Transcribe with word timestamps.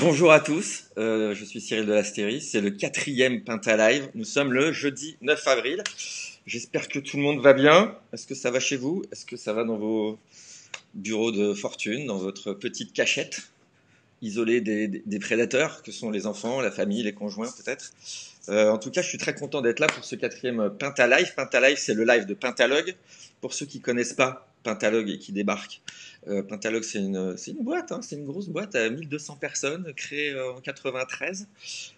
Bonjour 0.00 0.32
à 0.32 0.40
tous, 0.40 0.84
euh, 0.96 1.34
je 1.34 1.44
suis 1.44 1.60
Cyril 1.60 1.84
de 1.84 1.92
l'Astéris, 1.92 2.40
c'est 2.40 2.62
le 2.62 2.70
quatrième 2.70 3.44
Pinta 3.44 3.76
Live. 3.76 4.08
Nous 4.14 4.24
sommes 4.24 4.54
le 4.54 4.72
jeudi 4.72 5.18
9 5.20 5.46
avril. 5.46 5.82
J'espère 6.46 6.88
que 6.88 7.00
tout 7.00 7.18
le 7.18 7.22
monde 7.22 7.42
va 7.42 7.52
bien. 7.52 7.94
Est-ce 8.14 8.26
que 8.26 8.34
ça 8.34 8.50
va 8.50 8.60
chez 8.60 8.78
vous? 8.78 9.02
Est-ce 9.12 9.26
que 9.26 9.36
ça 9.36 9.52
va 9.52 9.64
dans 9.64 9.76
vos 9.76 10.18
bureaux 10.94 11.32
de 11.32 11.52
fortune, 11.52 12.06
dans 12.06 12.16
votre 12.16 12.54
petite 12.54 12.94
cachette, 12.94 13.42
isolée 14.22 14.62
des, 14.62 15.18
prédateurs, 15.18 15.82
que 15.82 15.92
sont 15.92 16.10
les 16.10 16.26
enfants, 16.26 16.62
la 16.62 16.70
famille, 16.70 17.02
les 17.02 17.12
conjoints 17.12 17.52
peut-être? 17.62 17.92
Euh, 18.48 18.70
En 18.70 18.78
tout 18.78 18.90
cas, 18.90 19.02
je 19.02 19.08
suis 19.08 19.18
très 19.18 19.34
content 19.34 19.60
d'être 19.60 19.80
là 19.80 19.86
pour 19.86 20.04
ce 20.04 20.16
quatrième 20.16 20.70
Pinta 20.78 21.06
Live. 21.06 21.34
C'est 21.76 21.94
le 21.94 22.04
live 22.04 22.24
de 22.24 22.32
Pentalogue. 22.32 22.94
Pour 23.42 23.52
ceux 23.52 23.66
qui 23.66 23.80
connaissent 23.80 24.14
pas 24.14 24.48
Pentalogue 24.62 25.10
et 25.10 25.18
qui 25.18 25.32
débarquent, 25.32 25.80
euh, 26.28 26.42
c'est 26.82 26.98
une, 26.98 27.36
une, 27.46 27.64
boîte, 27.64 27.92
hein, 27.92 28.00
c'est 28.02 28.16
une 28.16 28.26
grosse 28.26 28.48
boîte 28.48 28.74
à 28.74 28.90
1200 28.90 29.36
personnes, 29.36 29.92
créée 29.94 30.30
euh, 30.30 30.52
en 30.52 30.60
93. 30.60 31.48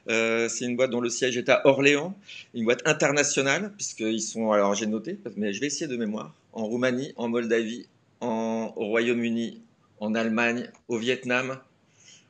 Euh, 0.09 0.48
c'est 0.48 0.65
une 0.66 0.77
boîte 0.77 0.91
dont 0.91 1.01
le 1.01 1.09
siège 1.09 1.37
est 1.37 1.48
à 1.48 1.66
Orléans, 1.66 2.16
une 2.55 2.65
boîte 2.65 2.83
internationale, 2.87 3.73
puisqu'ils 3.77 4.23
sont, 4.23 4.52
alors 4.52 4.74
j'ai 4.74 4.87
noté, 4.87 5.19
mais 5.37 5.52
je 5.52 5.61
vais 5.61 5.66
essayer 5.66 5.88
de 5.88 5.97
mémoire, 5.97 6.35
en 6.52 6.65
Roumanie, 6.65 7.12
en 7.16 7.29
Moldavie, 7.29 7.87
au 8.21 8.69
Royaume-Uni, 8.77 9.62
en 9.98 10.15
Allemagne, 10.15 10.71
au 10.88 10.99
Vietnam, 10.99 11.59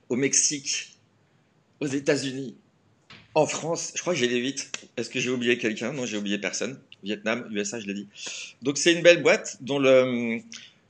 au 0.09 0.17
Mexique, 0.17 0.97
aux 1.81 1.87
États-Unis, 1.87 2.57
en 3.35 3.47
France. 3.47 3.93
Je 3.95 4.01
crois 4.01 4.15
que 4.15 4.19
j'ai 4.19 4.29
les 4.29 4.41
vite. 4.41 4.71
Est-ce 4.97 5.11
que 5.11 5.21
j'ai 5.21 5.31
oublié 5.31 5.59
quelqu'un? 5.59 5.93
Non, 5.93 6.07
j'ai 6.07 6.17
oublié 6.17 6.39
personne. 6.39 6.79
Vietnam, 7.03 7.49
USA, 7.51 7.81
je 7.81 7.87
l'ai 7.87 7.95
dit. 7.95 8.09
Donc 8.63 8.79
c'est 8.79 8.93
une 8.93 9.03
belle 9.03 9.23
boîte 9.23 9.59
dont 9.61 9.79
le, 9.79 10.41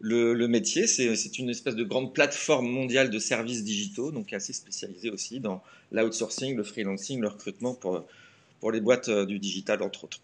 le, 0.01 0.47
métier, 0.47 0.87
c'est 0.87 1.39
une 1.39 1.51
espèce 1.51 1.77
de 1.77 1.85
grande 1.85 2.15
plateforme 2.15 2.69
mondiale 2.69 3.11
de 3.11 3.19
services 3.19 3.63
digitaux, 3.63 4.11
donc 4.11 4.33
assez 4.33 4.53
spécialisée 4.53 5.11
aussi 5.11 5.41
dans 5.41 5.63
l'outsourcing, 5.93 6.57
le 6.57 6.65
freelancing, 6.65 7.21
le 7.21 7.29
recrutement 7.29 7.75
pour, 7.75 8.07
pour 8.61 8.73
les 8.73 8.81
boîtes 8.81 9.09
euh, 9.09 9.27
du 9.27 9.39
digital, 9.39 9.83
entre 9.83 10.05
autres. 10.05 10.21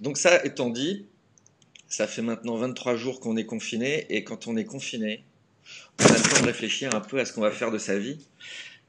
Donc 0.00 0.18
ça 0.18 0.44
étant 0.44 0.70
dit, 0.70 1.06
ça 1.88 2.06
fait 2.06 2.22
maintenant 2.22 2.56
23 2.56 2.96
jours 2.96 3.20
qu'on 3.20 3.36
est 3.36 3.44
confiné, 3.44 4.06
et 4.08 4.22
quand 4.22 4.46
on 4.46 4.56
est 4.56 4.64
confiné, 4.64 5.24
on 6.00 6.04
a 6.04 6.16
le 6.16 6.22
temps 6.22 6.40
de 6.40 6.46
réfléchir 6.46 6.94
un 6.94 7.00
peu 7.00 7.18
à 7.18 7.24
ce 7.24 7.32
qu'on 7.32 7.40
va 7.40 7.50
faire 7.50 7.70
de 7.70 7.78
sa 7.78 7.98
vie. 7.98 8.18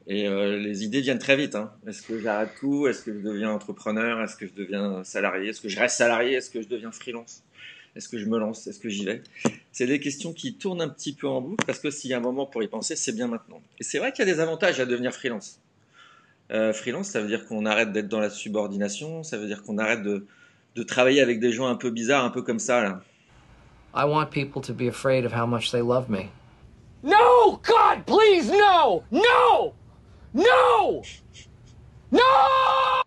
Et 0.05 0.27
euh, 0.27 0.58
les 0.58 0.83
idées 0.83 1.02
viennent 1.02 1.20
très 1.20 1.38
vite. 1.38 1.55
Hein. 1.55 1.72
Est-ce 1.88 2.02
que 2.02 2.20
j'arrête 2.20 2.52
tout? 2.59 2.88
Est-ce 2.88 3.03
que 3.03 3.14
je 3.14 3.20
deviens 3.20 3.52
entrepreneur? 3.52 4.22
Est-ce 4.22 4.36
que 4.36 4.45
je 4.45 4.53
deviens 4.53 5.03
salarié? 5.03 5.50
Est-ce 5.50 5.61
que 5.61 5.70
je 5.70 5.80
reste 5.80 5.98
salarié? 5.98 6.33
Est-ce 6.33 6.50
que 6.50 6.61
je 6.61 6.67
deviens 6.67 6.92
freelance? 6.92 7.42
Est-ce 7.95 8.09
que 8.09 8.17
je 8.17 8.25
me 8.25 8.39
lance? 8.39 8.66
Est-ce 8.67 8.80
que 8.80 8.89
j'y 8.89 9.05
vais? 9.05 9.22
C'est 9.72 9.86
des 9.86 9.99
questions 9.99 10.33
qui 10.33 10.55
tournent 10.55 10.81
un 10.81 10.89
petit 10.89 11.13
peu 11.13 11.27
en 11.27 11.41
boucle 11.41 11.66
parce 11.66 11.80
que 11.80 11.91
s'il 11.91 12.09
y 12.09 12.13
a 12.13 12.17
un 12.17 12.22
moment 12.22 12.45
pour 12.45 12.63
y 12.63 12.67
penser, 12.67 12.95
c'est 12.95 13.11
bien 13.11 13.27
maintenant. 13.27 13.61
Et 13.80 13.83
c'est 13.83 13.99
vrai 13.99 14.11
qu'il 14.11 14.27
y 14.27 14.30
a 14.30 14.33
des 14.33 14.39
avantages 14.39 14.80
à 14.80 14.86
devenir 14.86 15.13
freelance. 15.13 15.59
Euh, 16.52 16.73
freelance, 16.73 17.08
ça 17.08 17.21
veut 17.21 17.27
dire 17.27 17.47
qu'on 17.47 17.66
arrête 17.66 17.91
d'être 17.91 18.08
dans 18.08 18.19
la 18.19 18.30
subordination, 18.30 19.23
ça 19.23 19.38
veut 19.38 19.47
dire 19.47 19.64
qu'on 19.64 19.77
arrête 19.77 20.03
de, 20.03 20.25
de 20.75 20.83
travailler 20.83 21.21
avec 21.21 21.39
des 21.39 21.52
gens 21.52 21.67
un 21.67 21.75
peu 21.75 21.89
bizarres, 21.91 22.25
un 22.25 22.30
peu 22.31 22.41
comme 22.41 22.59
ça. 22.59 22.81
Là. 22.81 23.02
I 23.95 24.05
want 24.05 24.27
people 24.31 24.61
to 24.61 24.73
be 24.73 24.88
afraid 24.88 25.25
of 25.25 25.33
how 25.33 25.45
much 25.45 25.71
they 25.71 25.81
love 25.81 26.09
me. 26.09 26.30
No! 27.03 27.59
God, 27.64 28.05
please, 28.05 28.52
no! 28.52 29.03
No! 29.11 29.73
No! 30.33 31.03
No! 32.11 33.03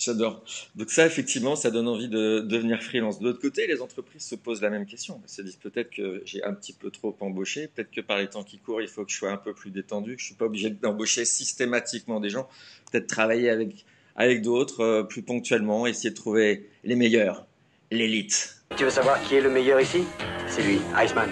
J'adore. 0.00 0.42
Donc 0.76 0.90
ça, 0.90 1.04
effectivement, 1.04 1.56
ça 1.56 1.70
donne 1.70 1.86
envie 1.86 2.08
de 2.08 2.40
devenir 2.40 2.82
freelance. 2.82 3.20
De 3.20 3.24
l'autre 3.24 3.40
côté, 3.40 3.66
les 3.66 3.82
entreprises 3.82 4.24
se 4.24 4.34
posent 4.34 4.62
la 4.62 4.70
même 4.70 4.86
question. 4.86 5.20
Elles 5.22 5.28
se 5.28 5.42
disent 5.42 5.56
peut-être 5.56 5.90
que 5.90 6.22
j'ai 6.24 6.42
un 6.42 6.54
petit 6.54 6.72
peu 6.72 6.90
trop 6.90 7.14
embauché, 7.20 7.68
peut-être 7.68 7.90
que 7.90 8.00
par 8.00 8.16
les 8.16 8.26
temps 8.26 8.42
qui 8.42 8.56
courent, 8.56 8.80
il 8.80 8.88
faut 8.88 9.04
que 9.04 9.12
je 9.12 9.18
sois 9.18 9.30
un 9.30 9.36
peu 9.36 9.52
plus 9.52 9.70
détendu, 9.70 10.16
je 10.18 10.24
suis 10.24 10.34
pas 10.34 10.46
obligé 10.46 10.70
d'embaucher 10.70 11.26
systématiquement 11.26 12.18
des 12.18 12.30
gens, 12.30 12.48
peut-être 12.90 13.08
travailler 13.08 13.50
avec, 13.50 13.84
avec 14.16 14.40
d'autres 14.40 14.80
euh, 14.80 15.02
plus 15.02 15.20
ponctuellement, 15.20 15.86
essayer 15.86 16.10
de 16.10 16.14
trouver 16.14 16.70
les 16.82 16.96
meilleurs, 16.96 17.44
l'élite. 17.90 18.56
Tu 18.78 18.84
veux 18.84 18.90
savoir 18.90 19.20
qui 19.22 19.34
est 19.34 19.42
le 19.42 19.50
meilleur 19.50 19.82
ici? 19.82 20.04
C'est 20.48 20.62
lui, 20.62 20.78
Iceman. 20.96 21.28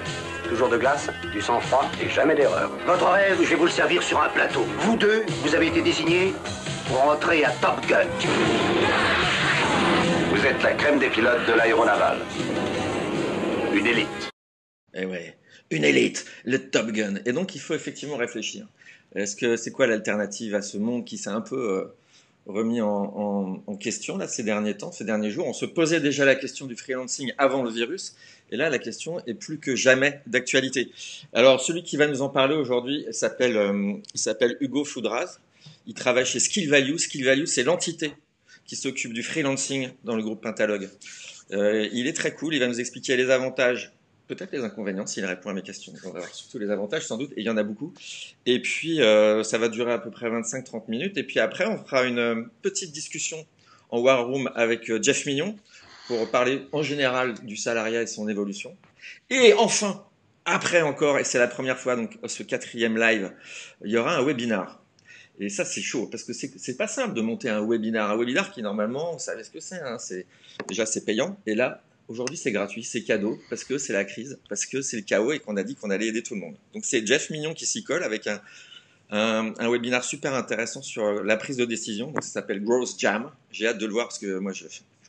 Toujours 0.47 0.69
de 0.69 0.77
glace, 0.77 1.09
du 1.33 1.41
sang-froid 1.41 1.91
et 2.03 2.09
jamais 2.11 2.35
d'erreur. 2.35 2.71
Votre 2.87 3.07
rêve, 3.07 3.39
je 3.43 3.49
vais 3.49 3.57
vous 3.57 3.65
le 3.65 3.71
servir 3.71 4.03
sur 4.03 4.21
un 4.21 4.29
plateau. 4.29 4.65
Vous 4.81 4.97
deux, 4.97 5.25
vous 5.43 5.55
avez 5.55 5.69
été 5.69 5.81
désignés 5.81 6.33
pour 6.89 7.03
entrer 7.03 7.45
à 7.45 7.51
Top 7.61 7.87
Gun. 7.87 8.07
Vous 10.31 10.47
êtes 10.47 10.63
la 10.63 10.73
crème 10.73 10.99
des 10.99 11.11
pilotes 11.11 11.47
de 11.47 11.53
l'aéronaval. 11.53 12.19
Une 13.75 13.87
élite. 13.87 14.31
Eh 14.95 15.05
ouais, 15.05 15.37
une 15.71 15.85
élite, 15.85 16.25
le 16.45 16.59
Top 16.71 16.91
Gun. 16.91 17.17
Et 17.27 17.33
donc, 17.33 17.55
il 17.55 17.61
faut 17.61 17.75
effectivement 17.75 18.17
réfléchir. 18.17 18.67
Est-ce 19.15 19.37
que 19.37 19.57
c'est 19.57 19.71
quoi 19.71 19.87
l'alternative 19.87 20.55
à 20.55 20.63
ce 20.63 20.79
monde 20.79 21.05
qui 21.05 21.19
s'est 21.19 21.31
un 21.31 21.41
peu 21.41 21.57
euh, 21.57 21.85
remis 22.47 22.81
en, 22.81 23.63
question 23.81 24.19
là 24.19 24.27
ces 24.27 24.43
derniers 24.43 24.77
temps, 24.77 24.93
ces 24.93 25.05
derniers 25.05 25.31
jours? 25.31 25.47
On 25.47 25.53
se 25.53 25.67
posait 25.67 26.01
déjà 26.01 26.25
la 26.25 26.35
question 26.35 26.67
du 26.67 26.77
freelancing 26.77 27.33
avant 27.39 27.63
le 27.63 27.71
virus. 27.71 28.17
Et 28.51 28.57
là, 28.57 28.71
la 28.71 28.79
question 28.79 29.21
est 29.27 29.35
plus 29.35 29.59
que 29.59 29.77
jamais 29.77 30.21
d'actualité. 30.27 30.91
Alors, 31.35 31.61
celui 31.61 31.83
qui 31.83 31.99
va 31.99 32.07
nous 32.07 32.23
en 32.23 32.31
parler 32.31 32.55
aujourd'hui 32.55 33.07
s'appelle 33.11 33.57
euh, 33.57 33.95
s'appelle 34.15 34.57
Hugo 34.61 34.85
Foudraz. 34.85 35.39
Il 35.87 35.95
travaille 35.95 36.27
chez 36.27 36.41
Skill 36.41 36.69
Value. 36.69 36.97
Skill 36.97 37.25
Value, 37.25 37.45
c'est 37.47 37.63
l'entité 37.63 38.13
qui 38.67 38.77
s'occupe 38.77 39.13
du 39.13 39.23
freelancing 39.23 39.91
dans 40.05 40.15
le 40.15 40.23
groupe 40.23 40.43
Pentalogue. 40.43 40.89
Euh, 41.53 41.89
il 41.93 42.07
est 42.07 42.13
très 42.13 42.35
cool. 42.35 42.55
Il 42.55 42.61
va 42.61 42.67
nous 42.67 42.79
expliquer 42.79 43.17
les 43.17 43.31
avantages, 43.31 43.93
peut-être 44.27 44.53
les 44.53 44.61
inconvénients 44.61 45.07
s'il 45.07 45.25
répond 45.25 45.49
à 45.49 45.55
mes 45.55 45.63
questions. 45.63 45.93
On 46.05 46.11
va 46.11 46.21
voir 46.21 46.35
surtout 46.35 46.59
les 46.59 46.71
avantages 46.71 47.07
sans 47.07 47.17
doute, 47.17 47.33
et 47.33 47.41
il 47.41 47.45
y 47.45 47.51
en 47.51 47.57
a 47.57 47.63
beaucoup. 47.63 47.95
Et 48.45 48.61
puis, 48.61 49.01
euh, 49.01 49.43
ça 49.43 49.57
va 49.57 49.69
durer 49.69 49.93
à 49.93 49.99
peu 49.99 50.11
près 50.11 50.29
25-30 50.29 50.85
minutes. 50.89 51.17
Et 51.17 51.23
puis 51.23 51.41
après, 51.41 51.67
on 51.67 51.79
fera 51.79 52.05
une 52.05 52.19
euh, 52.19 52.43
petite 52.63 52.93
discussion 52.93 53.47
en 53.89 54.01
War 54.01 54.27
Room 54.27 54.51
avec 54.55 54.93
Jeff 55.03 55.25
Mignon 55.25 55.57
pour 56.09 56.31
parler 56.31 56.67
en 56.73 56.83
général 56.83 57.35
du 57.45 57.57
salariat 57.57 58.03
et 58.03 58.07
son 58.07 58.29
évolution. 58.29 58.77
Et 59.31 59.55
enfin, 59.55 60.05
après 60.45 60.83
encore, 60.83 61.19
et 61.19 61.25
c'est 61.25 61.39
la 61.39 61.49
première 61.49 61.79
fois, 61.79 61.97
donc 61.97 62.19
ce 62.27 62.43
quatrième 62.43 62.99
live, 62.99 63.33
il 63.85 63.91
y 63.91 63.97
aura 63.97 64.17
un 64.17 64.25
webinar. 64.25 64.83
Et 65.41 65.49
ça, 65.49 65.65
c'est 65.65 65.81
chaud, 65.81 66.07
parce 66.07 66.25
que 66.25 66.33
c'est 66.33 66.77
pas 66.77 66.89
simple 66.89 67.15
de 67.15 67.21
monter 67.21 67.49
un 67.49 67.65
webinar. 67.65 68.11
Un 68.11 68.17
webinar 68.17 68.53
qui, 68.53 68.63
normalement, 68.63 69.13
vous 69.13 69.19
savez 69.19 69.45
ce 69.45 69.51
que 69.51 69.61
c'est, 69.61 69.81
hein, 69.81 69.97
déjà 70.69 70.85
c'est 70.85 71.05
payant. 71.05 71.39
Et 71.47 71.55
là, 71.55 71.83
aujourd'hui, 72.09 72.37
c'est 72.37 72.51
gratuit, 72.51 72.83
c'est 72.83 73.03
cadeau, 73.03 73.39
parce 73.49 73.65
que 73.65 73.79
c'est 73.79 73.93
la 73.93 74.05
crise, 74.05 74.39
parce 74.49 74.67
que 74.67 74.83
c'est 74.83 74.97
le 74.97 75.03
chaos 75.03 75.33
et 75.33 75.39
qu'on 75.39 75.57
a 75.57 75.63
dit 75.63 75.77
qu'on 75.77 75.91
allait 75.91 76.09
aider 76.09 76.23
tout 76.23 76.35
le 76.35 76.41
monde. 76.41 76.57
Donc 76.75 76.85
c'est 76.85 77.07
Jeff 77.07 77.31
Mignon 77.31 77.55
qui 77.55 77.67
s'y 77.67 77.85
colle 77.85 78.03
avec 78.03 78.27
un, 78.27 78.41
un, 79.11 79.71
webinar 79.71 80.05
super 80.05 80.35
intéressant 80.35 80.83
sur 80.83 81.23
la 81.23 81.37
prise 81.37 81.57
de 81.57 81.65
décision. 81.65 82.11
Donc 82.11 82.25
ça 82.25 82.31
s'appelle 82.31 82.63
Growth 82.63 82.99
Jam. 82.99 83.31
J'ai 83.53 83.69
hâte 83.69 83.79
de 83.79 83.87
le 83.87 83.93
voir 83.93 84.09
parce 84.09 84.19
que 84.19 84.39
moi, 84.39 84.53
je 84.53 84.65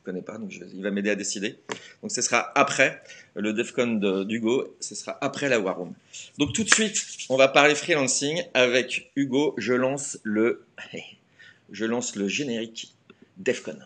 connais 0.09 0.22
pas, 0.24 0.40
donc 0.40 0.50
je, 0.50 0.64
il 0.74 0.81
va 0.81 0.90
m'aider 0.90 1.12
à 1.12 1.16
décider. 1.16 1.59
Donc 2.02 2.12
ce 2.12 2.22
sera 2.24 2.52
après 2.56 3.00
le 3.36 3.53
DEFCON 3.53 4.24
d'Hugo, 4.25 4.75
ce 4.80 4.96
sera 4.96 5.18
après 5.22 5.50
la 5.50 5.59
War 5.59 5.78
Room. 5.78 5.94
Donc 6.40 6.53
tout 6.53 6.64
de 6.64 6.74
suite, 6.74 6.97
on 7.30 7.38
va 7.38 7.47
parler 7.47 7.75
freelancing 7.75 8.42
avec 8.56 9.12
Hugo. 9.16 9.53
Je 9.58 9.74
lance 9.74 10.18
le, 10.24 10.66
je 11.72 11.86
lance 11.86 12.16
le 12.16 12.28
générique 12.28 12.96
DEFCON. 13.38 13.78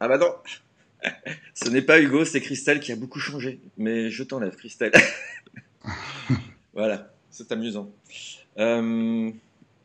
Ah 0.00 0.08
bah 0.08 0.18
non 0.18 0.34
Ce 1.54 1.68
n'est 1.68 1.82
pas 1.82 2.00
Hugo, 2.00 2.24
c'est 2.24 2.40
Christelle 2.40 2.80
qui 2.80 2.92
a 2.92 2.96
beaucoup 2.96 3.20
changé. 3.20 3.60
Mais 3.76 4.10
je 4.10 4.22
t'enlève, 4.22 4.56
Christelle. 4.56 4.92
voilà, 6.74 7.12
c'est 7.30 7.50
amusant. 7.52 7.90
Euh, 8.58 9.30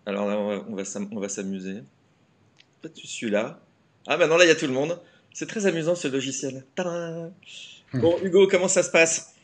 alors 0.06 0.28
là, 0.28 0.38
on 0.38 0.76
va, 0.76 0.84
on 1.12 1.20
va 1.20 1.30
s'amuser. 1.30 1.84
Peut-être 2.82 2.98
celui-là. 2.98 3.60
Ah 4.08 4.18
bah 4.18 4.28
non, 4.28 4.38
là, 4.38 4.46
il 4.46 4.48
y 4.48 4.52
a 4.52 4.56
tout 4.56 4.68
le 4.68 4.74
monde. 4.74 5.00
C'est 5.34 5.48
très 5.48 5.66
amusant 5.66 5.96
ce 5.96 6.08
logiciel. 6.08 6.66
Tadam 6.76 7.32
bon, 7.94 8.18
Hugo, 8.24 8.48
comment 8.48 8.68
ça 8.68 8.84
se 8.84 8.90
passe? 8.90 9.36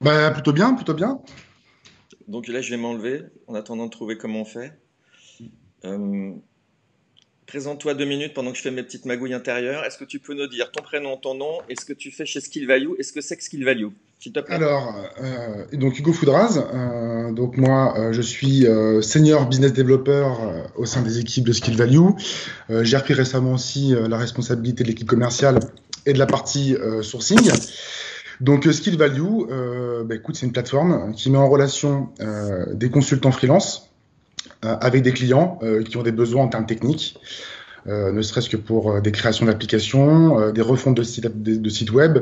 Bah 0.00 0.30
plutôt 0.30 0.52
bien, 0.52 0.74
plutôt 0.74 0.94
bien. 0.94 1.20
Donc 2.28 2.48
là, 2.48 2.60
je 2.60 2.70
vais 2.70 2.76
m'enlever 2.76 3.22
en 3.46 3.54
attendant 3.54 3.86
de 3.86 3.90
trouver 3.90 4.16
comment 4.16 4.42
on 4.42 4.44
fait. 4.44 4.72
Euh, 5.84 6.32
Présente-toi 7.46 7.94
deux 7.94 8.04
minutes 8.04 8.34
pendant 8.34 8.50
que 8.50 8.56
je 8.56 8.62
fais 8.62 8.70
mes 8.70 8.82
petites 8.82 9.04
magouilles 9.04 9.34
intérieures. 9.34 9.84
Est-ce 9.84 9.98
que 9.98 10.04
tu 10.04 10.18
peux 10.18 10.34
nous 10.34 10.46
dire 10.46 10.70
ton 10.72 10.82
prénom, 10.82 11.16
ton 11.16 11.34
nom 11.34 11.58
et 11.68 11.76
ce 11.78 11.84
que 11.84 11.92
tu 11.92 12.10
fais 12.10 12.26
chez 12.26 12.40
Skill 12.40 12.66
Value 12.66 12.92
et 12.98 13.02
ce 13.02 13.12
que 13.12 13.20
c'est 13.20 13.36
que 13.36 13.44
Skill 13.44 13.64
Value. 13.64 13.90
Alors, 14.48 14.94
euh, 15.20 15.66
donc 15.74 15.98
Hugo 15.98 16.12
Foudraz. 16.12 16.58
Euh, 16.58 17.32
donc 17.32 17.56
moi, 17.56 17.94
euh, 17.98 18.12
je 18.12 18.22
suis 18.22 18.66
senior 19.02 19.46
business 19.46 19.72
developer 19.72 20.26
au 20.76 20.86
sein 20.86 21.02
des 21.02 21.18
équipes 21.18 21.46
de 21.46 21.52
Skill 21.52 21.76
Value. 21.76 22.10
J'ai 22.70 22.96
repris 22.96 23.14
récemment 23.14 23.52
aussi 23.52 23.94
la 24.08 24.16
responsabilité 24.16 24.84
de 24.84 24.88
l'équipe 24.88 25.08
commerciale 25.08 25.60
et 26.06 26.12
de 26.12 26.18
la 26.18 26.26
partie 26.26 26.76
sourcing. 27.02 27.50
Donc 28.40 28.64
Skill 28.72 28.96
Value, 28.96 29.46
bah, 30.04 30.14
écoute, 30.14 30.36
c'est 30.36 30.46
une 30.46 30.52
plateforme 30.52 31.12
qui 31.14 31.30
met 31.30 31.38
en 31.38 31.48
relation 31.48 32.08
des 32.72 32.90
consultants 32.90 33.32
freelance 33.32 33.93
avec 34.64 35.02
des 35.02 35.12
clients 35.12 35.58
qui 35.88 35.96
ont 35.96 36.02
des 36.02 36.12
besoins 36.12 36.44
en 36.44 36.48
termes 36.48 36.66
techniques. 36.66 37.18
ne 37.86 38.22
serait-ce 38.22 38.48
que 38.48 38.56
pour 38.56 39.00
des 39.00 39.12
créations 39.12 39.46
d'applications, 39.46 40.50
des 40.50 40.62
refontes 40.62 40.96
de 40.96 41.02
sites 41.02 41.26
de 41.26 41.90
web, 41.92 42.18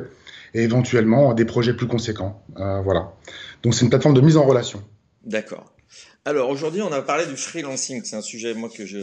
et 0.54 0.62
éventuellement 0.62 1.34
des 1.34 1.44
projets 1.44 1.74
plus 1.74 1.86
conséquents. 1.86 2.42
Euh, 2.58 2.80
voilà. 2.82 3.12
Donc 3.62 3.74
c'est 3.74 3.82
une 3.82 3.90
plateforme 3.90 4.14
de 4.14 4.20
mise 4.20 4.36
en 4.36 4.44
relation. 4.44 4.82
D'accord. 5.24 5.72
Alors 6.24 6.50
aujourd'hui, 6.50 6.82
on 6.82 6.92
a 6.92 7.02
parlé 7.02 7.26
du 7.26 7.36
freelancing. 7.36 8.02
C'est 8.04 8.16
un 8.16 8.22
sujet 8.22 8.54
moi 8.54 8.68
que 8.68 8.86
je, 8.86 9.00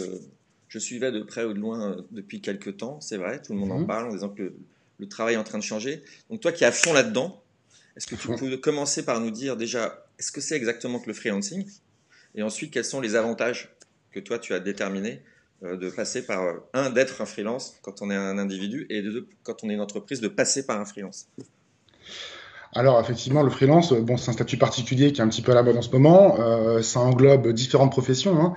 je 0.68 0.80
suivais 0.80 1.12
de 1.12 1.22
près 1.22 1.44
ou 1.44 1.54
de 1.54 1.60
loin 1.60 1.92
euh, 1.92 2.02
depuis 2.12 2.42
quelques 2.42 2.78
temps. 2.78 3.00
C'est 3.02 3.18
vrai, 3.18 3.42
tout 3.42 3.54
le 3.54 3.60
monde 3.60 3.72
en 3.72 3.80
mhm. 3.80 3.88
parle 3.88 4.10
en 4.10 4.14
disant 4.14 4.30
que 4.30 4.54
le, 5.00 5.08
travail 5.08 5.36
est 5.36 5.38
en 5.38 5.44
train 5.44 5.58
de 5.58 5.64
changer. 5.64 6.04
Donc 6.30 6.42
toi 6.42 6.52
qui 6.52 6.64
es 6.64 6.68
à 6.68 6.72
fond 6.72 6.94
là-dedans, 6.94 7.42
est-ce 7.96 8.08
que 8.08 8.16
tu 8.16 8.28
peux 8.28 8.58
commencer 8.58 9.04
par 9.04 9.20
nous 9.20 9.32
dire 9.32 9.58
déjà, 9.58 10.06
est-ce 10.20 10.32
que 10.32 10.42
c'est 10.42 10.56
exactement 10.56 11.00
que 11.00 11.08
le 11.08 11.14
freelancing? 11.14 11.66
Et 12.40 12.42
ensuite, 12.42 12.72
quels 12.72 12.86
sont 12.86 13.02
les 13.02 13.18
avantages 13.18 13.76
que 14.14 14.20
toi 14.22 14.40
tu 14.40 14.54
as 14.54 14.62
déterminés 14.62 15.22
euh, 15.62 15.76
de 15.76 15.90
passer 15.90 16.26
par, 16.26 16.42
euh, 16.42 16.54
un, 16.74 16.90
d'être 16.90 17.22
un 17.22 17.26
freelance 17.26 17.76
quand 17.82 18.02
on 18.02 18.10
est 18.10 18.16
un 18.16 18.38
individu, 18.38 18.88
et 18.90 19.02
deux, 19.02 19.28
quand 19.44 19.62
on 19.62 19.70
est 19.70 19.74
une 19.74 19.82
entreprise, 19.82 20.22
de 20.22 20.30
passer 20.30 20.66
par 20.66 20.80
un 20.80 20.86
freelance? 20.86 21.28
Alors 22.74 22.98
effectivement, 23.02 23.44
le 23.44 23.50
freelance, 23.50 23.92
bon, 23.92 24.16
c'est 24.16 24.30
un 24.30 24.34
statut 24.34 24.56
particulier 24.56 25.12
qui 25.12 25.20
est 25.20 25.24
un 25.24 25.28
petit 25.28 25.42
peu 25.42 25.52
à 25.52 25.56
la 25.56 25.64
mode 25.64 25.76
en 25.76 25.82
ce 25.82 25.90
moment. 25.92 26.40
Euh, 26.40 26.82
ça 26.82 27.02
englobe 27.02 27.52
différentes 27.52 27.92
professions. 27.92 28.40
Hein. 28.40 28.54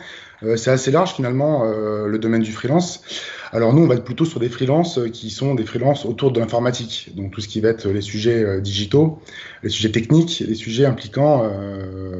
c'est 0.56 0.70
assez 0.70 0.92
large 0.92 1.14
finalement 1.14 1.64
le 1.64 2.18
domaine 2.18 2.42
du 2.42 2.52
freelance. 2.52 3.02
Alors 3.50 3.72
nous, 3.72 3.82
on 3.82 3.86
va 3.88 3.94
être 3.96 4.04
plutôt 4.04 4.26
sur 4.26 4.38
des 4.38 4.50
freelances 4.50 5.00
qui 5.12 5.30
sont 5.30 5.56
des 5.56 5.64
freelances 5.64 6.04
autour 6.04 6.30
de 6.30 6.38
l'informatique. 6.38 7.10
Donc 7.16 7.32
tout 7.32 7.40
ce 7.40 7.48
qui 7.48 7.60
va 7.60 7.70
être 7.70 7.88
les 7.88 8.02
sujets 8.02 8.60
digitaux, 8.60 9.18
les 9.62 9.70
sujets 9.70 9.90
techniques, 9.90 10.44
les 10.46 10.54
sujets 10.54 10.84
impliquant 10.84 11.50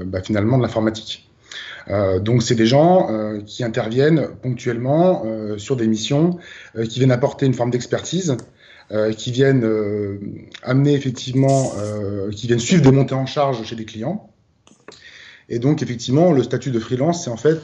bah, 0.06 0.22
finalement 0.22 0.56
de 0.56 0.62
l'informatique. 0.62 1.28
Euh, 1.88 2.20
donc 2.20 2.43
c'est 2.43 2.55
des 2.55 2.67
gens 2.67 3.11
euh, 3.11 3.40
qui 3.40 3.64
interviennent 3.64 4.29
ponctuellement 4.43 5.23
euh, 5.25 5.58
sur 5.58 5.76
des 5.76 5.87
missions, 5.87 6.38
qui 6.88 6.99
viennent 6.99 7.12
apporter 7.12 7.46
une 7.46 7.55
forme 7.55 7.70
d'expertise, 7.70 8.37
qui 9.17 9.32
viennent 9.32 9.67
amener 10.62 10.93
effectivement, 10.93 11.73
qui 12.31 12.46
viennent 12.46 12.58
suivre 12.58 12.82
des 12.82 12.90
montées 12.90 13.14
en 13.14 13.25
charge 13.25 13.64
chez 13.64 13.75
des 13.75 13.87
clients. 13.87 14.31
Et 15.49 15.58
donc 15.58 15.82
effectivement, 15.82 16.31
le 16.32 16.43
statut 16.43 16.70
de 16.70 16.79
freelance, 16.79 17.25
c'est 17.25 17.31
en 17.31 17.38
fait 17.38 17.58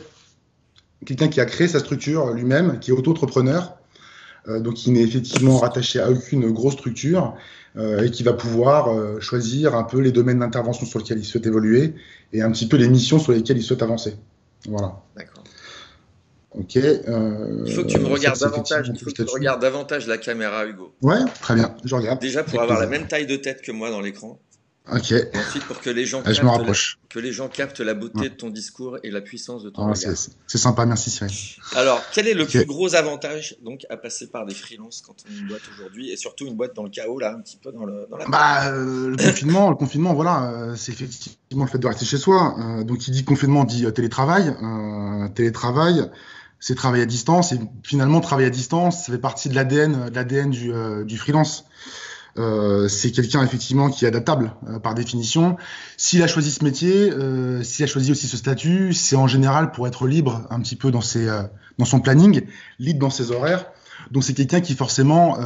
quelqu'un 1.05 1.29
qui 1.29 1.43
a 1.43 1.45
créé 1.45 1.69
sa 1.69 1.81
structure 1.81 2.33
lui-même, 2.33 2.79
qui 2.81 2.93
est 2.93 2.95
auto-entrepreneur, 2.95 3.78
donc 4.49 4.75
qui 4.75 4.91
n'est 4.91 5.03
effectivement 5.03 5.59
rattaché 5.59 6.01
à 6.01 6.11
aucune 6.11 6.51
grosse 6.51 6.75
structure 6.75 7.37
euh, 7.77 8.03
et 8.03 8.11
qui 8.11 8.23
va 8.23 8.33
pouvoir 8.33 8.89
euh, 8.89 9.21
choisir 9.21 9.75
un 9.75 9.85
peu 9.85 10.01
les 10.01 10.11
domaines 10.11 10.41
d'intervention 10.41 10.87
sur 10.87 10.99
lesquels 10.99 11.19
il 11.19 11.25
souhaite 11.25 11.47
évoluer 11.47 11.95
et 12.33 12.43
un 12.43 12.51
petit 12.51 12.67
peu 12.67 12.77
les 12.77 12.89
missions 12.89 13.19
sur 13.19 13.33
lesquelles 13.33 13.59
il 13.59 13.63
souhaite 13.63 13.83
avancer. 13.83 14.17
Voilà. 14.67 14.97
D'accord. 15.17 15.45
Ok. 16.53 16.77
Euh, 16.77 17.63
il 17.67 17.73
faut 17.73 17.83
que 17.83 17.89
tu 17.89 18.01
me 18.01 18.07
regardes 18.07 18.41
davantage. 18.41 18.91
Il 18.93 18.99
faut 18.99 19.11
que 19.11 19.23
tu 19.23 19.31
regardes 19.31 19.61
davantage 19.61 20.07
la 20.09 20.19
caméra, 20.19 20.67
Hugo. 20.67 20.93
Ouais, 21.03 21.19
très 21.41 21.55
bien. 21.55 21.77
Je 21.85 21.95
regarde. 21.95 22.21
Déjà 22.21 22.43
pour 22.43 22.61
avoir 22.61 22.81
la 22.81 22.87
même 22.87 23.07
taille 23.07 23.27
de 23.27 23.37
tête 23.37 23.63
que 23.63 23.71
moi 23.71 23.91
dans 23.91 24.01
l'écran. 24.01 24.41
Ok. 24.91 25.13
Ensuite, 25.35 25.65
pour 25.67 25.81
que 25.81 25.91
les 25.91 26.07
gens, 26.07 26.23
ah, 26.25 26.33
captent, 26.33 26.67
la, 26.67 26.73
que 27.11 27.19
les 27.19 27.33
gens 27.33 27.49
captent 27.49 27.81
la 27.81 27.95
beauté 27.95 28.31
de 28.31 28.35
ton 28.35 28.49
discours 28.49 28.99
et 29.03 29.11
la 29.11 29.21
puissance 29.21 29.63
de 29.63 29.71
ton 29.71 29.83
ah, 29.83 29.93
regard. 29.93 30.15
C'est 30.47 30.59
sympa, 30.59 30.87
merci 30.87 31.11
Cyril. 31.11 31.33
Alors, 31.75 32.03
quel 32.13 32.27
est 32.27 32.35
le 32.35 32.47
plus 32.47 32.65
gros 32.65 32.95
avantage 32.95 33.57
donc 33.63 33.85
à 33.91 33.97
passer 33.97 34.29
par 34.29 34.47
des 34.47 34.55
freelances 34.55 35.03
quand 35.07 35.15
on 35.27 35.35
a 35.35 35.39
une 35.39 35.49
boîte 35.49 35.63
aujourd'hui 35.75 36.11
et 36.11 36.17
surtout 36.17 36.47
une 36.47 36.57
boîte 36.57 36.75
dans 36.75 36.85
le 36.85 36.91
chaos 36.91 37.19
là, 37.19 37.35
un 37.35 37.41
petit 37.41 37.59
peu 37.59 37.71
dans, 37.71 37.85
le, 37.85 38.07
dans 38.11 38.17
la. 38.17 38.27
Bah, 38.27 38.73
euh, 38.73 39.11
le 39.11 39.17
confinement, 39.17 39.71
le 39.71 39.77
confinement, 39.77 40.15
voilà, 40.15 40.51
euh, 40.51 40.75
c'est 40.77 40.93
effectivement 40.93 41.65
le 41.65 41.71
fait 41.71 41.79
de 41.79 41.87
rester 41.87 42.07
chez 42.07 42.19
soi. 42.19 42.57
Euh, 42.59 42.85
donc, 42.85 42.99
qui 42.99 43.11
dit 43.11 43.25
confinement 43.25 43.65
dit 43.65 43.91
télétravail. 43.93 44.55
télétravail, 45.35 46.11
c'est 46.61 46.75
travail 46.75 47.03
à 47.03 47.07
distance 47.07 47.53
et 47.53 47.59
finalement 47.83 48.21
travail 48.21 48.47
à 48.47 48.51
distance, 48.51 49.05
ça 49.05 49.13
fait 49.13 49.19
partie 49.19 49.49
de 49.49 49.55
l'ADN, 49.55 50.09
de 50.09 50.15
l'ADN 50.15 50.51
du, 50.51 50.73
du 51.05 51.19
freelance. 51.19 51.65
Euh, 52.39 52.89
c'est 52.89 53.11
quelqu'un 53.11 53.43
effectivement 53.43 53.91
qui 53.91 54.05
est 54.05 54.09
adaptable 54.09 54.53
euh, 54.69 54.79
par 54.79 54.95
définition. 54.95 55.57
S'il 55.97 56.23
a 56.23 56.27
choisi 56.27 56.51
ce 56.51 56.63
métier, 56.63 57.11
euh, 57.11 57.63
s'il 57.63 57.85
a 57.85 57.89
choisi 57.89 58.13
aussi 58.13 58.29
ce 58.29 58.37
statut, 58.37 58.93
c'est 58.93 59.17
en 59.17 59.27
général 59.27 59.73
pour 59.73 59.87
être 59.89 60.07
libre 60.07 60.47
un 60.51 60.61
petit 60.61 60.77
peu 60.77 60.91
dans 60.91 61.01
ses 61.01 61.29
dans 61.79 61.85
son 61.85 62.01
planning, 62.01 62.43
libre 62.79 63.01
dans 63.01 63.11
ses 63.11 63.33
horaires. 63.33 63.67
Donc 64.11 64.25
c'est 64.25 64.35
quelqu'un 64.35 64.61
qui 64.61 64.75
forcément 64.75 65.39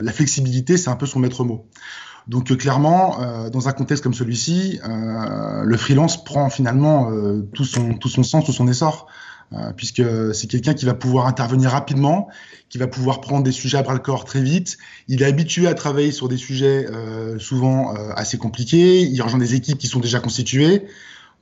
la 0.00 0.12
flexibilité, 0.12 0.76
c'est 0.76 0.90
un 0.90 0.96
peu 0.96 1.06
son 1.06 1.20
maître 1.20 1.44
mot. 1.44 1.66
Donc 2.28 2.54
clairement, 2.56 3.48
dans 3.50 3.68
un 3.68 3.72
contexte 3.72 4.02
comme 4.02 4.14
celui-ci, 4.14 4.80
le 4.84 5.76
freelance 5.76 6.22
prend 6.24 6.50
finalement 6.50 7.10
tout 7.54 7.64
son 7.64 7.94
tout 7.94 8.08
son 8.08 8.22
sens, 8.22 8.44
tout 8.44 8.52
son 8.52 8.68
essor. 8.68 9.08
Euh, 9.54 9.72
puisque 9.76 10.02
c'est 10.34 10.46
quelqu'un 10.46 10.72
qui 10.72 10.86
va 10.86 10.94
pouvoir 10.94 11.26
intervenir 11.26 11.70
rapidement, 11.70 12.28
qui 12.70 12.78
va 12.78 12.86
pouvoir 12.86 13.20
prendre 13.20 13.44
des 13.44 13.52
sujets 13.52 13.76
à 13.76 13.82
bras 13.82 13.92
le 13.92 13.98
corps 13.98 14.24
très 14.24 14.40
vite. 14.40 14.78
Il 15.08 15.22
est 15.22 15.26
habitué 15.26 15.66
à 15.66 15.74
travailler 15.74 16.10
sur 16.10 16.28
des 16.28 16.38
sujets 16.38 16.86
euh, 16.90 17.38
souvent 17.38 17.94
euh, 17.94 18.12
assez 18.14 18.38
compliqués. 18.38 19.02
Il 19.02 19.20
rejoint 19.20 19.38
des 19.38 19.54
équipes 19.54 19.76
qui 19.76 19.88
sont 19.88 20.00
déjà 20.00 20.20
constituées. 20.20 20.86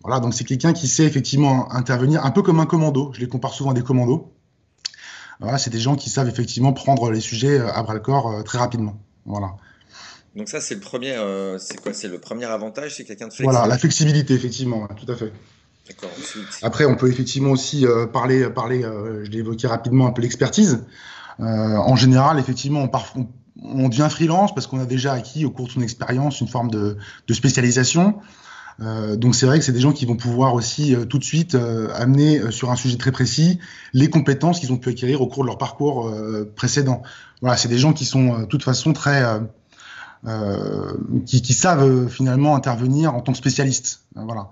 Voilà, 0.03 0.19
donc 0.19 0.35
c'est 0.35 0.45
quelqu'un 0.45 0.73
qui 0.73 0.89
sait 0.89 1.05
effectivement 1.05 1.71
intervenir 1.73 2.25
un 2.25 2.31
peu 2.33 2.43
comme 2.43 2.59
un 2.59 2.67
commando. 2.67 3.13
Je 3.15 3.21
les 3.21 3.29
compare 3.29 3.55
souvent 3.55 3.71
à 3.71 3.75
des 3.75 3.83
commandos. 3.83 4.33
Voilà, 5.39 5.59
c'est 5.59 5.71
des 5.71 5.81
gens 5.81 5.95
qui 5.95 6.11
savent 6.11 6.29
effectivement 6.29 6.73
prendre 6.73 7.11
les 7.13 7.21
sujets 7.21 7.61
à 7.61 7.83
bras 7.83 7.95
le 7.95 8.01
corps 8.01 8.43
très 8.45 8.59
rapidement. 8.59 8.99
Voilà. 9.25 9.55
Donc 10.35 10.49
ça, 10.49 10.61
c'est 10.61 10.75
le 10.75 10.81
premier, 10.81 11.17
c'est 11.59 11.81
quoi? 11.81 11.93
C'est 11.93 12.09
le 12.09 12.19
premier 12.19 12.45
avantage, 12.47 12.97
c'est 12.97 13.05
quelqu'un 13.05 13.29
de 13.29 13.33
flexible? 13.33 13.53
Voilà, 13.53 13.67
la 13.67 13.79
flexibilité, 13.79 14.35
effectivement, 14.35 14.87
tout 14.89 15.11
à 15.11 15.17
fait. 15.17 15.33
Après, 16.63 16.85
on 16.85 16.97
peut 16.97 17.09
effectivement 17.09 17.51
aussi 17.51 17.87
euh, 17.87 18.07
parler, 18.07 18.49
parler 18.51 18.85
euh, 18.85 19.25
je 19.25 19.31
l'ai 19.31 19.39
évoqué 19.39 19.67
rapidement, 19.67 20.07
un 20.07 20.13
peu 20.13 20.23
l'expertise. 20.23 20.85
Euh, 21.41 21.45
en 21.45 21.97
général, 21.97 22.39
effectivement, 22.39 22.89
on, 23.63 23.89
devient 23.89 24.09
freelance 24.11 24.55
parce 24.55 24.67
qu'on 24.67 24.81
a 24.81 24.87
déjà 24.87 25.13
acquis 25.13 25.45
au 25.45 25.51
cours 25.51 25.67
de 25.67 25.73
son 25.73 25.83
expérience 25.83 26.41
une 26.41 26.49
forme 26.49 26.71
de, 26.71 26.97
de 27.27 27.35
spécialisation. 27.35 28.17
donc 29.17 29.35
c'est 29.35 29.45
vrai 29.45 29.59
que 29.59 29.65
c'est 29.65 29.73
des 29.73 29.81
gens 29.81 29.93
qui 29.93 30.07
vont 30.07 30.17
pouvoir 30.17 30.55
aussi 30.55 30.97
tout 31.11 31.19
de 31.19 31.25
suite 31.25 31.57
amener 31.95 32.51
sur 32.51 32.71
un 32.71 32.77
sujet 32.77 32.97
très 32.97 33.13
précis 33.13 33.59
les 33.93 34.09
compétences 34.09 34.61
qu'ils 34.61 34.73
ont 34.73 34.79
pu 34.79 34.89
acquérir 34.89 35.21
au 35.21 35.27
cours 35.27 35.43
de 35.43 35.49
leur 35.49 35.59
parcours 35.59 36.11
précédent. 36.57 37.03
Voilà, 37.43 37.59
c'est 37.59 37.69
des 37.69 37.79
gens 37.79 37.93
qui 37.93 38.07
sont 38.07 38.41
de 38.41 38.45
toute 38.47 38.65
façon 38.65 38.95
très 38.95 39.23
qui, 41.27 41.43
qui, 41.43 41.53
savent 41.53 42.09
finalement 42.09 42.57
intervenir 42.57 43.15
en 43.15 43.21
tant 43.21 43.33
que 43.33 43.39
spécialistes. 43.39 44.05
Voilà. 44.15 44.51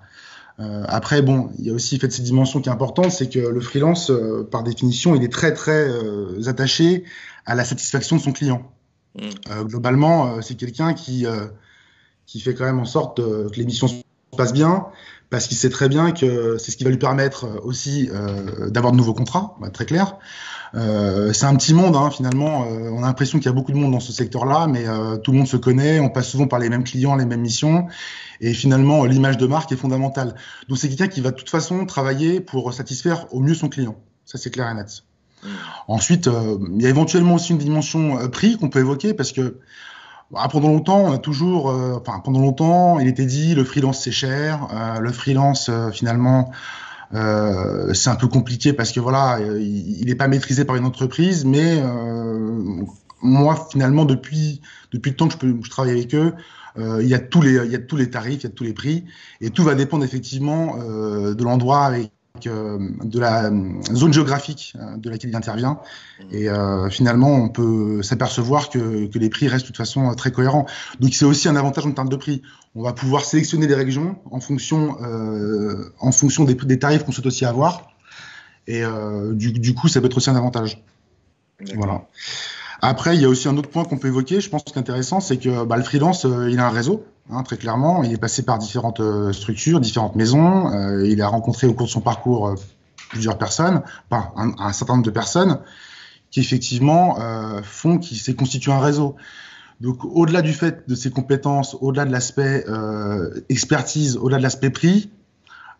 Euh, 0.61 0.85
après, 0.88 1.23
bon, 1.23 1.50
il 1.59 1.67
y 1.67 1.71
a 1.71 1.73
aussi 1.73 1.99
fait 1.99 2.11
cette 2.11 2.25
dimension 2.25 2.61
qui 2.61 2.69
est 2.69 2.73
importante, 2.73 3.12
c'est 3.12 3.29
que 3.29 3.38
le 3.38 3.61
freelance, 3.61 4.11
euh, 4.11 4.47
par 4.50 4.65
définition, 4.65 5.15
il 5.15 5.23
est 5.23 5.33
très 5.33 5.53
très 5.55 5.88
euh, 5.88 6.41
attaché 6.47 7.05
à 7.47 7.55
la 7.55 7.65
satisfaction 7.65 8.17
de 8.17 8.21
son 8.21 8.33
client. 8.33 8.71
Mm. 9.15 9.62
globalement, 9.65 10.43
c'est 10.43 10.55
quelqu'un 10.55 10.93
qui 10.93 11.27
qui 12.27 12.41
fait 12.41 12.55
quand 12.55 12.67
même 12.67 12.79
en 12.79 12.85
sorte 12.85 13.17
que 13.17 13.57
l'émission 13.57 13.88
se 13.88 13.97
passe 14.37 14.53
bien, 14.53 14.87
parce 15.31 15.47
qu'il 15.49 15.57
sait 15.57 15.71
très 15.71 15.88
bien 15.88 16.12
que 16.12 16.59
c'est 16.59 16.71
ce 16.71 16.77
qui 16.77 16.85
va 16.85 16.91
lui 16.91 16.99
permettre 16.99 17.47
aussi 17.65 18.11
d'avoir 18.69 18.93
de 18.93 18.99
nouveaux 18.99 19.15
contrats, 19.15 19.57
bah, 19.61 19.71
très 19.71 19.87
clair. 19.87 20.19
Euh, 20.75 21.33
c'est 21.33 21.47
un 21.47 21.57
petit 21.57 21.75
monde 21.75 21.97
hein, 21.97 22.11
finalement. 22.11 22.65
Euh, 22.65 22.91
on 22.91 23.03
a 23.03 23.07
l'impression 23.07 23.39
qu'il 23.39 23.47
y 23.47 23.49
a 23.49 23.53
beaucoup 23.53 23.73
de 23.73 23.77
monde 23.77 23.93
dans 23.93 24.01
ce 24.01 24.13
secteur-là, 24.13 24.67
mais 24.67 24.87
euh, 24.87 25.17
tout 25.17 25.33
le 25.33 25.39
monde 25.39 25.49
se 25.49 25.57
connaît. 25.57 26.01
On 26.01 26.09
passe 26.09 26.29
souvent 26.29 26.47
par 26.47 26.59
les 26.59 26.69
mêmes 26.69 26.85
clients, 26.85 27.17
les 27.17 27.27
mêmes 27.27 27.41
missions, 27.41 27.87
et 28.41 28.53
finalement 28.55 29.05
l'image 29.05 29.39
de 29.39 29.47
marque 29.47 29.73
est 29.73 29.77
fondamentale. 29.77 30.35
Donc 30.69 30.79
c'est 30.79 30.89
quelqu'un 30.89 31.09
qui 31.09 31.21
va 31.21 31.31
de 31.31 31.37
toute 31.37 31.51
façon 31.51 31.87
travailler 31.87 32.41
pour 32.41 32.73
satisfaire 32.73 33.27
au 33.33 33.41
mieux 33.41 33.55
son 33.55 33.69
client. 33.69 33.97
Ça 34.25 34.39
c'est 34.39 34.51
clair 34.51 34.69
et 34.69 34.75
net. 34.75 35.05
Mmh. 35.43 35.49
Ensuite, 35.89 36.29
il 36.75 36.83
y 36.83 36.87
a 36.87 36.89
éventuellement 36.89 37.37
aussi 37.37 37.53
une 37.53 37.59
dimension 37.59 38.29
prix 38.29 38.59
qu'on 38.59 38.69
peut 38.69 38.81
évoquer 38.81 39.15
parce 39.15 39.33
que 39.33 39.59
bah, 40.31 40.47
pendant 40.51 40.69
longtemps, 40.69 41.05
on 41.05 41.13
a 41.13 41.19
toujours, 41.19 41.67
enfin 41.67 42.21
pendant 42.21 42.41
longtemps, 42.41 42.99
il 42.99 43.09
était 43.09 43.25
dit 43.25 43.55
le 43.55 43.65
freelance 43.65 44.03
c'est 44.03 44.11
cher, 44.11 44.69
le 45.01 45.13
freelance 45.13 45.71
finalement 45.93 46.51
euh, 47.15 47.95
c'est 47.95 48.11
un 48.11 48.17
peu 48.17 48.29
compliqué 48.29 48.73
parce 48.73 48.93
que 48.93 49.00
voilà, 49.00 49.38
euh, 49.38 49.61
il 49.61 50.07
n'est 50.07 50.15
pas 50.15 50.29
maîtrisé 50.29 50.65
par 50.65 50.77
une 50.77 50.85
entreprise, 50.85 51.45
mais 51.45 51.81
euh, 51.83 52.83
moi 53.23 53.69
finalement 53.71 54.05
depuis 54.05 54.61
depuis 54.93 55.11
le 55.11 55.17
temps 55.17 55.29
que 55.29 55.35
je, 55.35 55.38
peux, 55.38 55.57
je 55.62 55.71
travaille 55.71 55.93
avec 55.93 56.15
eux, 56.15 56.35
euh, 56.79 57.03
il 57.03 57.09
y 57.09 57.15
a 57.15 57.19
tous 57.19 57.43
les 57.43 57.55
il 57.65 57.73
y 57.73 57.77
a 57.77 57.79
tous 57.79 57.97
les 57.97 58.11
tarifs, 58.11 58.43
il 58.43 58.45
y 58.45 58.47
a 58.47 58.50
tous 58.50 58.65
les 58.65 58.75
prix, 58.75 59.05
et 59.41 59.50
tout 59.50 59.65
va 59.65 59.75
dépendre 59.75 60.05
effectivement 60.05 60.77
euh, 60.81 61.35
de 61.35 61.45
l'endroit 61.45 61.85
avec 61.85 62.12
de 62.47 63.18
la 63.18 63.47
euh, 63.47 63.83
zone 63.92 64.12
géographique 64.12 64.75
euh, 64.76 64.97
de 64.97 65.11
laquelle 65.11 65.30
il 65.30 65.37
intervient. 65.37 65.80
Mmh. 66.21 66.35
Et 66.35 66.49
finalement, 66.90 67.30
on 67.30 67.49
peut 67.49 68.02
s'apercevoir 68.02 68.71
que, 68.71 69.07
que, 69.07 69.18
les 69.18 69.28
prix 69.28 69.49
restent 69.49 69.64
de 69.64 69.68
toute 69.68 69.76
façon 69.76 70.14
très 70.14 70.30
cohérents. 70.30 70.66
Donc 71.00 71.14
c'est 71.14 71.25
aussi 71.25 71.49
un 71.49 71.57
avantage 71.57 71.87
en 71.87 71.92
termes 71.92 72.09
de 72.09 72.16
prix. 72.16 72.42
On 72.75 72.83
va 72.83 72.92
pouvoir 72.92 73.25
sélectionner 73.25 73.66
des 73.66 73.75
régions 73.75 74.16
en 74.30 74.40
fonction, 74.40 74.97
en 75.99 76.12
fonction 76.12 76.45
des, 76.45 76.54
des 76.54 76.78
tarifs 76.78 77.04
qu'on 77.04 77.12
souhaite 77.12 77.26
aussi 77.26 77.45
avoir. 77.45 77.90
Et 78.66 78.83
du, 79.33 79.52
du, 79.52 79.75
coup, 79.75 79.88
ça 79.88 80.00
peut 80.00 80.07
être 80.07 80.16
aussi 80.16 80.30
un 80.30 80.37
avantage. 80.37 80.83
Voilà. 81.75 82.07
Après, 82.81 83.17
il 83.17 83.23
y 83.23 83.25
a 83.25 83.29
aussi 83.29 83.49
un 83.49 83.57
autre 83.57 83.71
point 83.71 83.85
qu'on 83.85 83.99
peut 83.99 84.09
évoquer, 84.09 84.41
je 84.41 84.49
pense 84.49 84.63
que 84.63 84.71
c'est 85.21 85.37
que 85.37 85.65
bah, 85.65 85.77
le 85.77 85.83
freelance, 85.83 86.25
euh, 86.25 86.49
il 86.49 86.61
a 86.61 86.67
un 86.67 86.71
réseau, 86.71 87.05
hein, 87.31 87.43
très 87.43 87.57
clairement. 87.57 88.05
Il 88.05 88.13
est 88.13 88.19
passé 88.19 88.45
par 88.45 88.59
différentes 88.59 89.01
euh, 89.01 89.33
structures, 89.33 89.81
différentes 89.81 90.15
maisons. 90.15 90.73
Euh, 90.73 91.07
il 91.07 91.21
a 91.21 91.29
rencontré 91.29 91.67
au 91.67 91.75
cours 91.75 91.87
de 91.87 91.91
son 91.91 92.01
parcours 92.01 92.55
plusieurs 93.11 93.39
personnes, 93.39 93.83
pas 94.11 94.33
un, 94.37 94.73
certain 94.73 94.95
nombre 94.95 95.05
de 95.05 95.11
personnes, 95.11 95.61
qui 96.31 96.41
effectivement 96.41 97.17
font 97.63 97.97
qu'il 97.97 98.19
s'est 98.19 98.35
constitué 98.35 98.71
un 98.71 98.81
réseau. 98.81 99.17
Donc, 99.81 100.05
au-delà 100.05 100.43
du 100.43 100.53
fait 100.53 100.87
de 100.87 100.95
ses 100.95 101.11
compétences, 101.11 101.75
au-delà 101.81 102.05
de 102.05 102.13
l'aspect 102.13 102.67
expertise, 103.49 104.19
au-delà 104.19 104.37
de 104.37 104.43
l'aspect 104.43 104.69
prix, 104.69 105.09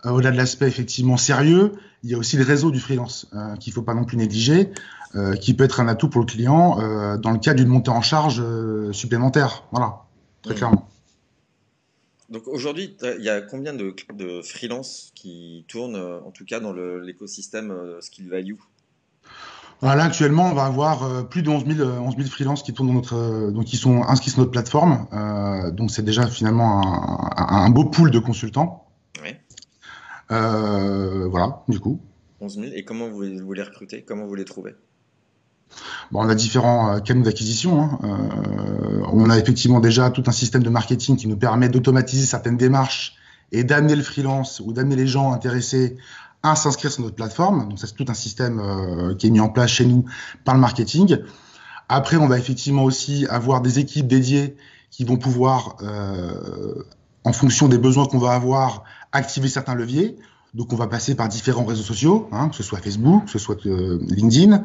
au-delà 0.05 0.31
de 0.31 0.39
l'aspect 0.39 0.69
effectivement 0.69 1.19
sérieux, 1.19 1.75
il 2.03 2.09
y 2.09 2.15
a 2.15 2.17
aussi 2.17 2.39
le 2.39 2.45
réseau 2.45 2.71
du 2.71 2.81
freelance 2.81 3.27
qu'il 3.61 3.75
faut 3.75 3.83
pas 3.83 3.93
non 3.93 4.05
plus 4.05 4.17
négliger. 4.17 4.73
Euh, 5.15 5.37
qui 5.37 5.55
peut 5.55 5.65
être 5.65 5.81
un 5.81 5.89
atout 5.89 6.11
pour 6.11 6.21
le 6.21 6.27
client 6.27 6.79
euh, 6.81 7.17
dans 7.17 7.31
le 7.31 7.39
cas 7.39 7.55
d'une 7.55 7.69
montée 7.69 7.91
en 7.91 8.03
charge 8.03 8.43
euh, 8.45 8.93
supplémentaire. 8.93 9.65
Voilà, 9.71 10.03
très 10.43 10.55
clairement. 10.55 10.87
Donc 12.29 12.47
aujourd'hui, 12.47 12.95
il 13.03 13.25
y 13.25 13.31
a 13.31 13.41
combien 13.41 13.73
de, 13.73 13.97
de 14.13 14.43
freelance 14.43 15.13
qui 15.15 15.65
tournent, 15.67 15.97
en 15.97 16.31
tout 16.31 16.45
cas 16.45 16.61
dans 16.61 16.75
l'écosystème 16.75 17.75
Skill 18.01 18.29
Value? 18.29 18.57
Voilà, 19.81 20.05
actuellement, 20.05 20.51
on 20.51 20.55
va 20.55 20.67
avoir 20.67 21.27
plus 21.31 21.43
de 21.43 21.49
11 21.49 21.65
000, 21.65 21.89
11 21.89 22.17
000 22.19 22.29
freelances 22.29 22.63
qui 22.63 22.75
tournent 22.75 22.89
dans 22.89 22.95
notre, 22.95 23.51
donc 23.51 23.65
qui 23.65 23.79
sont 23.79 24.03
inscrits 24.03 24.29
sur 24.29 24.41
notre 24.41 24.51
plateforme. 24.51 25.07
Donc 25.73 25.91
c'est 25.91 26.05
déjà 26.05 26.27
finalement 26.27 26.83
un, 27.35 27.65
un, 27.65 27.71
beau 27.71 27.87
pool 27.87 28.11
de 28.11 28.19
consultants. 28.19 28.87
Oui. 29.23 29.31
Voilà, 30.29 31.63
du 31.67 31.81
coup. 31.81 31.99
11 32.43 32.55
000. 32.57 32.67
Et 32.75 32.85
comment 32.85 33.09
vous, 33.09 33.25
vous 33.25 33.53
les 33.55 33.63
recrutez? 33.63 34.03
Comment 34.03 34.27
vous 34.27 34.35
les 34.35 34.45
trouvez? 34.45 34.75
On 36.13 36.29
a 36.29 36.35
différents 36.35 36.95
euh, 36.95 37.01
canaux 37.01 37.23
d'acquisition. 37.23 37.83
Hein. 37.83 37.99
Euh, 38.05 39.03
on 39.13 39.29
a 39.31 39.39
effectivement 39.39 39.81
déjà 39.81 40.11
tout 40.11 40.23
un 40.27 40.33
système 40.33 40.63
de 40.63 40.71
marketing 40.71 41.17
qui 41.17 41.29
nous 41.29 41.37
permet 41.37 41.69
d'automatiser 41.69 42.27
certaines 42.27 42.57
démarches 42.57 43.15
et 43.53 43.65
d'amener 43.65 43.97
le 43.97 44.03
freelance 44.03 44.61
ou 44.65 44.73
d'amener 44.73 44.97
les 44.97 45.07
gens 45.07 45.33
intéressés 45.33 45.97
à 46.43 46.55
s'inscrire 46.55 46.91
sur 46.91 47.03
notre 47.03 47.17
plateforme. 47.17 47.69
Donc 47.69 47.79
ça, 47.79 47.87
c'est 47.87 47.95
tout 47.95 48.07
un 48.09 48.15
système 48.15 48.61
euh, 48.61 49.15
qui 49.15 49.27
est 49.27 49.31
mis 49.31 49.41
en 49.41 49.49
place 49.49 49.71
chez 49.71 49.87
nous 49.87 50.05
par 50.45 50.55
le 50.55 50.61
marketing. 50.61 51.19
Après, 51.89 52.17
on 52.17 52.27
va 52.27 52.39
effectivement 52.39 52.85
aussi 52.85 53.27
avoir 53.29 53.61
des 53.61 53.79
équipes 53.79 54.07
dédiées 54.07 54.57
qui 54.91 55.05
vont 55.05 55.17
pouvoir, 55.17 55.77
en 57.25 57.33
fonction 57.33 57.69
des 57.69 57.79
besoins 57.79 58.07
qu'on 58.07 58.19
va 58.19 58.33
avoir, 58.33 58.85
activer 59.13 59.49
certains 59.49 59.75
leviers. 59.75 60.17
Donc, 60.55 60.73
on 60.73 60.77
va 60.77 60.87
passer 60.87 61.15
par 61.15 61.29
différents 61.29 61.65
réseaux 61.65 61.83
sociaux, 61.83 62.29
hein, 62.33 62.49
que 62.49 62.57
ce 62.57 62.63
soit 62.63 62.79
Facebook, 62.79 63.25
que 63.27 63.31
ce 63.31 63.39
soit 63.39 63.65
LinkedIn, 63.65 64.65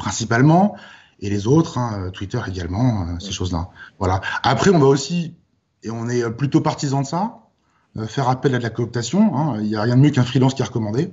principalement, 0.00 0.74
et 1.20 1.30
les 1.30 1.46
autres, 1.46 1.78
hein, 1.78 2.06
euh, 2.06 2.10
Twitter 2.10 2.40
également, 2.48 3.02
euh, 3.02 3.20
ces 3.20 3.30
choses-là. 3.30 3.68
Voilà. 4.00 4.20
Après, 4.42 4.70
on 4.70 4.78
va 4.78 4.86
aussi, 4.86 5.36
et 5.84 5.90
on 5.90 6.08
est 6.08 6.28
plutôt 6.30 6.60
partisan 6.60 7.02
de 7.02 7.06
ça, 7.06 7.50
euh, 7.96 8.06
faire 8.06 8.28
appel 8.28 8.54
à 8.54 8.58
de 8.58 8.62
la 8.62 8.70
cooptation. 8.70 9.36
Hein. 9.36 9.58
Il 9.60 9.68
n'y 9.68 9.76
a 9.76 9.82
rien 9.82 9.96
de 9.96 10.00
mieux 10.00 10.10
qu'un 10.10 10.24
freelance 10.24 10.54
qui 10.54 10.62
est 10.62 10.64
recommandé. 10.64 11.12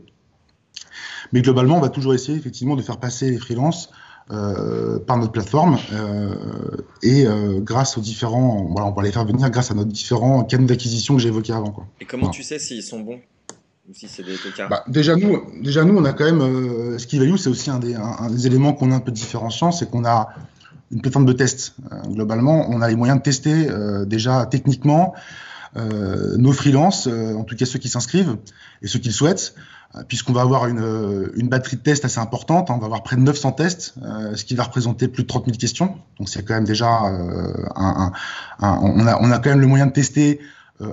Mais 1.34 1.42
globalement, 1.42 1.78
on 1.78 1.82
va 1.82 1.90
toujours 1.90 2.14
essayer 2.14 2.38
effectivement 2.38 2.76
de 2.76 2.82
faire 2.82 3.00
passer 3.00 3.30
les 3.30 3.38
freelances 3.38 3.92
euh, 4.30 5.00
par 5.00 5.18
notre 5.18 5.32
plateforme 5.32 5.78
euh, 5.94 6.36
et 7.02 7.26
euh, 7.26 7.62
grâce 7.62 7.98
aux 7.98 8.02
différents, 8.02 8.66
voilà, 8.66 8.88
on 8.88 8.92
va 8.92 9.04
les 9.04 9.12
faire 9.14 9.24
venir 9.26 9.50
grâce 9.50 9.72
à 9.72 9.74
nos 9.74 9.86
différents 9.86 10.44
canaux 10.44 10.68
d'acquisition 10.68 11.16
que 11.16 11.22
j'ai 11.22 11.30
évoqués 11.30 11.54
avant. 11.54 11.72
Quoi. 11.72 11.88
Et 12.02 12.06
comment 12.06 12.30
tu 12.30 12.44
sais 12.44 12.60
s'ils 12.60 12.84
sont 12.84 13.00
bons? 13.00 13.22
Bah, 14.70 14.84
déjà 14.88 15.16
nous, 15.16 15.44
déjà 15.62 15.86
nous, 15.86 15.98
on 15.98 16.04
a 16.04 16.14
quand 16.14 16.26
même 16.26 16.42
euh, 16.42 16.98
qui 16.98 17.20
value, 17.20 17.38
c'est 17.38 17.50
aussi 17.50 17.70
un 17.70 17.80
des, 17.80 17.96
un, 17.96 18.30
des 18.30 18.46
éléments 18.46 18.74
qu'on 18.74 18.92
a 18.92 18.96
un 18.96 19.00
peu 19.00 19.12
différenciant, 19.12 19.72
c'est 19.72 19.90
qu'on 19.90 20.06
a 20.06 20.30
une 20.92 21.02
plateforme 21.02 21.26
de 21.26 21.34
test. 21.34 21.76
Euh, 21.92 22.02
globalement, 22.08 22.70
on 22.70 22.82
a 22.82 22.88
les 22.90 22.96
moyens 22.96 23.20
de 23.20 23.24
tester 23.24 23.70
euh, 23.70 24.06
déjà 24.06 24.46
techniquement 24.46 25.14
euh, 25.76 26.38
nos 26.38 26.54
freelances, 26.54 27.08
euh, 27.08 27.36
en 27.36 27.44
tout 27.44 27.56
cas 27.56 27.66
ceux 27.66 27.78
qui 27.78 27.90
s'inscrivent 27.90 28.38
et 28.82 28.88
ceux 28.88 29.00
qui 29.00 29.10
le 29.10 29.14
souhaitent, 29.14 29.54
euh, 29.96 30.04
puisqu'on 30.08 30.34
va 30.34 30.42
avoir 30.42 30.66
une, 30.68 31.32
une, 31.36 31.50
batterie 31.50 31.76
de 31.76 31.82
tests 31.82 32.06
assez 32.06 32.20
importante. 32.20 32.72
Hein, 32.72 32.76
on 32.78 32.80
va 32.80 32.86
avoir 32.86 33.04
près 33.04 33.16
de 33.16 33.22
900 33.22 33.52
tests, 33.52 33.94
ce 34.36 34.44
qui 34.44 34.56
va 34.56 34.64
représenter 34.64 35.08
plus 35.08 35.24
de 35.24 35.28
30 35.28 35.46
000 35.46 35.58
questions. 35.58 35.98
Donc 36.18 36.30
c'est 36.30 36.44
quand 36.44 36.56
même 36.56 36.66
déjà 36.66 36.88
un, 36.90 38.12
un, 38.60 38.80
on 38.82 39.06
a 39.06 39.20
on 39.22 39.32
a 39.32 39.40
quand 39.40 39.50
même 39.50 39.62
le 39.62 39.68
moyen 39.68 39.88
de 39.88 39.92
tester 39.92 40.40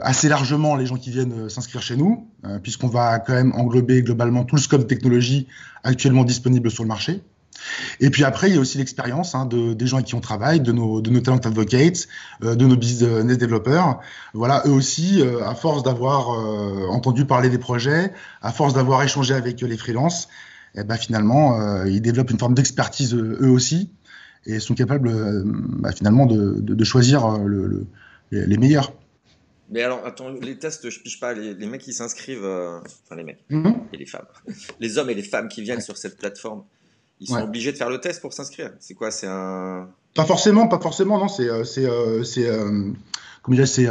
assez 0.02 0.28
largement 0.28 0.76
les 0.76 0.86
gens 0.86 0.96
qui 0.96 1.10
viennent 1.10 1.44
euh, 1.44 1.48
s'inscrire 1.48 1.82
chez 1.82 1.96
nous, 1.96 2.28
euh, 2.46 2.58
puisqu'on 2.58 2.88
va 2.88 3.18
quand 3.18 3.34
même 3.34 3.52
englober 3.52 4.02
globalement 4.02 4.44
tout 4.44 4.56
le 4.56 4.60
scope 4.60 4.86
technologie 4.86 5.46
actuellement 5.82 6.24
disponible 6.24 6.70
sur 6.70 6.84
le 6.84 6.88
marché. 6.88 7.22
Et 8.00 8.10
puis 8.10 8.24
après, 8.24 8.50
il 8.50 8.54
y 8.54 8.58
a 8.58 8.60
aussi 8.60 8.78
l'expérience 8.78 9.34
hein, 9.34 9.46
de, 9.46 9.74
des 9.74 9.86
gens 9.86 9.96
avec 9.96 10.06
qui 10.06 10.14
on 10.14 10.20
travaille, 10.20 10.60
de 10.60 10.72
nos, 10.72 11.00
de 11.00 11.10
nos 11.10 11.20
talent 11.20 11.38
advocates, 11.38 12.08
euh, 12.42 12.54
de 12.54 12.66
nos 12.66 12.76
business 12.76 13.38
développeurs. 13.38 14.00
Voilà, 14.32 14.62
eux 14.66 14.72
aussi, 14.72 15.20
euh, 15.20 15.46
à 15.46 15.54
force 15.54 15.82
d'avoir 15.82 16.32
euh, 16.32 16.86
entendu 16.90 17.24
parler 17.24 17.50
des 17.50 17.58
projets, 17.58 18.12
à 18.42 18.52
force 18.52 18.74
d'avoir 18.74 19.02
échangé 19.02 19.34
avec 19.34 19.60
les 19.60 19.76
freelances, 19.76 20.28
eh 20.74 20.82
ben, 20.82 20.96
finalement, 20.96 21.84
ils 21.84 22.00
développent 22.00 22.32
une 22.32 22.38
forme 22.38 22.54
d'expertise 22.54 23.14
eux 23.14 23.48
aussi 23.48 23.92
et 24.44 24.58
sont 24.58 24.74
capables 24.74 25.44
bah, 25.78 25.92
finalement 25.92 26.26
de, 26.26 26.58
de, 26.60 26.74
de 26.74 26.84
choisir 26.84 27.38
le, 27.38 27.86
le, 28.32 28.44
les 28.44 28.56
meilleurs. 28.56 28.92
Mais 29.71 29.83
alors, 29.83 30.04
attends, 30.04 30.30
les 30.30 30.59
tests, 30.59 30.90
je 30.90 31.00
piche 31.00 31.18
pas. 31.21 31.33
Les, 31.33 31.54
les 31.54 31.66
mecs 31.66 31.80
qui 31.80 31.92
s'inscrivent, 31.92 32.44
euh, 32.44 32.80
enfin 33.04 33.16
les 33.16 33.25
mecs 33.25 33.42
mm 33.49 33.62
-hmm. 33.62 33.75
et 33.92 33.97
les 33.97 34.06
femmes, 34.06 34.26
les 34.80 34.99
hommes 34.99 35.11
et 35.11 35.14
les 35.14 35.23
femmes 35.23 35.49
qui 35.49 35.62
viennent 35.62 35.78
ouais. 35.78 35.90
sur 35.90 35.97
cette 35.97 36.16
plateforme, 36.18 36.64
ils 37.21 37.28
sont 37.28 37.37
ouais. 37.37 37.42
obligés 37.42 37.73
de 37.73 37.76
faire 37.76 37.90
le 37.90 38.00
test 38.00 38.21
pour 38.21 38.33
s'inscrire. 38.33 38.71
C'est 38.80 38.94
quoi? 38.94 39.11
C'est 39.11 39.26
un 39.28 39.88
Pas 40.14 40.26
forcément, 40.26 40.68
pas 40.68 40.80
forcément. 40.80 41.18
Non, 41.18 41.28
c'est 41.28 41.49
euh, 41.49 41.64
c'est 41.64 41.87
euh, 41.87 42.25
c'est 42.25 42.47
c'est 43.66 43.88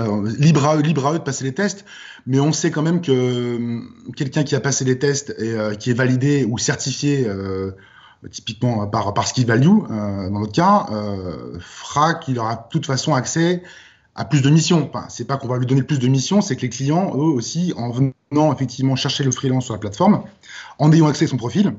libre 0.47 0.65
à 0.67 0.77
eux, 0.77 0.81
libre 0.81 1.05
à 1.07 1.13
eux 1.13 1.19
de 1.19 1.23
passer 1.23 1.43
les 1.43 1.53
tests. 1.53 1.85
Mais 2.25 2.39
on 2.39 2.53
sait 2.53 2.71
quand 2.71 2.85
même 2.89 3.01
que 3.01 3.15
quelqu'un 4.15 4.43
qui 4.43 4.55
a 4.55 4.61
passé 4.61 4.85
les 4.85 4.97
tests 4.97 5.29
et 5.37 5.53
euh, 5.53 5.75
qui 5.75 5.91
est 5.91 5.97
validé 6.03 6.45
ou 6.49 6.57
certifié. 6.57 7.27
Euh, 7.27 7.71
typiquement 8.31 8.87
par, 8.87 9.13
par 9.13 9.27
Skill 9.27 9.45
Value, 9.45 9.67
euh, 9.67 10.29
dans 10.29 10.39
notre 10.39 10.51
cas, 10.53 10.85
euh, 10.91 11.57
fera 11.59 12.13
qu'il 12.15 12.39
aura 12.39 12.55
de 12.55 12.61
toute 12.69 12.85
façon 12.85 13.13
accès 13.13 13.63
à 14.15 14.25
plus 14.25 14.41
de 14.41 14.49
missions. 14.49 14.89
Enfin, 14.93 15.07
c'est 15.09 15.25
pas 15.25 15.37
qu'on 15.37 15.47
va 15.47 15.57
lui 15.57 15.65
donner 15.65 15.83
plus 15.83 15.99
de 15.99 16.07
missions, 16.07 16.41
c'est 16.41 16.55
que 16.55 16.61
les 16.61 16.69
clients, 16.69 17.11
eux 17.15 17.31
aussi, 17.31 17.73
en 17.77 17.91
venant 17.91 18.53
effectivement 18.53 18.95
chercher 18.95 19.23
le 19.23 19.31
freelance 19.31 19.65
sur 19.65 19.73
la 19.73 19.79
plateforme, 19.79 20.23
en 20.79 20.91
ayant 20.91 21.07
accès 21.07 21.25
à 21.25 21.27
son 21.27 21.37
profil, 21.37 21.73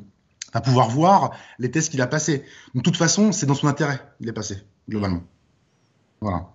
va 0.53 0.61
pouvoir 0.61 0.88
voir 0.88 1.33
les 1.59 1.71
tests 1.71 1.91
qu'il 1.91 2.00
a 2.00 2.07
passés. 2.07 2.45
De 2.75 2.81
toute 2.81 2.97
façon, 2.97 3.33
c'est 3.33 3.47
dans 3.47 3.55
son 3.55 3.67
intérêt 3.67 4.00
de 4.21 4.26
les 4.26 4.33
passer, 4.33 4.59
globalement. 4.88 5.23
Voilà. 6.21 6.49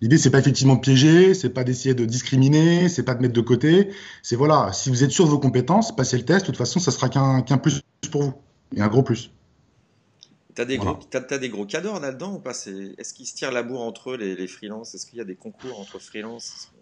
L'idée, 0.00 0.18
c'est 0.18 0.30
pas 0.30 0.38
effectivement 0.38 0.76
de 0.76 0.80
piéger, 0.80 1.34
c'est 1.34 1.50
pas 1.50 1.64
d'essayer 1.64 1.94
de 1.94 2.04
discriminer, 2.04 2.88
c'est 2.88 3.02
pas 3.02 3.14
de 3.14 3.22
mettre 3.22 3.34
de 3.34 3.40
côté. 3.40 3.90
C'est 4.22 4.36
voilà, 4.36 4.72
si 4.72 4.90
vous 4.90 5.02
êtes 5.02 5.10
sûr 5.10 5.24
de 5.24 5.30
vos 5.30 5.40
compétences, 5.40 5.94
passez 5.94 6.16
le 6.16 6.24
test. 6.24 6.42
De 6.42 6.46
toute 6.46 6.56
façon, 6.56 6.78
ça 6.78 6.92
sera 6.92 7.08
qu'un 7.08 7.42
qu 7.42 7.56
plus 7.56 7.82
pour 8.10 8.22
vous 8.22 8.34
et 8.76 8.80
un 8.80 8.88
gros 8.88 9.02
plus. 9.02 9.32
T'as 10.58 10.64
des, 10.64 10.76
voilà. 10.76 10.94
gros, 10.94 11.24
as, 11.30 11.38
des 11.38 11.50
gros 11.50 11.66
cadors 11.66 12.00
là-dedans 12.00 12.32
ou 12.34 12.38
pas? 12.40 12.50
Est-ce 12.50 13.14
qu'ils 13.14 13.26
se 13.26 13.34
tirent 13.36 13.52
la 13.52 13.62
bourre 13.62 13.82
entre 13.82 14.10
eux, 14.10 14.16
les, 14.16 14.34
les 14.34 14.48
freelances? 14.48 14.92
Est-ce 14.92 15.06
qu'il 15.06 15.18
y 15.18 15.20
a 15.20 15.24
des 15.24 15.36
concours 15.36 15.78
entre 15.78 16.00
freelances? 16.00 16.72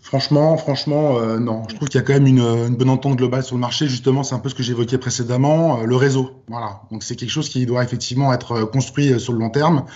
Franchement, 0.00 0.56
franchement, 0.56 1.18
euh, 1.18 1.40
non. 1.40 1.64
Je 1.68 1.74
trouve 1.74 1.88
qu'il 1.88 1.98
y 1.98 2.04
a 2.04 2.06
quand 2.06 2.12
même 2.12 2.28
une, 2.28 2.38
une, 2.38 2.76
bonne 2.76 2.90
entente 2.90 3.16
globale 3.16 3.42
sur 3.42 3.56
le 3.56 3.60
marché. 3.60 3.88
Justement, 3.88 4.22
c'est 4.22 4.36
un 4.36 4.38
peu 4.38 4.48
ce 4.48 4.54
que 4.54 4.62
j'évoquais 4.62 4.98
précédemment, 4.98 5.80
euh, 5.80 5.84
le 5.84 5.96
réseau. 5.96 6.44
Voilà. 6.46 6.82
Donc 6.92 7.02
c'est 7.02 7.16
quelque 7.16 7.30
chose 7.30 7.48
qui 7.48 7.66
doit 7.66 7.82
effectivement 7.82 8.32
être 8.32 8.52
euh, 8.52 8.66
construit 8.66 9.18
sur 9.18 9.32
le 9.32 9.40
long 9.40 9.50
terme. 9.50 9.86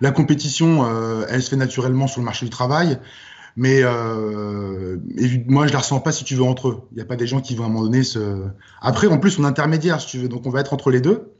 La 0.00 0.12
compétition, 0.12 0.84
euh, 0.84 1.26
elle 1.28 1.42
se 1.42 1.50
fait 1.50 1.56
naturellement 1.56 2.06
sur 2.06 2.20
le 2.20 2.24
marché 2.24 2.46
du 2.46 2.50
travail, 2.50 3.00
mais 3.56 3.82
moi 3.82 5.66
je 5.66 5.72
la 5.72 5.80
ressens 5.80 5.98
pas 5.98 6.12
si 6.12 6.22
tu 6.22 6.36
veux 6.36 6.44
entre 6.44 6.68
eux. 6.68 6.82
Il 6.92 6.98
n'y 6.98 7.02
a 7.02 7.04
pas 7.04 7.16
des 7.16 7.26
gens 7.26 7.40
qui 7.40 7.56
vont 7.56 7.64
à 7.64 7.66
un 7.66 7.70
moment 7.70 7.82
donné 7.82 8.04
se. 8.04 8.44
Après, 8.80 9.08
en 9.08 9.18
plus, 9.18 9.40
on 9.40 9.42
est 9.42 9.48
intermédiaire, 9.48 10.00
si 10.00 10.06
tu 10.06 10.18
veux. 10.18 10.28
Donc 10.28 10.46
on 10.46 10.50
va 10.50 10.60
être 10.60 10.72
entre 10.72 10.92
les 10.92 11.00
deux 11.00 11.32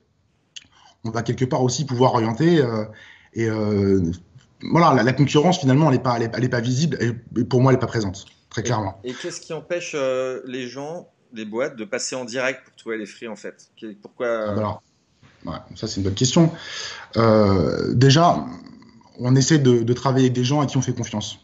on 1.05 1.11
va 1.11 1.23
quelque 1.23 1.45
part 1.45 1.63
aussi 1.63 1.85
pouvoir 1.85 2.15
orienter 2.15 2.61
euh, 2.61 2.85
et 3.35 3.49
euh, 3.49 4.03
voilà 4.71 4.95
la, 4.95 5.03
la, 5.03 5.13
concurrence 5.13 5.61
finalement 5.61 5.87
elle 5.91 5.97
n'est 5.97 6.03
pas 6.03 6.17
elle 6.17 6.25
est, 6.25 6.31
elle 6.35 6.45
est, 6.45 6.49
pas 6.49 6.61
visible 6.61 6.99
et, 7.01 7.45
pour 7.45 7.61
moi 7.61 7.73
elle 7.73 7.77
n'est 7.77 7.81
pas 7.81 7.87
présente 7.87 8.27
très 8.51 8.63
clairement. 8.63 9.01
Et, 9.05 9.11
et 9.11 9.15
qu'est-ce 9.15 9.41
qui 9.41 9.53
empêche 9.53 9.93
euh, 9.95 10.41
les 10.47 10.67
gens 10.67 11.09
les 11.35 11.45
boîtes 11.45 11.77
de 11.77 11.85
passer 11.85 12.17
en 12.17 12.25
direct 12.25 12.65
pour 12.65 12.75
trouver 12.75 12.97
les 12.97 13.07
fruits 13.07 13.29
en 13.29 13.37
fait? 13.37 13.71
Pourquoi 14.01 14.29
ah, 14.29 14.53
alors, 14.53 14.83
ouais, 15.45 15.59
ça 15.77 15.87
c'est 15.87 15.97
une 15.97 16.05
bonne 16.05 16.15
question. 16.15 16.51
déjà 17.95 18.45
on 19.21 19.35
essaie 19.35 19.59
de, 19.59 19.83
de, 19.83 19.93
travailler 19.93 20.27
avec 20.27 20.35
des 20.35 20.45
gens 20.45 20.61
à 20.61 20.67
qui 20.67 20.77
on 20.77 20.83
fait 20.83 20.93
confiance. 20.93 21.41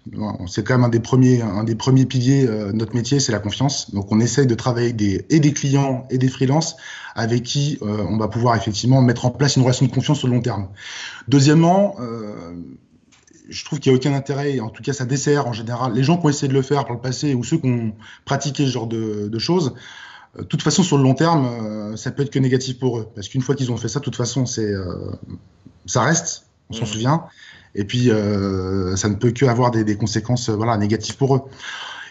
C'est 0.46 0.64
quand 0.64 0.74
même 0.74 0.84
un 0.84 0.88
des 0.88 1.00
premiers, 1.00 1.42
un 1.42 1.64
des 1.64 1.74
premiers 1.74 2.06
piliers 2.06 2.46
euh, 2.46 2.72
de 2.72 2.76
notre 2.76 2.94
métier, 2.94 3.20
c'est 3.20 3.32
la 3.32 3.38
confiance. 3.38 3.92
Donc 3.94 4.10
on 4.12 4.20
essaie 4.20 4.46
de 4.46 4.54
travailler 4.54 4.86
avec 4.88 4.96
des, 4.96 5.26
et 5.30 5.40
des 5.40 5.52
clients 5.52 6.06
et 6.10 6.18
des 6.18 6.28
freelances 6.28 6.76
avec 7.14 7.42
qui 7.42 7.78
euh, 7.82 8.04
on 8.08 8.16
va 8.16 8.28
pouvoir 8.28 8.56
effectivement 8.56 9.00
mettre 9.02 9.24
en 9.26 9.30
place 9.30 9.56
une 9.56 9.62
relation 9.62 9.86
de 9.86 9.92
confiance 9.92 10.18
sur 10.18 10.28
le 10.28 10.34
long 10.34 10.42
terme. 10.42 10.68
Deuxièmement, 11.28 11.96
euh, 12.00 12.54
je 13.48 13.64
trouve 13.64 13.78
qu'il 13.80 13.92
n'y 13.92 13.96
a 13.96 13.98
aucun 13.98 14.14
intérêt, 14.14 14.60
en 14.60 14.70
tout 14.70 14.82
cas 14.82 14.92
ça 14.92 15.04
dessert 15.04 15.46
en 15.46 15.52
général, 15.52 15.94
les 15.94 16.02
gens 16.02 16.16
qui 16.16 16.26
ont 16.26 16.30
essayé 16.30 16.48
de 16.48 16.54
le 16.54 16.62
faire 16.62 16.84
par 16.84 16.94
le 16.94 17.00
passé 17.00 17.34
ou 17.34 17.44
ceux 17.44 17.58
qui 17.58 17.66
ont 17.68 17.92
pratiqué 18.24 18.64
ce 18.64 18.70
genre 18.70 18.86
de, 18.86 19.28
de 19.28 19.38
choses, 19.38 19.74
de 20.38 20.42
toute 20.42 20.62
façon, 20.62 20.82
sur 20.82 20.96
le 20.96 21.04
long 21.04 21.14
terme, 21.14 21.96
ça 21.96 22.10
peut 22.10 22.24
être 22.24 22.30
que 22.30 22.40
négatif 22.40 22.80
pour 22.80 22.98
eux. 22.98 23.08
Parce 23.14 23.28
qu'une 23.28 23.40
fois 23.42 23.54
qu'ils 23.54 23.70
ont 23.70 23.76
fait 23.76 23.86
ça, 23.86 24.00
de 24.00 24.04
toute 24.04 24.16
façon, 24.16 24.46
c'est 24.46 24.72
ça 25.86 26.02
reste, 26.02 26.46
on 26.70 26.74
s'en 26.74 26.80
Mhm. 26.80 26.86
souvient. 26.86 27.24
Et 27.74 27.84
puis, 27.84 28.10
euh, 28.10 28.96
ça 28.96 29.08
ne 29.08 29.14
peut 29.14 29.32
que 29.32 29.46
avoir 29.46 29.70
des, 29.70 29.84
des 29.84 29.96
conséquences 29.96 30.48
euh, 30.48 30.56
voilà, 30.56 30.76
négatives 30.76 31.16
pour 31.16 31.34
eux. 31.36 31.42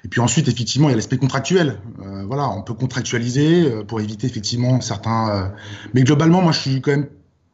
Et 0.05 0.10
puis 0.10 0.20
ensuite, 0.20 0.48
effectivement, 0.50 0.89
il 0.89 0.91
y 0.91 0.93
a 0.93 0.98
l'aspect 0.98 1.17
contractuel. 1.17 1.79
Euh, 2.01 2.25
voilà, 2.27 2.50
on 2.50 2.62
peut 2.62 2.74
contractualiser 2.74 3.72
euh, 3.72 3.84
pour 3.84 4.01
éviter 4.01 4.27
effectivement 4.27 4.82
certains. 4.82 5.29
euh, 5.29 5.48
Mais 5.93 6.03
globalement, 6.03 6.41
moi, 6.41 6.51
je 6.51 6.60
suis 6.60 6.82
quand 6.82 6.91
même, 6.91 7.08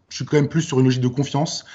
je 0.10 0.16
suis 0.16 0.26
quand 0.26 0.38
même 0.38 0.50
plus 0.50 0.64
sur 0.64 0.80
une 0.80 0.86
logique 0.86 1.02
de 1.02 1.08
confiance. 1.08 1.66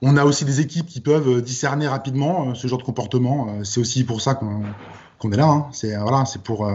On 0.00 0.16
a 0.16 0.24
aussi 0.24 0.44
des 0.44 0.60
équipes 0.60 0.86
qui 0.86 1.00
peuvent 1.00 1.42
discerner 1.42 1.88
rapidement 1.88 2.54
ce 2.54 2.66
genre 2.68 2.78
de 2.78 2.84
comportement. 2.84 3.62
C'est 3.64 3.80
aussi 3.80 4.02
pour 4.04 4.20
ça 4.20 4.34
qu'on 4.34 4.62
qu'on 5.18 5.30
est 5.30 5.36
là. 5.36 5.46
Hein. 5.46 5.66
C'est 5.70 5.96
voilà, 5.96 6.24
c'est 6.24 6.42
pour 6.42 6.68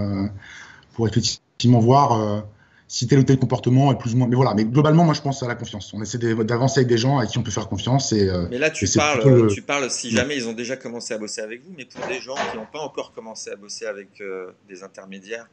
pour 0.93 1.07
effectivement 1.09 1.79
voir 1.79 2.43
si 2.89 3.05
tel 3.05 3.19
ou 3.19 3.23
tel 3.23 3.37
comportement 3.37 3.91
est 3.91 3.97
plus 3.97 4.13
ou 4.13 4.17
moins. 4.17 4.27
Mais 4.27 4.35
voilà, 4.35 4.53
mais 4.53 4.63
globalement, 4.63 5.03
moi, 5.03 5.13
je 5.13 5.21
pense 5.21 5.43
à 5.43 5.47
la 5.47 5.55
confiance. 5.55 5.93
On 5.93 6.01
essaie 6.01 6.17
d'avancer 6.17 6.79
avec 6.79 6.87
des 6.87 6.97
gens 6.97 7.17
à 7.17 7.25
qui 7.25 7.37
on 7.37 7.43
peut 7.43 7.51
faire 7.51 7.67
confiance 7.67 8.13
et 8.13 8.29
euh, 8.29 8.47
Mais 8.49 8.57
là, 8.57 8.69
tu 8.69 8.85
Et 8.85 8.89
parles, 8.95 9.21
le- 9.27 9.47
tu 9.47 9.61
parles 9.61 9.89
si 9.91 10.09
jamais 10.09 10.37
ils 10.37 10.47
ont 10.47 10.53
déjà 10.53 10.77
commencé 10.77 11.13
à 11.13 11.17
bosser 11.17 11.41
avec 11.41 11.63
vous, 11.65 11.73
mais 11.77 11.85
pour 11.85 12.05
des 12.07 12.21
gens 12.21 12.35
qui 12.51 12.57
n'ont 12.57 12.65
pas 12.71 12.79
encore 12.79 13.11
commencé 13.13 13.49
à 13.49 13.55
bosser 13.57 13.85
avec 13.85 14.21
euh, 14.21 14.51
des 14.69 14.83
intermédiaires 14.83 15.47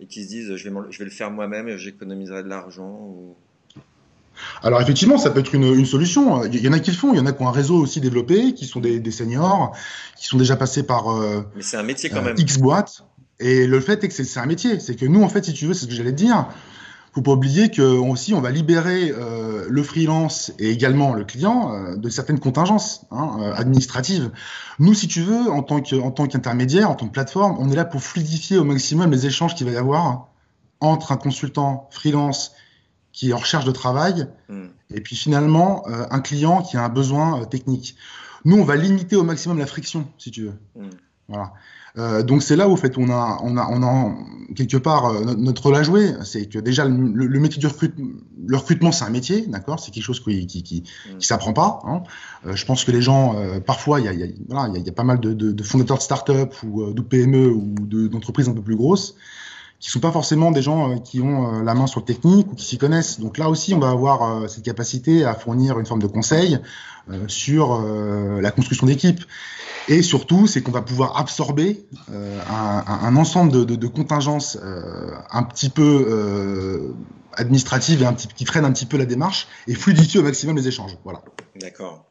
et 0.00 0.06
qui 0.06 0.24
se 0.24 0.28
disent 0.28 0.56
je 0.56 0.68
vais, 0.68 0.76
je 0.90 0.98
vais 0.98 1.04
le 1.04 1.10
faire 1.10 1.30
moi-même, 1.30 1.76
j'économiserai 1.76 2.42
de 2.42 2.48
l'argent. 2.48 2.90
Ou... 2.90 3.36
Alors 4.62 4.80
effectivement, 4.80 5.18
ça 5.18 5.30
peut 5.30 5.40
être 5.40 5.54
une, 5.54 5.64
une 5.74 5.86
solution. 5.86 6.44
Il 6.44 6.60
y 6.60 6.68
en 6.68 6.72
a 6.72 6.80
qui 6.80 6.90
le 6.90 6.96
font, 6.96 7.12
il 7.12 7.18
y 7.18 7.20
en 7.20 7.26
a 7.26 7.32
qui 7.32 7.42
ont 7.42 7.48
un 7.48 7.52
réseau 7.52 7.76
aussi 7.76 8.00
développé, 8.00 8.54
qui 8.54 8.66
sont 8.66 8.80
des, 8.80 8.98
des 8.98 9.10
seniors, 9.10 9.76
qui 10.16 10.26
sont 10.26 10.38
déjà 10.38 10.56
passés 10.56 10.82
par 10.82 11.10
euh, 11.10 11.42
Mais 11.54 11.62
c'est 11.62 11.76
un 11.76 11.82
métier 11.82 12.10
quand 12.10 12.16
euh, 12.18 12.22
même. 12.22 12.34
X 12.38 12.58
boîtes. 12.58 13.04
Et 13.38 13.66
le 13.66 13.80
fait 13.80 14.02
est 14.04 14.08
que 14.08 14.14
c'est 14.14 14.40
un 14.40 14.46
métier. 14.46 14.80
C'est 14.80 14.96
que 14.96 15.06
nous, 15.06 15.22
en 15.22 15.28
fait, 15.28 15.44
si 15.44 15.52
tu 15.54 15.66
veux, 15.66 15.72
c'est 15.74 15.84
ce 15.84 15.86
que 15.86 15.94
j'allais 15.94 16.10
te 16.12 16.16
dire. 16.16 16.46
Faut 17.12 17.22
pas 17.22 17.32
oublier 17.32 17.70
que 17.70 17.82
on- 17.82 18.10
aussi 18.10 18.34
on 18.34 18.40
va 18.40 18.50
libérer 18.52 19.10
euh, 19.10 19.66
le 19.68 19.82
freelance 19.82 20.52
et 20.60 20.70
également 20.70 21.12
le 21.14 21.24
client 21.24 21.72
euh, 21.74 21.96
de 21.96 22.08
certaines 22.08 22.38
contingences 22.38 23.04
hein, 23.10 23.36
euh, 23.40 23.54
administratives. 23.54 24.30
Nous, 24.78 24.94
si 24.94 25.08
tu 25.08 25.22
veux, 25.22 25.50
en 25.50 25.62
tant 25.62 25.80
que 25.80 25.96
en 26.00 26.10
tant 26.12 26.26
qu'intermédiaire, 26.26 26.88
en 26.90 26.94
tant 26.94 27.06
que 27.08 27.12
plateforme, 27.12 27.56
on 27.58 27.68
est 27.70 27.74
là 27.76 27.84
pour 27.84 28.00
fluidifier 28.02 28.58
au 28.58 28.64
maximum 28.64 29.10
les 29.10 29.26
échanges 29.26 29.54
qu'il 29.56 29.66
va 29.66 29.72
y 29.72 29.76
avoir 29.76 30.28
entre 30.80 31.10
un 31.12 31.16
consultant 31.16 31.88
freelance 31.90 32.52
qui 33.12 33.30
est 33.30 33.32
en 33.32 33.38
recherche 33.38 33.64
de 33.64 33.72
travail 33.72 34.28
Hmm. 34.48 34.68
et 34.94 35.00
puis 35.00 35.16
finalement 35.16 35.84
euh, 35.88 36.06
un 36.10 36.20
client 36.20 36.62
qui 36.62 36.76
a 36.76 36.84
un 36.84 36.88
besoin 36.88 37.40
euh, 37.40 37.44
technique. 37.44 37.96
Nous, 38.44 38.56
on 38.56 38.64
va 38.64 38.76
limiter 38.76 39.16
au 39.16 39.24
maximum 39.24 39.58
la 39.58 39.66
friction, 39.66 40.06
si 40.16 40.30
tu 40.30 40.44
veux. 40.44 40.54
Mm. 40.76 40.88
Voilà. 41.28 41.52
Euh, 41.98 42.22
donc 42.22 42.42
c'est 42.42 42.56
là 42.56 42.68
où, 42.68 42.72
en 42.72 42.76
fait, 42.76 42.96
on 42.98 43.10
a, 43.10 43.38
on 43.42 43.56
a, 43.56 43.66
on 43.68 43.82
a 43.82 44.14
quelque 44.54 44.76
part 44.76 45.06
euh, 45.06 45.24
notre, 45.24 45.40
notre 45.40 45.62
rôle 45.64 45.76
à 45.76 45.82
jouer. 45.82 46.12
C'est 46.24 46.46
que 46.46 46.58
déjà 46.58 46.84
le, 46.84 46.94
le- 46.96 47.26
le 47.26 47.40
métier 47.40 47.58
du 47.60 47.66
recrutement, 47.66 48.06
le 48.46 48.56
recrutement, 48.56 48.92
c'est 48.92 49.04
un 49.04 49.10
métier, 49.10 49.46
d'accord? 49.46 49.80
C'est 49.80 49.90
quelque 49.90 50.04
chose 50.04 50.20
qui, 50.20 50.46
qui, 50.46 50.62
qui, 50.62 50.84
Mm. 51.12 51.18
qui 51.18 51.26
s'apprend 51.26 51.52
pas. 51.52 51.80
Hein. 51.84 52.02
Euh, 52.46 52.54
je 52.56 52.64
pense 52.66 52.84
que 52.84 52.90
les 52.92 53.02
gens, 53.02 53.36
euh, 53.36 53.60
parfois, 53.60 54.00
il 54.00 54.06
y 54.06 54.08
a, 54.08 54.12
y 54.12 54.22
a, 54.22 54.26
voilà, 54.48 54.68
il 54.68 54.78
y 54.78 54.82
a, 54.82 54.86
y 54.86 54.88
a 54.88 54.92
pas 54.92 55.04
mal 55.04 55.18
de, 55.20 55.32
de, 55.34 55.52
de 55.52 55.62
fondateurs 55.62 55.98
de 55.98 56.02
start-up 56.02 56.54
ou 56.64 56.82
euh, 56.82 56.92
de 56.94 57.00
PME 57.02 57.48
ou 57.50 57.74
de- 57.80 58.06
d'entreprises 58.08 58.48
un 58.48 58.52
peu 58.54 58.62
plus 58.62 58.76
grosses 58.76 59.14
qui 59.80 59.88
sont 59.88 59.98
pas 59.98 60.12
forcément 60.12 60.50
des 60.50 60.60
gens 60.62 60.90
euh, 60.92 60.98
qui 60.98 61.20
ont 61.20 61.60
euh, 61.60 61.62
la 61.62 61.74
main 61.74 61.86
sur 61.86 62.00
le 62.00 62.06
technique 62.06 62.52
ou 62.52 62.54
qui 62.54 62.66
s'y 62.66 62.78
connaissent. 62.78 63.18
Donc 63.18 63.38
là 63.38 63.48
aussi, 63.48 63.72
on 63.74 63.80
va 63.80 63.88
avoir 63.88 64.22
euh, 64.22 64.46
cette 64.46 64.62
capacité 64.62 65.24
à 65.24 65.34
fournir 65.34 65.78
une 65.78 65.86
forme 65.86 66.02
de 66.02 66.06
conseil 66.06 66.58
sur 67.26 67.80
la 67.80 68.52
construction 68.52 68.86
d'équipe. 68.86 69.24
Et 69.88 70.00
surtout, 70.02 70.46
c'est 70.46 70.62
qu'on 70.62 70.70
va 70.70 70.82
pouvoir 70.82 71.18
absorber 71.18 71.84
un, 72.08 73.16
ensemble 73.16 73.50
de, 73.50 73.64
de, 73.64 73.74
de 73.74 73.86
contingences 73.88 74.56
un 75.32 75.42
petit 75.42 75.70
peu 75.70 76.94
administratives 77.32 78.02
et 78.02 78.06
un 78.06 78.12
petit, 78.12 78.28
qui 78.28 78.44
freinent 78.44 78.66
un 78.66 78.72
petit 78.72 78.86
peu 78.86 78.96
la 78.96 79.06
démarche 79.06 79.48
et 79.66 79.74
fluidifier 79.74 80.20
au 80.20 80.22
maximum 80.22 80.56
les 80.56 80.68
échanges. 80.68 80.96
Voilà. 81.02 81.20
D'accord. 81.56 82.08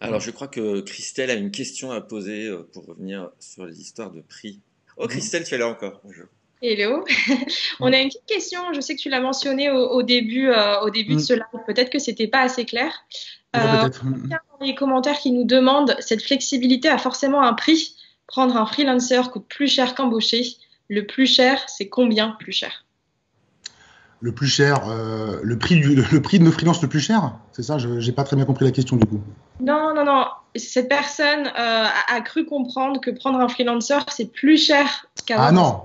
Alors, 0.00 0.20
je 0.20 0.30
crois 0.30 0.48
que 0.48 0.80
Christelle 0.80 1.28
a 1.28 1.34
une 1.34 1.50
question 1.50 1.90
à 1.90 2.00
poser 2.00 2.50
pour 2.72 2.86
revenir 2.86 3.28
sur 3.38 3.66
les 3.66 3.78
histoires 3.82 4.12
de 4.12 4.22
prix. 4.22 4.60
Oh, 4.96 5.08
Christelle, 5.08 5.44
tu 5.44 5.54
es 5.54 5.58
là 5.58 5.68
encore. 5.68 6.00
Bonjour. 6.04 6.26
Hello. 6.62 7.04
On 7.80 7.92
a 7.92 7.98
une 7.98 8.08
petite 8.08 8.26
question. 8.26 8.60
Je 8.72 8.80
sais 8.80 8.94
que 8.94 9.00
tu 9.00 9.08
l'as 9.08 9.20
mentionné 9.20 9.70
au, 9.70 9.90
au 9.90 10.02
début, 10.04 10.48
euh, 10.48 10.80
au 10.82 10.90
début 10.90 11.14
de 11.14 11.18
Mm. 11.18 11.24
ce 11.24 11.32
live. 11.34 11.62
Peut-être 11.66 11.90
que 11.90 11.98
c'était 11.98 12.28
pas 12.28 12.42
assez 12.42 12.64
clair. 12.64 12.92
Euh, 13.56 13.88
dans 14.04 14.64
les 14.64 14.74
commentaires 14.76 15.18
qui 15.18 15.32
nous 15.32 15.44
demandent 15.44 15.96
cette 15.98 16.22
flexibilité 16.22 16.88
a 16.88 16.98
forcément 16.98 17.42
un 17.42 17.52
prix. 17.52 17.96
Prendre 18.28 18.56
un 18.56 18.64
freelancer 18.64 19.30
coûte 19.30 19.46
plus 19.48 19.66
cher 19.66 19.94
qu'embaucher. 19.96 20.44
Le 20.88 21.04
plus 21.04 21.26
cher, 21.26 21.62
c'est 21.66 21.88
combien 21.88 22.30
plus 22.38 22.52
cher? 22.52 22.84
Le 24.20 24.32
plus 24.32 24.46
cher, 24.46 24.88
euh, 24.88 25.40
le, 25.42 25.58
prix 25.58 25.74
du, 25.74 25.96
le, 25.96 26.22
prix 26.22 26.38
de 26.38 26.44
nos 26.44 26.52
freelances 26.52 26.80
le 26.80 26.88
plus 26.88 27.00
cher? 27.00 27.34
C'est 27.50 27.64
ça 27.64 27.78
Je 27.78 27.88
n'ai 27.88 28.12
pas 28.12 28.22
très 28.22 28.36
bien 28.36 28.44
compris 28.44 28.64
la 28.64 28.70
question 28.70 28.96
du 28.96 29.04
coup. 29.04 29.20
Non, 29.60 29.92
non, 29.94 30.04
non. 30.04 30.26
Cette 30.54 30.88
personne 30.88 31.50
a, 31.56 31.90
a 32.08 32.20
cru 32.20 32.46
comprendre 32.46 33.00
que 33.00 33.10
prendre 33.10 33.40
un 33.40 33.48
freelancer, 33.48 33.98
c'est 34.08 34.30
plus 34.32 34.58
cher 34.64 35.06
qu'avoir 35.26 35.48
Ah 35.48 35.52
non 35.52 35.80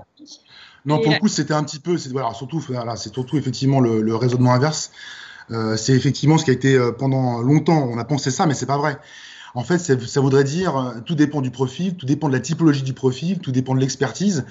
Non, 0.88 0.96
pour 0.96 1.12
le 1.12 1.18
coup, 1.20 1.28
c'était 1.28 1.54
un 1.54 1.62
petit 1.64 1.78
peu, 1.80 1.98
c'est 1.98 2.10
voilà, 2.10 2.32
surtout, 2.34 2.60
voilà, 2.60 2.96
c'est 2.96 3.12
surtout 3.12 3.36
effectivement 3.36 3.80
le, 3.80 4.00
le 4.02 4.16
raisonnement 4.16 4.52
inverse. 4.52 4.90
Euh, 5.50 5.76
c'est 5.76 5.92
effectivement 5.94 6.38
ce 6.38 6.44
qui 6.44 6.50
a 6.50 6.54
été 6.54 6.74
euh, 6.74 6.92
pendant 6.92 7.40
longtemps, 7.40 7.88
on 7.90 7.98
a 7.98 8.04
pensé 8.04 8.30
ça, 8.30 8.46
mais 8.46 8.54
c'est 8.54 8.66
pas 8.66 8.78
vrai. 8.78 8.98
En 9.54 9.64
fait, 9.64 9.78
ça 9.78 10.20
voudrait 10.20 10.44
dire, 10.44 10.76
euh, 10.76 11.00
tout 11.04 11.14
dépend 11.14 11.40
du 11.40 11.50
profil, 11.50 11.94
tout 11.96 12.04
dépend 12.06 12.28
de 12.28 12.34
la 12.34 12.40
typologie 12.40 12.82
du 12.82 12.92
profil, 12.92 13.38
tout 13.38 13.50
dépend 13.50 13.74
de 13.74 13.80
l'expertise. 13.80 14.44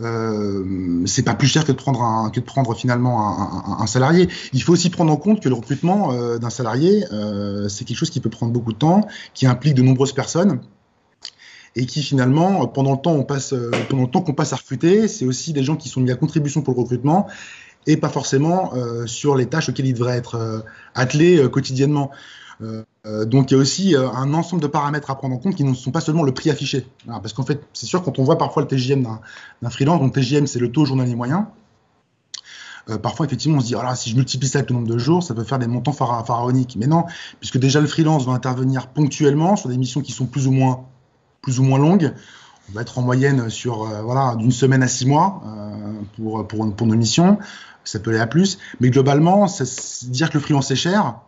Euh, 0.00 1.02
c'est 1.06 1.22
pas 1.24 1.34
plus 1.34 1.48
cher 1.48 1.64
que 1.64 1.72
de 1.72 1.76
prendre 1.76 2.02
un, 2.02 2.30
que 2.30 2.40
de 2.40 2.44
prendre 2.44 2.74
finalement 2.74 3.28
un, 3.28 3.72
un- 3.78 3.82
un 3.82 3.86
salarié. 3.86 4.28
Il 4.52 4.62
faut 4.62 4.72
aussi 4.72 4.90
prendre 4.90 5.12
en 5.12 5.16
compte 5.16 5.40
que 5.40 5.48
le 5.48 5.54
recrutement 5.54 6.12
euh, 6.12 6.38
d'un 6.38 6.50
salarié, 6.50 7.04
euh, 7.12 7.68
c'est 7.68 7.84
quelque 7.84 7.96
chose 7.98 8.10
qui 8.10 8.20
peut 8.20 8.30
prendre 8.30 8.52
beaucoup 8.52 8.72
de 8.72 8.78
temps, 8.78 9.06
qui 9.34 9.46
implique 9.46 9.74
de 9.74 9.82
nombreuses 9.82 10.12
personnes 10.12 10.60
et 11.76 11.86
qui 11.86 12.02
finalement, 12.02 12.66
pendant 12.68 12.92
le 12.92 12.98
temps, 12.98 13.12
on 13.12 13.24
passe, 13.24 13.52
euh, 13.52 13.70
pendant 13.88 14.04
le 14.04 14.10
temps 14.10 14.20
qu'on 14.22 14.32
passe 14.34 14.52
à 14.52 14.56
recruter, 14.56 15.08
c'est 15.08 15.24
aussi 15.24 15.52
des 15.52 15.64
gens 15.64 15.76
qui 15.76 15.88
sont 15.88 16.00
mis 16.00 16.10
à 16.10 16.16
contribution 16.16 16.62
pour 16.62 16.74
le 16.74 16.80
recrutement 16.80 17.26
et 17.86 17.96
pas 17.96 18.08
forcément 18.08 18.72
euh, 18.74 19.06
sur 19.06 19.34
les 19.34 19.46
tâches 19.46 19.68
auxquelles 19.68 19.86
ils 19.86 19.94
devraient 19.94 20.16
être 20.16 20.36
euh, 20.36 20.60
attelés 20.94 21.38
euh, 21.38 21.48
quotidiennement. 21.48 22.10
Euh, 22.62 22.84
euh, 23.06 23.24
donc 23.24 23.50
il 23.50 23.54
y 23.54 23.56
a 23.56 23.60
aussi 23.60 23.96
euh, 23.96 24.08
un 24.12 24.32
ensemble 24.32 24.62
de 24.62 24.68
paramètres 24.68 25.10
à 25.10 25.16
prendre 25.16 25.34
en 25.34 25.38
compte 25.38 25.56
qui 25.56 25.64
ne 25.64 25.74
sont 25.74 25.90
pas 25.90 26.00
seulement 26.00 26.22
le 26.22 26.32
prix 26.32 26.50
affiché. 26.50 26.86
Parce 27.06 27.32
qu'en 27.32 27.42
fait, 27.42 27.60
c'est 27.72 27.86
sûr 27.86 28.02
quand 28.02 28.18
on 28.18 28.24
voit 28.24 28.38
parfois 28.38 28.62
le 28.62 28.68
TGM 28.68 29.06
d'un 29.60 29.70
freelance, 29.70 30.00
donc 30.00 30.14
TGM 30.14 30.46
c'est 30.46 30.60
le 30.60 30.70
taux 30.70 30.84
journalier 30.84 31.16
moyen. 31.16 31.48
Euh, 32.90 32.98
parfois, 32.98 33.24
effectivement, 33.26 33.58
on 33.58 33.60
se 33.60 33.66
dit, 33.66 33.74
ah 33.80 33.96
si 33.96 34.10
je 34.10 34.16
multiplie 34.16 34.46
ça 34.48 34.58
avec 34.58 34.70
le 34.70 34.76
nombre 34.76 34.88
de 34.88 34.98
jours, 34.98 35.22
ça 35.22 35.34
peut 35.34 35.44
faire 35.44 35.58
des 35.58 35.66
montants 35.66 35.92
phara- 35.92 36.24
pharaoniques. 36.24 36.76
Mais 36.78 36.86
non, 36.86 37.04
puisque 37.40 37.58
déjà 37.58 37.80
le 37.80 37.86
freelance 37.86 38.26
va 38.26 38.32
intervenir 38.32 38.88
ponctuellement 38.88 39.56
sur 39.56 39.68
des 39.70 39.78
missions 39.78 40.02
qui 40.02 40.12
sont 40.12 40.26
plus 40.26 40.46
ou 40.46 40.52
moins 40.52 40.84
plus 41.44 41.60
ou 41.60 41.62
moins 41.62 41.78
longue. 41.78 42.12
On 42.70 42.72
va 42.72 42.80
être 42.80 42.98
en 42.98 43.02
moyenne 43.02 43.50
sur 43.50 43.82
euh, 43.82 44.02
voilà 44.02 44.34
d'une 44.36 44.50
semaine 44.50 44.82
à 44.82 44.88
six 44.88 45.06
mois 45.06 45.42
euh, 45.46 45.92
pour, 46.16 46.48
pour, 46.48 46.74
pour 46.74 46.86
nos 46.86 46.96
missions. 46.96 47.38
Ça 47.84 48.00
peut 48.00 48.10
aller 48.10 48.18
à 48.18 48.26
plus, 48.26 48.58
mais 48.80 48.88
globalement, 48.88 49.46
dire 50.04 50.30
que 50.30 50.34
le 50.34 50.40
freelance 50.40 50.70
est 50.70 50.76
cher, 50.76 51.20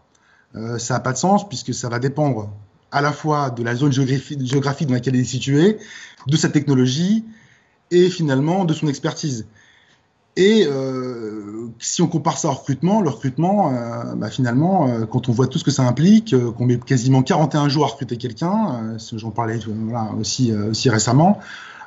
euh, 0.55 0.79
ça 0.79 0.94
n'a 0.94 1.00
pas 1.00 1.12
de 1.12 1.18
sens 1.18 1.46
puisque 1.46 1.74
ça 1.74 1.90
va 1.90 1.98
dépendre 1.98 2.50
à 2.90 3.02
la 3.02 3.12
fois 3.12 3.50
de 3.50 3.62
la 3.62 3.74
zone 3.74 3.92
géographique 3.92 4.88
dans 4.88 4.94
laquelle 4.94 5.16
il 5.16 5.20
est 5.20 5.24
situé, 5.24 5.76
de 6.26 6.37
sa 6.37 6.48
technologie 6.48 7.26
et 7.90 8.09
finalement 8.09 8.64
de 8.64 8.72
son 8.72 8.88
expertise. 8.88 9.46
Et 10.37 10.66
euh, 10.66 11.68
si 11.79 12.03
on 12.03 12.09
compare 12.09 12.37
ça 12.37 12.49
au 12.49 12.53
recrutement, 12.53 13.01
le 13.01 13.09
recrutement, 13.09 13.72
euh, 13.72 14.14
bah, 14.16 14.29
finalement, 14.29 14.87
euh, 14.88 15.07
quand 15.07 15.31
on 15.31 15.33
voit 15.33 15.46
tout 15.46 15.59
ce 15.59 15.64
que 15.64 15.70
ça 15.70 15.83
implique, 15.85 16.35
euh, 16.35 16.53
qu'on 16.53 16.66
met 16.66 16.79
quasiment 16.79 17.22
41 17.22 17.70
jours 17.70 17.85
à 17.85 17.88
recruter 17.88 18.18
quelqu'un, 18.18 18.94
euh, 18.94 19.16
j'en 19.16 19.31
parlais 19.31 19.59
voilà, 19.66 20.11
aussi, 20.18 20.53
euh, 20.53 20.70
aussi 20.70 20.90
récemment, 20.90 21.40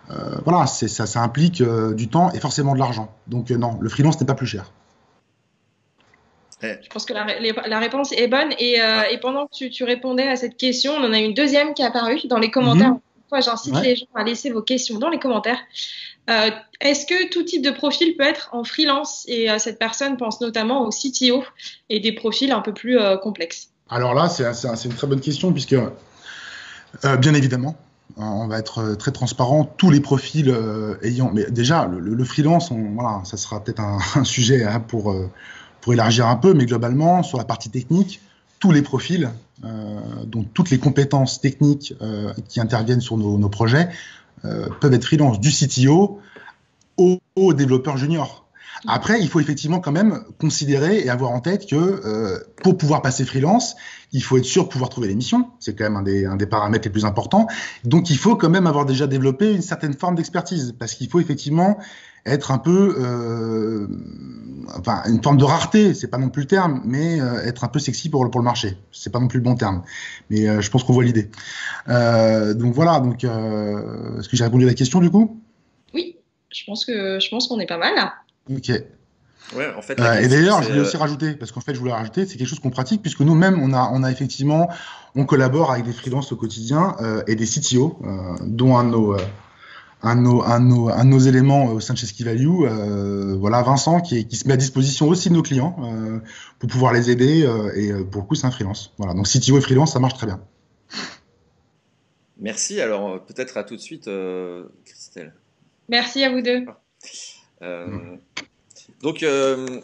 euh, 0.10 0.16
voilà, 0.46 0.66
ça, 0.66 1.06
ça 1.06 1.22
implique 1.22 1.62
euh, 1.62 1.94
du 1.94 2.08
temps 2.08 2.32
et 2.32 2.40
forcément 2.40 2.74
de 2.74 2.80
l'argent. 2.80 3.14
Donc 3.28 3.52
euh, 3.52 3.58
non, 3.58 3.78
le 3.80 3.90
freelance 3.90 4.20
n'est 4.20 4.26
pas 4.26 4.34
plus 4.34 4.48
cher. 4.48 4.72
Je 6.62 6.90
pense 6.92 7.06
que 7.06 7.14
la, 7.14 7.26
la 7.68 7.80
réponse 7.80 8.12
est 8.12 8.28
bonne. 8.28 8.52
Et, 8.60 8.82
euh, 8.82 9.04
et 9.10 9.18
pendant 9.20 9.46
que 9.46 9.56
tu, 9.56 9.70
tu 9.70 9.86
répondais 9.86 10.28
à 10.28 10.36
cette 10.36 10.58
question, 10.58 10.94
on 10.94 11.06
en 11.06 11.14
a 11.14 11.20
une 11.20 11.34
deuxième 11.34 11.74
qui 11.74 11.84
est 11.84 11.86
apparue 11.86 12.20
dans 12.26 12.40
les 12.40 12.52
commentaires. 12.52 12.94
Mhm. 12.94 13.00
J'incite 13.40 13.74
Ouais. 13.76 13.82
les 13.84 13.96
gens 13.96 14.06
à 14.16 14.24
laisser 14.24 14.50
vos 14.50 14.62
questions 14.62 14.98
dans 15.00 15.10
les 15.10 15.20
commentaires. 15.20 15.60
Euh, 16.30 16.50
Est-ce 16.82 17.06
que 17.06 17.30
tout 17.30 17.44
type 17.44 17.62
de 17.64 17.72
profil 17.72 18.16
peut 18.18 18.24
être 18.24 18.50
en 18.52 18.64
freelance? 18.64 19.26
Et 19.28 19.50
euh, 19.50 19.58
cette 19.58 19.80
personne 19.80 20.18
pense 20.18 20.42
notamment 20.42 20.86
au 20.86 20.90
CTO 20.90 21.44
et 21.90 22.00
des 22.00 22.12
profils 22.12 22.52
un 22.52 22.62
peu 22.62 22.74
plus 22.74 23.00
euh, 23.00 23.18
complexes. 23.18 23.70
Alors 23.90 24.14
là, 24.14 24.30
c'est, 24.30 24.44
une 24.86 24.94
très 24.94 25.08
bonne 25.08 25.22
question 25.22 25.52
puisque, 25.52 25.74
euh, 25.74 27.18
bien 27.18 27.34
évidemment, 27.34 27.76
euh, 28.18 28.22
on 28.22 28.48
va 28.48 28.60
être 28.60 28.96
très 28.96 29.12
transparent. 29.12 29.66
Tous 29.66 29.90
les 29.92 30.00
profils 30.00 30.50
euh, 30.50 30.96
ayant, 31.02 31.32
mais 31.34 31.50
déjà 31.50 31.86
le, 31.88 32.24
freelance, 32.24 32.72
on- 32.72 32.92
voilà, 32.94 33.22
ça 33.26 33.38
sera 33.38 33.64
peut-être 33.64 33.80
un, 33.80 33.98
un 34.16 34.24
sujet 34.24 34.64
hein, 34.64 34.80
pour 34.80 35.12
euh, 35.12 35.30
pour 35.82 35.94
élargir 35.94 36.28
un 36.28 36.36
peu, 36.36 36.54
mais 36.54 36.66
globalement 36.66 37.24
sur 37.24 37.38
la 37.38 37.46
partie 37.46 37.70
technique, 37.70 38.20
tous 38.60 38.72
les 38.72 38.82
profils, 38.82 39.30
euh, 39.64 40.26
donc 40.26 40.54
toutes 40.54 40.70
les 40.70 40.80
compétences 40.80 41.42
techniques 41.42 41.94
euh, 42.02 42.34
qui 42.48 42.60
interviennent 42.60 43.02
sur 43.02 43.18
nos, 43.18 43.50
projets 43.50 43.90
euh, 44.46 44.68
peuvent 44.82 44.94
être 44.94 45.06
freelance, 45.06 45.40
du 45.40 45.52
CTO 45.52 46.20
au, 46.98 47.20
au 47.36 47.54
développeur 47.54 47.98
junior. 47.98 48.46
Après, 48.88 49.20
il 49.20 49.28
faut 49.28 49.40
effectivement 49.40 49.80
quand 49.80 49.92
même 49.92 50.24
considérer 50.40 51.00
et 51.00 51.10
avoir 51.10 51.32
en 51.32 51.42
tête 51.42 51.70
que 51.70 52.46
pour 52.64 52.78
pouvoir 52.78 53.02
passer 53.02 53.26
freelance, 53.26 53.76
il 54.12 54.24
faut 54.24 54.38
être 54.38 54.46
sûr 54.46 54.64
de 54.64 54.70
pouvoir 54.70 54.90
trouver 54.90 55.08
les 55.08 55.16
missions. 55.16 55.50
C'est 55.60 55.76
quand 55.76 55.84
même 55.84 55.98
un 55.98 56.04
des, 56.04 56.26
un 56.26 56.36
des 56.36 56.48
paramètres 56.48 56.86
les 56.86 56.92
plus 56.92 57.06
importants. 57.06 57.48
Donc, 57.84 58.10
il 58.10 58.18
faut 58.18 58.36
quand 58.36 58.50
même 58.50 58.68
avoir 58.68 58.86
déjà 58.86 59.08
développé 59.08 59.54
une 59.54 59.62
certaine 59.62 59.94
forme 59.94 60.16
d'expertise 60.16 60.76
parce 60.78 60.96
qu'il 60.96 61.10
faut 61.10 61.20
effectivement 61.20 61.78
être 62.26 62.52
un 62.52 62.58
peu, 62.58 62.96
euh, 63.00 63.88
enfin, 64.78 65.04
une 65.08 65.24
forme 65.24 65.38
de 65.38 65.44
rareté. 65.44 65.94
C'est 65.94 66.08
pas 66.08 66.18
non 66.18 66.30
plus 66.30 66.42
le 66.42 66.48
terme, 66.48 66.82
mais 66.86 67.22
euh, 67.22 67.46
être 67.46 67.64
un 67.64 67.68
peu 67.68 67.80
sexy 67.80 68.10
pour, 68.10 68.30
pour 68.30 68.42
le 68.42 68.46
marché. 68.46 68.78
C'est 68.92 69.12
pas 69.12 69.20
non 69.20 69.28
plus 69.28 69.40
le 69.40 69.44
bon 69.44 69.56
terme, 69.56 69.84
mais 70.30 70.48
euh, 70.48 70.62
je 70.62 70.70
pense 70.70 70.84
qu'on 70.84 70.94
voit 70.94 71.04
l'idée. 71.04 71.30
Euh, 71.88 72.54
donc 72.54 72.74
voilà. 72.74 73.00
Donc, 73.00 73.24
euh, 73.24 74.20
est-ce 74.20 74.28
que 74.28 74.36
j'ai 74.36 74.44
répondu 74.44 74.66
à 74.66 74.68
la 74.68 74.74
question 74.74 75.00
du 75.00 75.10
coup? 75.10 75.40
Oui, 75.94 76.18
je 76.52 76.64
pense 76.66 76.86
que 76.86 77.20
je 77.20 77.30
pense 77.30 77.48
qu'on 77.48 77.60
est 77.60 77.68
pas 77.68 77.78
mal 77.78 77.96
là. 77.96 78.14
Ok. 78.50 78.72
Ouais, 79.56 79.74
en 79.76 79.82
fait. 79.82 80.00
Euh, 80.00 80.20
et 80.20 80.28
d'ailleurs, 80.28 80.62
je 80.62 80.68
voulais 80.70 80.80
euh, 80.80 80.84
aussi 80.84 80.98
rajouter, 80.98 81.34
parce 81.34 81.52
qu'en 81.52 81.62
fait, 81.62 81.74
je 81.74 81.80
voulais 81.80 81.92
rajouter, 81.94 82.26
c'est 82.26 82.38
quelque 82.38 82.48
chose 82.48 82.60
qu'on 82.60 82.70
pratique, 82.70 83.02
puisque 83.02 83.22
nous-mêmes, 83.22 83.60
on 83.62 83.74
a, 83.74 83.90
on 83.94 84.04
a 84.04 84.12
effectivement, 84.12 84.70
on 85.16 85.26
collabore 85.26 85.72
avec 85.72 85.86
des 85.86 85.94
freelances 85.94 86.32
au 86.32 86.36
quotidien 86.36 86.96
euh, 87.02 87.24
et 87.28 87.36
des 87.36 87.46
CTO, 87.48 88.00
euh, 88.04 88.36
dont 88.46 88.78
un 88.78 88.84
de 88.84 88.90
nos, 88.92 89.14
euh, 89.16 89.20
un 90.04 90.16
de 90.16 90.22
nos, 90.22 90.44
un 90.44 90.60
de 90.60 90.66
nos, 90.66 90.90
un 90.90 91.04
de 91.04 91.10
nos 91.10 91.20
éléments 91.20 91.66
au 91.66 91.80
sein 91.80 91.94
de 91.94 91.98
chez 92.00 92.06
Ski 92.06 92.24
Value, 92.24 92.64
euh, 92.64 93.36
voilà, 93.40 93.64
Vincent, 93.64 94.02
qui, 94.02 94.20
est- 94.20 94.24
qui 94.26 94.36
se 94.36 94.48
met 94.48 94.54
à 94.54 94.58
disposition 94.58 95.08
aussi 95.08 95.30
de 95.30 95.34
nos 95.34 95.42
clients 95.42 95.76
euh, 95.84 96.20
pour 96.60 96.70
pouvoir 96.70 96.94
les 96.94 97.10
aider, 97.10 97.44
euh, 97.46 97.72
et 97.76 97.92
pour 98.06 98.22
le 98.22 98.28
coup, 98.28 98.36
c'est 98.36 98.46
un 98.48 98.52
freelance. 98.52 98.94
Voilà, 98.98 99.14
donc 99.14 99.28
CTO 99.28 99.58
et 99.58 99.62
freelance, 99.62 99.94
ça 99.94 100.00
marche 100.00 100.14
très 100.14 100.28
bien. 100.28 100.40
Merci. 102.38 102.80
Alors, 102.80 103.24
peut-être 103.26 103.58
à 103.58 103.64
tout 103.64 103.76
de 103.76 103.82
suite, 103.82 104.08
euh, 104.08 104.64
Christelle. 104.86 105.34
Merci 105.90 106.24
à 106.24 106.30
vous 106.32 106.42
deux. 106.42 106.66
Euh, 107.62 107.88
Mm. 107.88 108.20
Donc, 109.02 109.24
euh, 109.24 109.82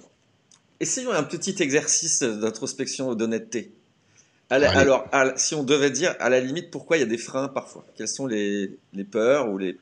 essayons 0.80 1.12
un 1.12 1.24
petit 1.24 1.56
exercice 1.62 2.22
d'introspection 2.22 3.10
ou 3.10 3.16
d'honnêteté. 3.16 3.72
Alors, 4.50 5.08
à 5.12 5.36
si 5.38 5.56
on 5.56 5.64
devait 5.64 5.90
dire, 5.90 6.16
à 6.20 6.30
la 6.30 6.40
limite, 6.40 6.70
pourquoi 6.70 6.98
il 6.98 7.00
y 7.00 7.04
a 7.04 7.08
des 7.08 7.18
freins 7.18 7.48
parfois? 7.48 7.84
Quelles 7.96 8.08
sont 8.08 8.28
les, 8.28 8.78
les 8.94 9.04
peurs 9.04 9.50
ou 9.50 9.58
les, 9.58 9.78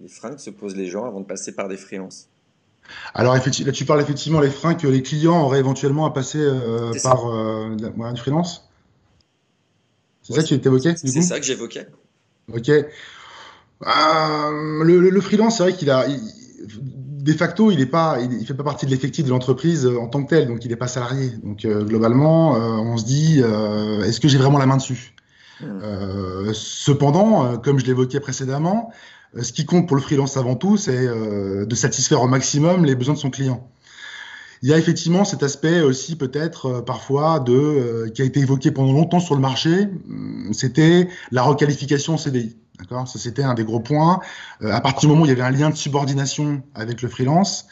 les 0.00 0.08
freins 0.08 0.34
que 0.34 0.40
se 0.40 0.50
posent 0.50 0.76
les 0.76 0.86
gens 0.88 1.06
avant 1.06 1.20
de 1.20 1.26
passer 1.26 1.52
par 1.52 1.68
des 1.68 1.78
freelances 1.78 2.28
Alors, 3.14 3.34
là, 3.34 3.40
tu 3.72 3.84
parles 3.86 4.02
effectivement 4.02 4.40
les 4.40 4.50
freins 4.50 4.74
que 4.74 4.86
les 4.86 5.02
clients 5.02 5.42
auraient 5.42 5.60
éventuellement 5.60 6.04
à 6.04 6.10
passer 6.12 6.40
euh, 6.40 6.92
par 7.02 7.26
euh, 7.28 7.74
la- 7.80 7.88
ouais, 7.88 8.12
du 8.12 8.20
freelance 8.20 8.68
C'est 10.22 10.34
Ouais, 10.34 10.40
ça 10.40 10.46
qui 10.46 10.54
évoqué 10.54 10.92
du 10.92 11.08
C'est 11.08 11.22
ça 11.22 11.40
que 11.40 11.46
j'évoquais. 11.46 11.86
Ok. 12.52 12.68
Euh, 12.68 12.84
le, 14.84 15.00
le- 15.00 15.10
le 15.10 15.20
freelance, 15.20 15.56
c'est 15.56 15.62
vrai 15.62 15.74
qu'il 15.74 15.90
a, 15.90 16.06
il- 16.06 16.20
de 17.26 17.32
facto, 17.32 17.70
il 17.70 17.80
est 17.80 17.86
pas, 17.86 18.18
il, 18.20 18.32
il 18.40 18.46
fait 18.46 18.54
pas 18.54 18.62
partie 18.62 18.86
de 18.86 18.90
l'effectif 18.90 19.24
de 19.24 19.30
l'entreprise 19.30 19.84
euh, 19.84 19.98
en 19.98 20.06
tant 20.06 20.22
que 20.22 20.30
tel, 20.30 20.46
donc 20.46 20.64
il 20.64 20.70
n'est 20.70 20.76
pas 20.76 20.86
salarié. 20.86 21.30
Donc 21.42 21.64
euh, 21.64 21.82
globalement, 21.84 22.54
euh, 22.54 22.58
on 22.58 22.96
se 22.96 23.04
dit, 23.04 23.40
euh, 23.42 24.02
est-ce 24.04 24.20
que 24.20 24.28
j'ai 24.28 24.38
vraiment 24.38 24.58
la 24.58 24.66
main 24.66 24.76
dessus? 24.76 25.14
Hmm. 25.60 25.80
Euh, 25.82 26.52
Cependant, 26.52 27.44
euh, 27.44 27.56
comme 27.56 27.78
je 27.78 27.86
l'évoquais 27.86 28.20
précédemment, 28.20 28.92
ce 29.40 29.52
qui 29.52 29.66
compte 29.66 29.88
pour 29.88 29.96
le 29.96 30.02
freelance 30.02 30.36
avant 30.36 30.54
tout, 30.54 30.76
c'est 30.76 30.96
euh, 30.96 31.66
de 31.66 31.74
satisfaire 31.74 32.22
au 32.22 32.28
maximum 32.28 32.84
les 32.84 32.94
besoins 32.94 33.14
de 33.14 33.18
son 33.18 33.30
client. 33.30 33.68
Il 34.62 34.70
y 34.70 34.72
a 34.72 34.78
effectivement 34.78 35.24
cet 35.24 35.42
aspect 35.42 35.82
aussi 35.82 36.16
peut-être 36.16 36.66
euh, 36.66 36.80
parfois 36.82 37.40
de 37.40 37.52
euh, 37.52 38.08
qui 38.08 38.22
a 38.22 38.24
été 38.24 38.40
évoqué 38.40 38.70
pendant 38.70 38.92
longtemps 38.92 39.20
sur 39.20 39.34
le 39.34 39.40
marché, 39.40 39.88
hum, 40.08 40.50
c'était 40.52 41.08
la 41.32 41.42
requalification 41.42 42.16
CDI. 42.16 42.56
D'accord, 42.78 43.08
ça 43.08 43.18
c'était 43.18 43.42
un 43.42 43.54
des 43.54 43.64
gros 43.64 43.80
points. 43.80 44.20
Euh, 44.62 44.72
à 44.72 44.80
partir 44.80 45.00
du 45.00 45.06
moment 45.08 45.22
où 45.22 45.26
il 45.26 45.30
y 45.30 45.32
avait 45.32 45.42
un 45.42 45.50
lien 45.50 45.70
de 45.70 45.76
subordination 45.76 46.62
avec 46.74 47.02
le 47.02 47.08
freelance, 47.08 47.66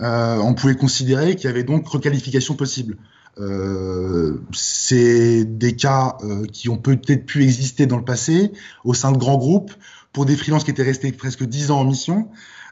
euh, 0.00 0.38
on 0.38 0.54
pouvait 0.54 0.76
considérer 0.76 1.36
qu'il 1.36 1.46
y 1.46 1.48
avait 1.48 1.64
donc 1.64 1.86
requalification 1.88 2.54
possible. 2.54 2.96
Euh, 3.38 4.40
c'est 4.52 5.44
des 5.44 5.74
cas 5.74 6.16
euh, 6.22 6.46
qui 6.46 6.68
ont 6.68 6.76
peut-être 6.76 7.26
pu 7.26 7.42
exister 7.42 7.86
dans 7.86 7.96
le 7.96 8.04
passé 8.04 8.52
au 8.84 8.94
sein 8.94 9.10
de 9.10 9.18
grands 9.18 9.38
groupes 9.38 9.72
pour 10.12 10.24
des 10.24 10.36
freelances 10.36 10.62
qui 10.62 10.70
étaient 10.70 10.84
restés 10.84 11.10
presque 11.10 11.44
10 11.44 11.72
ans 11.72 11.80
en 11.80 11.84
mission. 11.84 12.28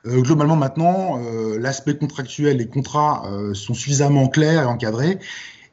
Euh, 0.07 0.21
globalement, 0.21 0.57
maintenant, 0.57 1.19
euh, 1.19 1.59
l'aspect 1.59 1.97
contractuel, 1.97 2.59
les 2.59 2.69
contrats 2.69 3.25
sont 3.55 3.75
suffisamment 3.75 4.29
clairs 4.29 4.63
et 4.63 4.67
encadrés. 4.67 5.19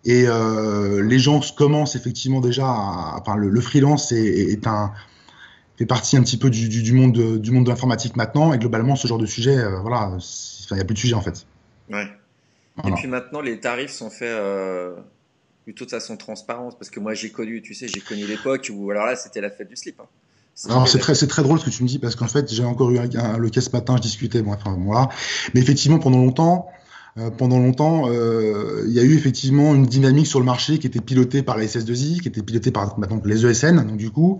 Et 0.06 0.26
euh, 0.28 1.04
les 1.04 1.20
gens 1.20 1.42
commencent 1.56 1.96
effectivement 1.96 2.40
déjà, 2.40 2.66
à, 2.66 3.20
enfin, 3.20 3.36
le, 3.36 3.50
le 3.50 3.62
freelance 3.62 4.12
est, 4.12 4.52
est 4.52 4.66
un 4.66 4.92
fait 5.80 5.86
partie 5.88 6.16
un 6.18 6.22
petit 6.22 6.38
peu 6.38 6.52
du, 6.52 6.70
du, 6.70 6.84
du 6.84 6.94
monde 6.94 7.14
de, 7.14 7.38
du 7.38 7.50
monde 7.52 7.64
de 7.66 7.70
l'informatique 7.70 8.16
maintenant. 8.16 8.54
Et 8.54 8.60
globalement, 8.60 8.96
ce 8.96 9.08
genre 9.08 9.18
de 9.18 9.26
sujet, 9.26 9.58
euh, 9.58 9.80
voilà, 9.80 10.12
il 10.70 10.76
n'y 10.76 10.82
a 10.82 10.86
plus 10.86 10.94
de 10.94 11.00
sujet 11.00 11.16
en 11.16 11.22
fait. 11.22 11.48
Ouais. 11.92 12.08
Voilà. 12.76 12.96
Et 12.96 13.00
puis 13.00 13.08
maintenant, 13.08 13.42
les 13.42 13.60
tarifs 13.60 13.92
sont 13.92 14.10
faits 14.12 14.28
euh, 14.30 14.94
plutôt 15.64 15.86
de 15.86 15.90
façon 15.90 16.18
transparente. 16.18 16.78
Parce 16.78 16.90
que 16.92 17.00
moi, 17.00 17.14
j'ai 17.16 17.32
connu, 17.32 17.62
tu 17.64 17.74
sais, 17.74 17.88
j'ai 17.88 18.02
connu 18.02 18.28
l'époque 18.28 18.70
où, 18.74 18.92
alors 18.92 19.06
là, 19.08 19.16
c'était 19.16 19.42
la 19.42 19.50
fête 19.50 19.70
du 19.70 19.76
slip. 19.76 20.00
hein. 20.00 20.06
Alors 20.70 20.88
c'est 20.90 21.00
très 21.00 21.16
très 21.16 21.42
drôle 21.42 21.58
ce 21.60 21.66
que 21.66 21.70
tu 21.70 21.84
me 21.84 21.88
dis 21.88 22.00
parce 22.00 22.18
qu'en 22.18 22.28
fait 22.28 22.52
j'ai 22.54 22.66
encore 22.66 22.92
eu 22.92 23.00
un, 23.00 23.08
un- 23.16 23.38
le 23.38 23.50
cas 23.50 23.62
ce 23.62 23.70
matin 23.70 23.96
je 23.96 24.02
discutais 24.02 24.42
bon, 24.42 24.52
enfin 24.52 24.76
voilà 24.78 25.08
mais 25.54 25.62
effectivement 25.62 26.00
pendant 26.00 26.18
longtemps 26.18 26.68
euh, 27.18 27.30
pendant 27.30 27.60
longtemps 27.60 28.10
euh, 28.10 28.84
il 28.86 28.92
y 28.92 29.00
a 29.00 29.04
eu 29.04 29.16
effectivement 29.16 29.74
une 29.74 29.86
dynamique 29.86 30.28
sur 30.28 30.40
le 30.40 30.46
marché 30.46 30.78
qui 30.78 30.86
était 30.86 31.00
pilotée 31.00 31.44
par 31.44 31.56
la 31.56 31.64
SS2I 31.64 32.20
qui 32.20 32.28
était 32.28 32.42
pilotée 32.44 32.72
par 32.72 33.00
maintenant 33.00 33.22
les 33.24 33.46
ESN 33.46 33.78
donc 33.88 33.96
du 33.96 34.12
coup 34.12 34.40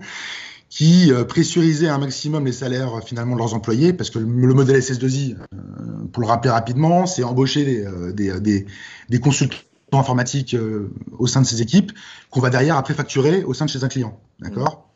qui 0.70 1.12
euh, 1.12 1.24
pressurisait 1.24 1.88
un 1.88 1.98
maximum 1.98 2.46
les 2.46 2.52
salaires 2.52 2.94
euh, 2.98 3.00
finalement 3.00 3.34
de 3.34 3.40
leurs 3.40 3.54
employés 3.54 3.92
parce 3.92 4.08
que 4.08 4.18
le, 4.18 4.24
le 4.24 4.54
modèle 4.54 4.80
SS2I 4.80 5.36
euh, 5.36 6.06
pour 6.12 6.22
le 6.22 6.28
rappeler 6.28 6.50
rapidement 6.50 7.04
c'est 7.04 7.24
embaucher 7.24 7.64
des, 7.64 8.12
des, 8.14 8.40
des, 8.40 8.66
des 9.10 9.20
consultants 9.20 9.58
informatiques 9.92 10.54
euh, 10.54 10.90
au 11.18 11.26
sein 11.26 11.42
de 11.42 11.46
ces 11.46 11.60
équipes 11.60 11.92
qu'on 12.30 12.40
va 12.40 12.48
derrière 12.48 12.76
après 12.76 12.94
facturer 12.94 13.44
au 13.44 13.52
sein 13.52 13.66
de 13.66 13.70
chez 13.70 13.84
un 13.84 13.88
client 13.88 14.18
d'accord? 14.38 14.86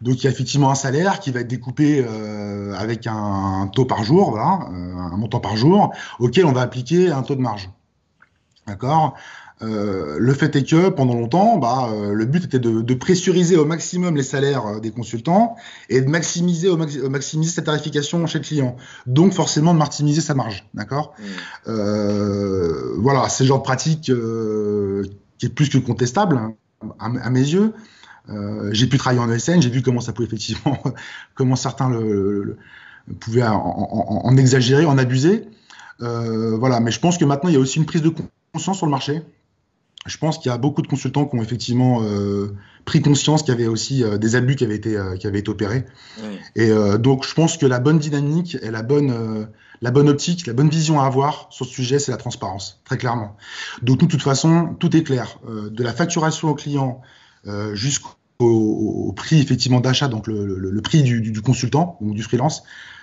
Donc 0.00 0.22
il 0.22 0.24
y 0.24 0.26
a 0.28 0.30
effectivement 0.30 0.70
un 0.70 0.74
salaire 0.74 1.18
qui 1.20 1.30
va 1.30 1.40
être 1.40 1.48
découpé 1.48 2.04
euh, 2.06 2.74
avec 2.76 3.06
un, 3.06 3.68
taux 3.72 3.84
par 3.84 4.04
jour, 4.04 4.30
voilà, 4.30 4.60
euh, 4.70 4.96
un 4.96 5.16
montant 5.16 5.40
par 5.40 5.56
jour, 5.56 5.92
auquel 6.20 6.46
on 6.46 6.52
va 6.52 6.62
appliquer 6.62 7.10
un 7.10 7.22
taux 7.22 7.34
de 7.34 7.40
marge. 7.40 7.70
D'accord? 8.66 9.14
Euh, 9.62 10.16
Le 10.18 10.34
fait 10.34 10.54
est 10.56 10.64
que 10.64 10.88
pendant 10.88 11.14
longtemps, 11.14 11.58
bah, 11.58 11.88
euh, 11.92 12.12
le 12.12 12.24
but 12.24 12.44
était 12.44 12.58
de, 12.58 12.82
de, 12.82 12.94
pressuriser 12.94 13.56
au 13.56 13.64
maximum 13.64 14.16
les 14.16 14.22
salaires 14.22 14.66
euh, 14.66 14.80
des 14.80 14.90
consultants 14.90 15.56
et 15.88 16.00
de 16.00 16.08
maximiser, 16.08 16.68
au 16.68 16.76
maxi 16.76 16.98
maximiser 17.00 17.52
sa 17.52 17.62
tarification 17.62 18.26
chez 18.26 18.38
le 18.38 18.44
client. 18.44 18.76
Donc 19.06 19.32
forcément 19.32 19.74
de 19.74 19.78
maximiser 19.78 20.20
sa 20.20 20.34
marge. 20.34 20.66
D'accord? 20.74 21.14
Mmh. 21.18 21.70
euh, 21.70 22.94
Voilà, 22.98 23.28
c'est 23.28 23.44
le 23.44 23.48
genre 23.48 23.58
de 23.58 23.64
pratique 23.64 24.10
euh, 24.10 25.04
qui 25.38 25.46
est 25.46 25.50
plus 25.50 25.68
que 25.68 25.78
contestable 25.78 26.36
hein, 26.36 26.54
à, 26.98 27.06
à 27.06 27.30
mes 27.30 27.40
yeux. 27.40 27.72
Euh, 28.30 28.70
j'ai 28.72 28.86
pu 28.86 28.98
travailler 28.98 29.20
en 29.22 29.30
ESN, 29.30 29.62
j'ai 29.62 29.70
vu 29.70 29.82
comment 29.82 30.00
ça 30.00 30.12
pouvait 30.12 30.26
effectivement, 30.26 30.78
comment 31.34 31.56
certains 31.56 31.88
le, 31.88 32.42
le, 32.42 32.56
le 33.06 33.14
pouvaient 33.14 33.42
en, 33.42 33.54
en, 33.56 34.20
en, 34.24 34.36
exagérer, 34.36 34.84
en 34.84 34.98
abuser. 34.98 35.48
Euh, 36.02 36.56
voilà, 36.56 36.80
mais 36.80 36.90
je 36.90 37.00
pense 37.00 37.18
que 37.18 37.24
maintenant 37.24 37.48
il 37.48 37.54
y 37.54 37.56
a 37.56 37.60
aussi 37.60 37.78
une 37.78 37.86
prise 37.86 38.02
de 38.02 38.12
conscience 38.52 38.76
sur 38.76 38.86
le 38.86 38.90
marché. 38.90 39.22
Je 40.08 40.18
pense 40.18 40.38
qu'il 40.38 40.50
y 40.50 40.54
a 40.54 40.58
beaucoup 40.58 40.82
de 40.82 40.88
consultants 40.88 41.26
qui 41.26 41.36
ont 41.36 41.42
effectivement 41.42 42.02
euh, 42.02 42.54
pris 42.84 43.00
conscience 43.00 43.42
qu'il 43.42 43.54
y 43.54 43.56
avait 43.56 43.66
aussi 43.66 44.02
euh, 44.02 44.18
des 44.18 44.34
abus 44.34 44.56
qui 44.56 44.64
avaient 44.64 44.76
été, 44.76 44.98
qui 45.20 45.26
avaient 45.26 45.38
été 45.38 45.50
opérés. 45.50 45.84
Oui. 46.22 46.38
Et 46.56 46.70
euh, 46.70 46.98
donc 46.98 47.24
je 47.24 47.34
pense 47.34 47.56
que 47.56 47.66
la 47.66 47.78
bonne 47.78 47.98
dynamique 47.98 48.56
et 48.62 48.70
la 48.70 48.82
bonne, 48.82 49.10
euh, 49.10 49.44
la 49.80 49.90
bonne 49.90 50.08
optique, 50.08 50.46
la 50.46 50.52
bonne 50.52 50.68
vision 50.68 51.00
à 51.00 51.06
avoir 51.06 51.48
sur 51.50 51.66
ce 51.66 51.72
sujet, 51.72 51.98
c'est 51.98 52.10
la 52.10 52.16
transparence, 52.16 52.80
très 52.84 52.98
clairement. 52.98 53.36
Donc 53.82 54.00
nous, 54.00 54.06
de 54.06 54.12
toute 54.12 54.22
façon, 54.22 54.74
tout 54.78 54.96
est 54.96 55.02
clair, 55.02 55.38
euh, 55.48 55.70
de 55.70 55.82
la 55.82 55.92
facturation 55.92 56.48
au 56.48 56.54
client 56.54 57.00
euh, 57.46 57.74
jusqu'au 57.74 58.10
au, 58.40 59.08
au, 59.08 59.12
prix 59.12 59.40
effectivement 59.40 59.80
d'achat, 59.80 60.06
donc 60.06 60.28
le, 60.28 60.46
le, 60.46 60.70
le 60.70 60.82
prix 60.82 61.02
du, 61.02 61.20
du, 61.20 61.32
du, 61.32 61.42
consultant, 61.42 61.98
donc 62.00 62.14
du 62.14 62.22
freelance, 62.22 62.62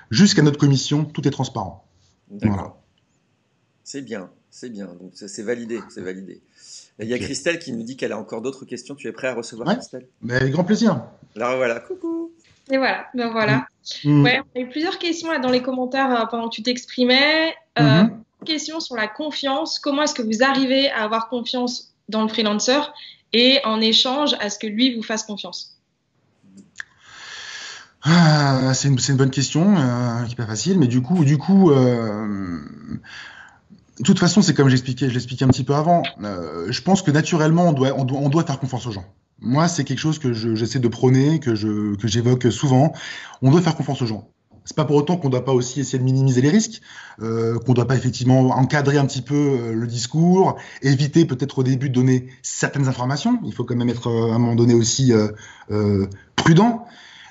jusqu'à 0.09 0.41
notre 0.41 0.57
commission, 0.57 1.03
tout 1.03 1.27
est 1.27 1.31
transparent. 1.31 1.85
D'accord. 2.31 2.55
Voilà. 2.55 2.75
C'est 3.83 4.01
bien, 4.01 4.29
c'est 4.49 4.69
bien. 4.69 4.87
Donc 4.99 5.11
c'est 5.13 5.43
validé, 5.43 5.81
c'est 5.89 6.01
validé. 6.01 6.41
Il 6.99 7.07
y 7.07 7.13
a 7.13 7.19
Christelle 7.19 7.59
qui 7.59 7.73
nous 7.73 7.83
dit 7.83 7.97
qu'elle 7.97 8.13
a 8.13 8.17
encore 8.17 8.41
d'autres 8.41 8.65
questions. 8.65 8.95
Tu 8.95 9.07
es 9.07 9.11
prêt 9.11 9.27
à 9.27 9.33
recevoir 9.33 9.67
ouais, 9.67 9.75
Christelle? 9.75 10.07
Mais 10.21 10.35
avec 10.35 10.53
grand 10.53 10.63
plaisir. 10.63 11.01
Alors 11.35 11.57
voilà, 11.57 11.79
coucou. 11.81 12.31
Et 12.71 12.77
voilà, 12.77 13.05
ben 13.13 13.31
voilà. 13.31 13.67
Mmh. 14.03 14.23
Ouais, 14.23 14.41
on 14.55 14.59
a 14.59 14.63
eu 14.63 14.69
plusieurs 14.69 14.97
questions 14.97 15.29
là 15.29 15.39
dans 15.39 15.51
les 15.51 15.61
commentaires 15.61 16.11
euh, 16.11 16.25
pendant 16.25 16.49
que 16.49 16.55
tu 16.55 16.63
t'exprimais. 16.63 17.53
Euh, 17.77 18.03
mmh. 18.03 18.23
Question 18.45 18.79
sur 18.79 18.95
la 18.95 19.07
confiance. 19.07 19.79
Comment 19.79 20.03
est-ce 20.03 20.13
que 20.13 20.21
vous 20.21 20.43
arrivez 20.43 20.89
à 20.91 21.03
avoir 21.03 21.27
confiance 21.29 21.93
dans 22.09 22.21
le 22.21 22.27
freelancer 22.27 22.79
et 23.33 23.59
en 23.65 23.81
échange 23.81 24.35
à 24.39 24.49
ce 24.49 24.57
que 24.57 24.67
lui 24.67 24.95
vous 24.95 25.03
fasse 25.03 25.23
confiance? 25.23 25.75
Ah, 28.03 28.73
C'est 28.73 28.87
une, 28.87 28.99
une, 29.09 29.17
bonne 29.17 29.31
question 29.31 29.75
euh, 29.77 30.23
qui 30.23 30.29
n'est 30.29 30.35
pas 30.35 30.45
facile, 30.45 30.77
mais 30.77 30.87
du 30.87 31.01
coup, 31.01 31.25
du 31.25 31.39
coup, 31.39 31.71
euh, 31.71 32.61
de 33.97 34.03
toute 34.03 34.19
façon, 34.19 34.41
c'est 34.41 34.53
comme 34.53 34.67
j'expliquais, 34.67 35.07
je 35.07 35.13
l'expliquais 35.13 35.45
un 35.45 35.49
petit 35.49 35.63
peu 35.63 35.73
avant. 35.73 36.03
Euh, 36.21 36.67
je 36.69 36.81
pense 36.81 37.01
que 37.01 37.11
naturellement, 37.11 37.69
on 37.69 37.73
doit, 37.73 37.93
on 37.97 38.03
doit, 38.03 38.19
on 38.19 38.29
doit 38.29 38.43
faire 38.43 38.59
confiance 38.59 38.85
aux 38.87 38.91
gens. 38.91 39.05
Moi, 39.39 39.67
c'est 39.67 39.83
quelque 39.83 39.99
chose 39.99 40.19
que 40.19 40.33
j'essaie 40.33 40.79
de 40.79 40.87
prôner, 40.87 41.39
que 41.39 41.55
je, 41.55 41.95
que 41.95 42.07
j'évoque 42.07 42.51
souvent. 42.51 42.93
On 43.41 43.51
doit 43.51 43.61
faire 43.61 43.75
confiance 43.75 44.01
aux 44.01 44.05
gens. 44.05 44.29
C'est 44.65 44.75
pas 44.75 44.85
pour 44.85 44.95
autant 44.95 45.15
qu'on 45.15 45.27
ne 45.27 45.31
doit 45.31 45.45
pas 45.45 45.53
aussi 45.53 45.79
essayer 45.79 45.99
de 45.99 46.03
minimiser 46.03 46.41
les 46.41 46.49
risques, 46.49 46.81
euh, 47.21 47.59
qu'on 47.59 47.71
ne 47.71 47.75
doit 47.75 47.87
pas 47.87 47.95
effectivement 47.95 48.49
encadrer 48.49 48.97
un 48.97 49.05
petit 49.05 49.21
peu 49.21 49.35
euh, 49.35 49.73
le 49.73 49.87
discours, 49.87 50.57
éviter 50.81 51.25
peut-être 51.25 51.59
au 51.59 51.63
début 51.63 51.89
de 51.89 51.93
donner 51.93 52.27
certaines 52.41 52.87
informations. 52.87 53.39
Il 53.45 53.53
faut 53.53 53.63
quand 53.63 53.75
même 53.75 53.89
être 53.89 54.09
à 54.09 54.35
un 54.35 54.39
moment 54.39 54.55
donné 54.55 54.73
aussi 54.73 55.13
prudent, 56.35 56.85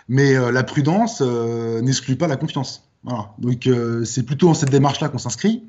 mais 0.09 0.35
la 0.53 0.63
prudence 0.63 1.21
n'exclut 1.21 2.17
pas 2.17 2.29
la 2.29 2.37
confiance. 2.37 2.89
Voilà. 3.03 3.35
Donc 3.39 3.69
c'est 4.05 4.23
plutôt 4.23 4.47
dans 4.47 4.55
cette 4.55 4.71
démarche-là 4.71 5.09
qu'on 5.09 5.19
s'inscrit 5.19 5.67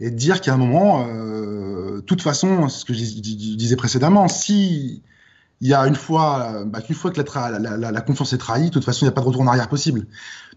et 0.00 0.10
dire 0.10 0.40
qu'à 0.40 0.54
un 0.54 0.56
moment, 0.58 1.06
de 1.06 2.00
toute 2.00 2.22
façon, 2.22 2.68
ce 2.68 2.84
que 2.84 2.92
je 2.92 3.00
disais 3.00 3.76
précédemment, 3.76 4.28
si 4.28 5.02
il 5.60 5.68
y 5.68 5.74
a 5.74 5.86
une 5.86 5.94
fois, 5.94 6.64
bah, 6.66 6.82
qu'une 6.82 6.94
fois 6.94 7.10
que 7.10 7.20
la, 7.20 7.58
la, 7.58 7.90
la, 7.90 8.00
confiance 8.02 8.32
est 8.32 8.38
trahie, 8.38 8.66
de 8.66 8.70
toute 8.70 8.84
façon, 8.84 9.06
il 9.06 9.08
n'y 9.08 9.10
a 9.10 9.12
pas 9.12 9.22
de 9.22 9.26
retour 9.26 9.40
en 9.40 9.46
arrière 9.46 9.68
possible. 9.68 10.06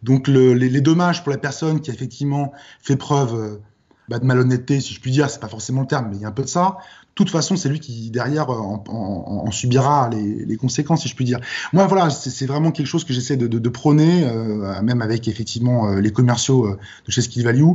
Donc, 0.03 0.27
le, 0.27 0.53
les, 0.53 0.69
les, 0.69 0.81
dommages 0.81 1.23
pour 1.23 1.31
la 1.31 1.37
personne 1.37 1.79
qui 1.79 1.89
a 1.89 1.93
effectivement 1.93 2.51
fait 2.81 2.97
preuve 2.97 3.35
euh, 3.35 3.61
bah, 4.09 4.19
de 4.19 4.25
malhonnêteté, 4.25 4.81
si 4.81 4.93
je 4.93 4.99
puis 4.99 5.11
dire, 5.11 5.29
c'est 5.29 5.39
pas 5.39 5.47
forcément 5.47 5.81
le 5.81 5.87
terme, 5.87 6.09
mais 6.09 6.17
il 6.17 6.21
y 6.21 6.25
a 6.25 6.27
un 6.27 6.33
peu 6.33 6.43
de 6.43 6.47
ça. 6.47 6.77
Toute 7.19 7.31
façon, 7.31 7.57
c'est 7.57 7.67
lui 7.67 7.81
qui 7.81 8.11
derrière 8.11 8.49
en, 8.49 8.81
en, 8.87 9.51
subira 9.51 10.09
les, 10.09 10.55
conséquences, 10.55 11.01
si 11.01 11.09
je 11.09 11.15
puis 11.15 11.25
dire. 11.25 11.39
Moi, 11.73 11.85
voilà, 11.85 12.09
c'est 12.09 12.45
vraiment 12.45 12.71
quelque 12.71 12.87
chose 12.87 13.03
que 13.03 13.11
j'essaie 13.11 13.35
de, 13.35 13.69
prôner, 13.69 14.23
euh, 14.25 14.81
même 14.81 15.01
avec 15.01 15.27
effectivement 15.27 15.89
euh, 15.89 15.99
les 15.99 16.11
commerciaux 16.11 16.65
euh, 16.65 16.79
de 17.05 17.11
chez 17.11 17.21
Skill 17.21 17.43
Value. 17.43 17.71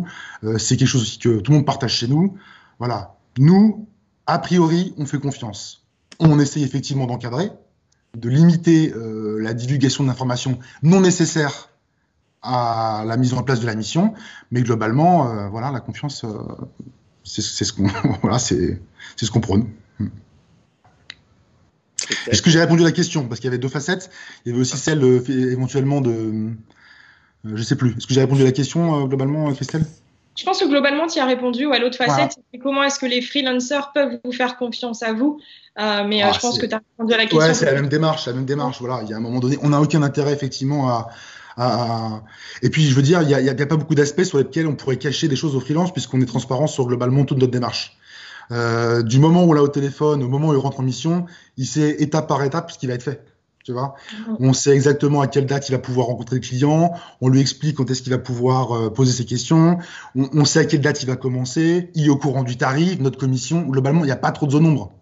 c'est 0.58 0.76
quelque 0.76 0.88
chose 0.88 1.02
aussi 1.02 1.18
que 1.18 1.40
tout 1.40 1.52
le 1.52 1.58
monde 1.58 1.66
partage 1.66 1.94
chez 1.94 2.08
nous. 2.08 2.36
Voilà, 2.78 3.16
nous, 3.38 3.86
a 4.26 4.38
priori, 4.38 4.94
on 4.96 5.04
fait 5.04 5.18
confiance 5.18 5.84
on 6.18 6.38
essaye 6.38 6.64
effectivement 6.64 7.06
d'encadrer, 7.06 7.50
de 8.16 8.28
limiter 8.28 8.92
euh, 8.94 9.38
la 9.40 9.54
divulgation 9.54 10.04
d'informations 10.04 10.58
non 10.82 11.00
nécessaires 11.00 11.70
à 12.42 13.04
la 13.06 13.16
mise 13.16 13.34
en 13.34 13.42
place 13.42 13.60
de 13.60 13.66
la 13.66 13.74
mission, 13.74 14.12
mais 14.50 14.62
globalement, 14.62 15.30
euh, 15.30 15.48
voilà, 15.48 15.70
la 15.70 15.80
confiance, 15.80 16.24
euh, 16.24 16.38
c'est 17.24 17.42
ce 17.42 17.72
qu'on 17.72 17.86
voilà, 18.22 18.38
c'est 18.38 18.78
ce 19.16 19.30
qu'on 19.30 19.40
prône. 19.40 19.68
Est-ce 22.26 22.42
que 22.42 22.50
j'ai 22.50 22.60
répondu 22.60 22.82
à 22.82 22.84
la 22.84 22.92
question? 22.92 23.26
Parce 23.26 23.40
qu'il 23.40 23.48
y 23.48 23.52
avait 23.52 23.58
deux 23.58 23.68
facettes. 23.68 24.10
Il 24.44 24.50
y 24.50 24.52
avait 24.52 24.60
aussi 24.60 24.76
celle 24.76 25.02
éventuellement 25.28 26.02
de, 26.02 26.50
je 27.44 27.62
sais 27.62 27.76
plus. 27.76 27.96
Est-ce 27.96 28.06
que 28.06 28.14
j'ai 28.14 28.20
répondu 28.20 28.42
à 28.42 28.44
la 28.44 28.52
question 28.52 29.06
globalement, 29.06 29.52
Christelle? 29.54 29.84
Je 30.36 30.44
pense 30.44 30.58
que 30.58 30.66
globalement, 30.66 31.06
tu 31.06 31.20
as 31.20 31.26
répondu. 31.26 31.66
Ou 31.66 31.72
à 31.72 31.78
l'autre 31.78 31.96
facette, 31.96 32.36
c'est 32.52 32.58
comment 32.58 32.82
est-ce 32.82 32.98
que 32.98 33.06
les 33.06 33.22
freelancers 33.22 33.92
peuvent 33.92 34.18
vous 34.24 34.32
faire 34.32 34.56
confiance 34.56 35.02
à 35.02 35.12
vous 35.12 35.40
euh, 35.78 36.04
Mais 36.04 36.22
euh, 36.22 36.28
ah, 36.28 36.32
je 36.32 36.40
pense 36.40 36.58
que 36.58 36.66
tu 36.66 36.74
as 36.74 36.78
répondu 36.78 37.14
à 37.14 37.16
la 37.16 37.22
question. 37.24 37.38
Ouais, 37.38 37.54
c'est 37.54 37.66
la 37.66 37.74
même 37.74 37.88
démarche. 37.88 38.26
La 38.26 38.32
même 38.32 38.44
démarche. 38.44 38.80
Voilà, 38.80 39.02
il 39.04 39.10
y 39.10 39.14
a 39.14 39.16
un 39.16 39.20
moment 39.20 39.38
donné, 39.38 39.58
on 39.62 39.68
n'a 39.68 39.80
aucun 39.80 40.02
intérêt 40.02 40.32
effectivement 40.32 40.88
à, 40.88 41.08
à, 41.56 42.22
Et 42.62 42.70
puis, 42.70 42.88
je 42.88 42.94
veux 42.94 43.02
dire, 43.02 43.22
il 43.22 43.28
n'y 43.28 43.34
a, 43.34 43.52
a, 43.52 43.66
pas 43.66 43.76
beaucoup 43.76 43.94
d'aspects 43.94 44.24
sur 44.24 44.38
lesquels 44.38 44.66
on 44.66 44.74
pourrait 44.74 44.96
cacher 44.96 45.28
des 45.28 45.36
choses 45.36 45.54
aux 45.54 45.60
freelances 45.60 45.92
puisqu'on 45.92 46.20
est 46.20 46.26
transparent 46.26 46.66
sur 46.66 46.86
globalement 46.86 47.24
toute 47.24 47.38
notre 47.38 47.52
démarche. 47.52 47.96
Euh, 48.50 49.02
du 49.02 49.18
moment 49.18 49.44
où 49.44 49.50
on 49.50 49.52
l'a 49.52 49.62
au 49.62 49.68
téléphone, 49.68 50.22
au 50.22 50.28
moment 50.28 50.48
où 50.48 50.52
il 50.54 50.58
rentre 50.58 50.80
en 50.80 50.82
mission, 50.82 51.26
il 51.56 51.66
sait 51.66 52.02
étape 52.02 52.28
par 52.28 52.42
étape 52.42 52.70
ce 52.70 52.78
qui 52.78 52.86
va 52.86 52.94
être 52.94 53.02
fait 53.02 53.24
tu 53.64 53.72
vois. 53.72 53.94
Mhm. 54.28 54.36
On 54.40 54.52
sait 54.52 54.74
exactement 54.74 55.22
à 55.22 55.26
quelle 55.26 55.46
date 55.46 55.68
il 55.68 55.72
va 55.72 55.78
pouvoir 55.78 56.08
rencontrer 56.08 56.36
le 56.36 56.42
client, 56.42 56.92
on 57.20 57.28
lui 57.28 57.40
explique 57.40 57.78
quand 57.78 57.90
est-ce 57.90 58.02
qu'il 58.02 58.12
va 58.12 58.18
pouvoir 58.18 58.72
euh, 58.72 58.90
poser 58.90 59.12
ses 59.12 59.24
questions, 59.24 59.78
on, 60.14 60.44
sait 60.44 60.60
à 60.60 60.64
quelle 60.66 60.82
date 60.82 61.02
il 61.02 61.06
va 61.06 61.16
commencer, 61.16 61.90
il 61.94 62.06
est 62.06 62.10
au 62.10 62.16
courant 62.16 62.44
du 62.44 62.58
tarif, 62.58 63.00
notre 63.00 63.18
commission, 63.18 63.62
globalement, 63.62 64.00
il 64.00 64.06
n'y 64.06 64.12
a 64.12 64.16
pas 64.16 64.32
trop 64.32 64.46
de 64.46 64.52
zone 64.52 64.64
d'ombre. 64.64 64.92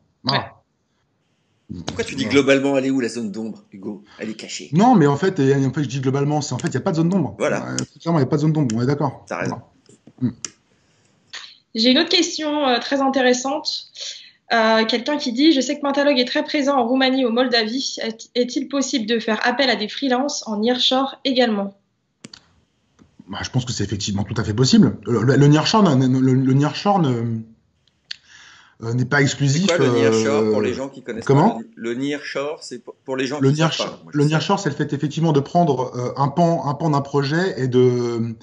Pourquoi 1.87 2.05
tu 2.05 2.14
dis 2.14 2.27
globalement, 2.27 2.77
elle 2.77 2.87
est 2.87 2.90
où 2.90 3.01
la 3.01 3.09
zone 3.09 3.31
d'ombre, 3.31 3.64
Hugo? 3.72 4.05
Elle 4.18 4.31
est 4.31 4.35
cachée. 4.35 4.68
Non, 4.72 4.94
mais 4.94 5.07
en 5.07 5.16
fait, 5.16 5.40
en 5.40 5.72
fait 5.72 5.83
je 5.83 5.88
dis 5.88 6.01
globalement, 6.01 6.40
c'est 6.40 6.53
en 6.53 6.59
fait, 6.59 6.68
il 6.68 6.72
n'y 6.72 6.77
a 6.77 6.81
pas 6.81 6.90
de 6.90 6.96
zone 6.96 7.09
d'ombre. 7.09 7.35
Voilà. 7.38 7.66
Euh, 7.70 7.77
clairement, 8.01 8.18
il 8.18 8.22
n'y 8.22 8.27
a 8.27 8.31
pas 8.31 8.37
de 8.37 8.42
zone 8.42 8.53
d'ombre, 8.53 8.75
on 8.77 8.83
est 8.83 8.87
d'accord. 8.87 9.25
T'as 9.27 9.38
raison. 9.38 9.61
Mm. 10.20 10.31
J'ai 11.75 11.90
une 11.90 11.98
autre 11.98 12.11
question 12.11 12.66
euh, 12.66 12.79
très 12.79 13.01
intéressante. 13.01 13.87
Euh, 14.53 14.85
quelqu'un 14.85 15.16
qui 15.16 15.33
dit 15.33 15.53
Je 15.53 15.61
sais 15.61 15.77
que 15.77 15.81
Pentalog 15.81 16.18
est 16.18 16.27
très 16.27 16.44
présent 16.44 16.77
en 16.77 16.87
Roumanie, 16.87 17.25
au 17.25 17.31
Moldavie. 17.31 17.96
Est-il 18.35 18.68
possible 18.68 19.07
de 19.07 19.18
faire 19.18 19.40
appel 19.46 19.70
à 19.70 19.77
des 19.77 19.88
freelances 19.88 20.46
en 20.46 20.59
nearshore 20.59 21.16
également? 21.25 21.75
Bah, 23.29 23.38
Je 23.42 23.48
pense 23.48 23.64
que 23.64 23.72
c'est 23.72 23.85
effectivement 23.85 24.25
tout 24.25 24.35
à 24.37 24.44
fait 24.44 24.53
possible. 24.53 24.98
Le, 25.07 25.22
le, 25.22 25.46
nearshore, 25.46 25.83
le, 25.83 27.09
euh, 27.09 27.38
n'est 28.83 29.05
pas 29.05 29.23
exclusif. 29.23 29.68
Quoi, 29.68 29.79
le 29.79 29.90
nearshore 29.90 30.51
pour 30.51 30.61
les 30.61 30.75
gens 30.75 30.88
qui 30.88 31.03
connaissent 31.03 31.25
Comment 31.25 31.57
pas 31.57 31.61
Le 31.77 31.95
nearshore, 31.95 32.59
c'est 32.62 32.83
pour 33.05 33.16
les 33.16 33.27
gens 33.27 33.40
le 33.40 33.51
qui 33.51 33.59
nearshore, 33.59 34.03
pas. 34.03 34.11
le 34.12 34.25
nearshore, 34.25 34.59
c'est 34.59 34.71
le 34.71 34.75
fait 34.75 34.92
effectivement 34.92 35.33
de 35.33 35.40
prendre 35.40 35.92
euh, 35.97 36.12
un 36.16 36.29
pan, 36.29 36.66
un 36.66 36.75
pan 36.75 36.90
d'un 36.90 37.01
projet 37.01 37.55
et 37.61 37.68
de 37.68 38.35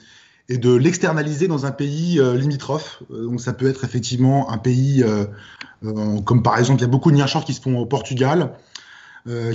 et 0.49 0.57
de 0.57 0.73
l'externaliser 0.73 1.47
dans 1.47 1.65
un 1.65 1.71
pays 1.71 2.19
euh, 2.19 2.35
limitrophe. 2.35 3.03
Euh, 3.11 3.25
donc 3.25 3.39
ça 3.39 3.53
peut 3.53 3.69
être 3.69 3.83
effectivement 3.83 4.51
un 4.51 4.57
pays 4.57 5.03
euh, 5.03 5.25
comme 6.25 6.43
par 6.43 6.57
exemple 6.57 6.79
il 6.79 6.81
y 6.81 6.85
a 6.85 6.89
beaucoup 6.89 7.11
de 7.11 7.15
nearshore 7.15 7.45
qui 7.45 7.53
se 7.53 7.61
font 7.61 7.77
au 7.77 7.85
Portugal, 7.85 8.53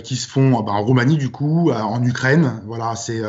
qui 0.05 0.15
se 0.15 0.29
font 0.29 0.63
bah, 0.63 0.73
en 0.73 0.83
Roumanie 0.83 1.17
du 1.17 1.31
coup, 1.31 1.71
en 1.71 2.03
Ukraine. 2.03 2.63
Voilà, 2.65 2.95
c'est 2.95 3.21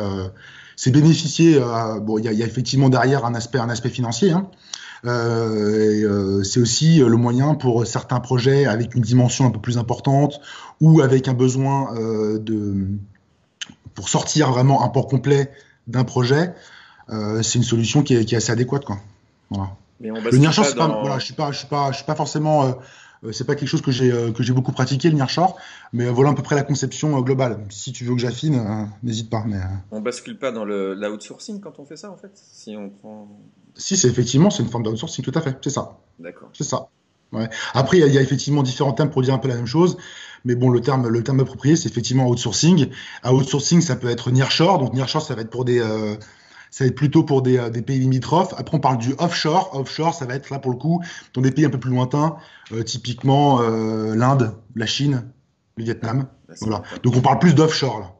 c'est 0.76 0.92
bénéficier. 0.92 1.60
bon, 2.00 2.18
il 2.18 2.24
y 2.24 2.28
a, 2.28 2.32
y 2.32 2.42
a, 2.42 2.46
effectivement 2.46 2.88
derrière 2.88 3.26
un 3.26 3.34
aspect 3.34 3.58
un 3.58 3.68
aspect 3.68 3.90
financier. 3.90 4.30
Hein. 4.30 4.48
Euh, 5.04 6.42
c'est 6.42 6.60
aussi 6.60 6.98
le 6.98 7.16
moyen 7.16 7.54
pour 7.54 7.86
certains 7.86 8.20
projets 8.20 8.66
avec 8.66 8.94
une 8.94 9.02
dimension 9.02 9.46
un 9.46 9.50
peu 9.50 9.60
plus 9.60 9.78
importante 9.78 10.40
ou 10.80 11.00
avec 11.00 11.28
un 11.28 11.34
besoin 11.34 11.94
euh, 11.96 12.38
de 12.38 12.88
pour 13.94 14.08
sortir 14.08 14.50
vraiment 14.50 14.84
un 14.84 14.88
port 14.88 15.08
complet 15.08 15.50
d'un 15.86 16.04
projet, 16.04 16.54
euh, 17.10 17.42
c'est 17.42 17.58
une 17.58 17.64
solution 17.64 18.02
qui 18.02 18.14
est, 18.14 18.24
qui 18.24 18.34
est, 18.34 18.38
assez 18.38 18.52
adéquate. 18.52 18.84
Quoi. 18.84 18.98
Voilà. 19.50 19.70
Mais 20.00 20.10
on 20.10 20.20
le 20.20 20.38
nearshore, 20.38 20.74
pas, 20.74 20.86
dans... 20.86 21.00
voilà, 21.00 21.18
je 21.18 21.24
suis 21.24 21.34
pas, 21.34 21.50
je 21.50 21.58
suis 21.58 21.66
pas, 21.66 21.90
je 21.90 21.96
suis 21.96 22.04
pas 22.04 22.14
forcément, 22.14 22.64
euh, 22.66 22.72
euh, 23.24 23.32
c'est 23.32 23.46
pas 23.46 23.54
quelque 23.54 23.68
chose 23.68 23.80
que 23.80 23.90
j'ai 23.90 24.12
euh, 24.12 24.30
que 24.32 24.42
j'ai 24.42 24.52
beaucoup 24.52 24.72
pratiqué 24.72 25.08
le 25.08 25.16
nearshore, 25.16 25.56
mais 25.92 26.06
voilà 26.10 26.30
à 26.30 26.34
peu 26.34 26.42
près 26.42 26.54
la 26.54 26.62
conception 26.62 27.18
globale. 27.20 27.64
Si 27.70 27.92
tu 27.92 28.04
veux 28.04 28.14
que 28.14 28.20
j'affine, 28.20 28.90
n'hésite 29.02 29.30
pas. 29.30 29.44
Mais 29.46 29.60
on 29.90 30.00
bascule 30.00 30.38
pas 30.38 30.52
dans 30.52 30.66
le 30.66 30.94
l'outsourcing 30.94 31.60
quand 31.60 31.78
on 31.78 31.86
fait 31.86 31.96
ça 31.96 32.10
en 32.10 32.16
fait? 32.16 32.32
Si 32.34 32.76
on 32.76 32.90
prend. 32.90 33.28
Si 33.76 33.96
c'est 33.96 34.08
effectivement 34.08 34.50
c'est 34.50 34.62
une 34.62 34.68
forme 34.68 34.84
d'outsourcing, 34.84 35.24
tout 35.24 35.32
à 35.34 35.40
fait, 35.40 35.56
c'est 35.62 35.70
ça. 35.70 35.98
D'accord. 36.18 36.50
C'est 36.52 36.64
ça. 36.64 36.88
Ouais. 37.32 37.48
Après, 37.74 37.98
il 37.98 38.06
y, 38.06 38.10
y, 38.14 38.18
a 38.18 38.22
effectivement 38.22 38.62
différents 38.62 38.92
termes 38.92 39.10
pour 39.10 39.20
dire 39.20 39.34
un 39.34 39.38
peu 39.38 39.48
la 39.48 39.56
même 39.56 39.66
chose, 39.66 39.96
mais 40.44 40.54
bon, 40.54 40.70
le 40.70 40.80
terme, 40.80 41.08
le 41.08 41.22
terme 41.24 41.40
approprié, 41.40 41.74
c'est 41.74 41.88
effectivement 41.88 42.28
outsourcing. 42.28 42.88
À 43.22 43.34
outsourcing, 43.34 43.80
ça 43.80 43.96
peut 43.96 44.08
être 44.08 44.30
nearshore. 44.30 44.78
Donc 44.78 44.94
nearshore, 44.94 45.22
ça 45.22 45.34
va 45.34 45.42
être 45.42 45.50
pour 45.50 45.64
des, 45.64 45.80
euh, 45.80 46.14
ça 46.70 46.84
va 46.84 46.88
être 46.88 46.94
plutôt 46.94 47.22
pour 47.22 47.42
des, 47.42 47.58
euh, 47.58 47.70
des, 47.70 47.82
pays 47.82 47.98
limitrophes. 47.98 48.54
Après, 48.58 48.76
on 48.76 48.80
parle 48.80 48.98
du 48.98 49.14
offshore. 49.18 49.74
Offshore, 49.74 50.14
ça 50.14 50.26
va 50.26 50.34
être 50.34 50.50
là 50.50 50.58
pour 50.58 50.70
le 50.70 50.76
coup 50.76 51.02
dans 51.34 51.40
des 51.40 51.50
pays 51.50 51.64
un 51.64 51.70
peu 51.70 51.80
plus 51.80 51.90
lointains, 51.90 52.36
euh, 52.72 52.82
typiquement 52.82 53.60
euh, 53.60 54.14
l'Inde, 54.14 54.54
la 54.74 54.86
Chine, 54.86 55.32
le 55.76 55.84
Vietnam. 55.84 56.28
Ah, 56.48 56.52
voilà. 56.60 56.82
Donc 57.02 57.16
on 57.16 57.22
parle 57.22 57.38
plus 57.38 57.54
d'offshore 57.54 58.00
là. 58.00 58.14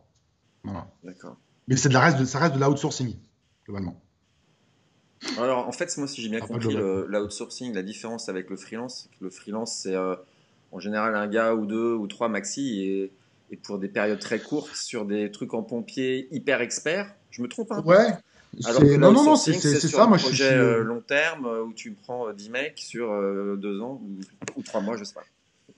Voilà. 0.64 0.90
D'accord. 1.05 1.37
Mais 1.69 1.77
c'est 1.77 1.88
de 1.88 1.95
la 1.95 2.01
reste, 2.01 2.19
de, 2.19 2.25
ça 2.25 2.38
reste 2.38 2.55
de 2.55 2.61
l'outsourcing 2.61 3.16
globalement. 3.66 4.01
Alors 5.38 5.66
en 5.66 5.72
fait, 5.72 5.96
moi 5.98 6.07
si 6.07 6.22
j'ai 6.22 6.29
bien 6.29 6.40
compris 6.40 6.74
l'outsourcing, 6.74 7.74
la 7.74 7.83
différence 7.83 8.29
avec 8.29 8.50
le 8.50 8.57
freelance, 8.57 9.09
le 9.20 9.31
freelance 9.31 9.81
c'est 9.83 9.94
euh, 9.94 10.14
en 10.72 10.79
général 10.79 11.14
un 11.14 11.26
gars 11.26 11.55
ou 11.55 11.66
deux 11.66 11.94
ou 11.94 12.07
trois 12.07 12.29
maxi 12.29 12.81
et, 12.83 13.12
et, 13.50 13.57
pour 13.57 13.79
des 13.79 13.88
périodes 13.88 14.20
très 14.20 14.38
courtes 14.38 14.74
sur 14.74 15.05
des 15.05 15.31
trucs 15.31 15.55
en 15.55 15.62
pompier 15.62 16.29
hyper 16.33 16.61
experts. 16.61 17.14
Je 17.31 17.42
me 17.42 17.48
trompe 17.48 17.72
un 17.72 17.83
peu 17.83 17.88
Ouais, 17.88 18.12
alors 18.64 18.83
que 18.83 18.96
non, 18.96 19.12
non, 19.12 19.24
non, 19.24 19.37
c'est 19.37 19.52
ça. 19.52 20.05
Un 20.05 20.07
moi, 20.07 20.18
projet 20.18 20.37
je 20.37 20.44
suis... 20.44 20.55
Euh, 20.55 20.83
long 20.83 21.00
terme 21.00 21.46
euh, 21.46 21.62
où 21.62 21.72
tu 21.72 21.92
prends 21.92 22.33
10 22.33 22.50
mecs 22.50 22.79
sur 22.79 23.11
euh, 23.11 23.57
deux 23.57 23.81
ans 23.81 24.00
ou, 24.57 24.62
trois 24.62 24.81
mois, 24.81 24.96
je 24.96 25.05
sais 25.05 25.14
pas. 25.14 25.24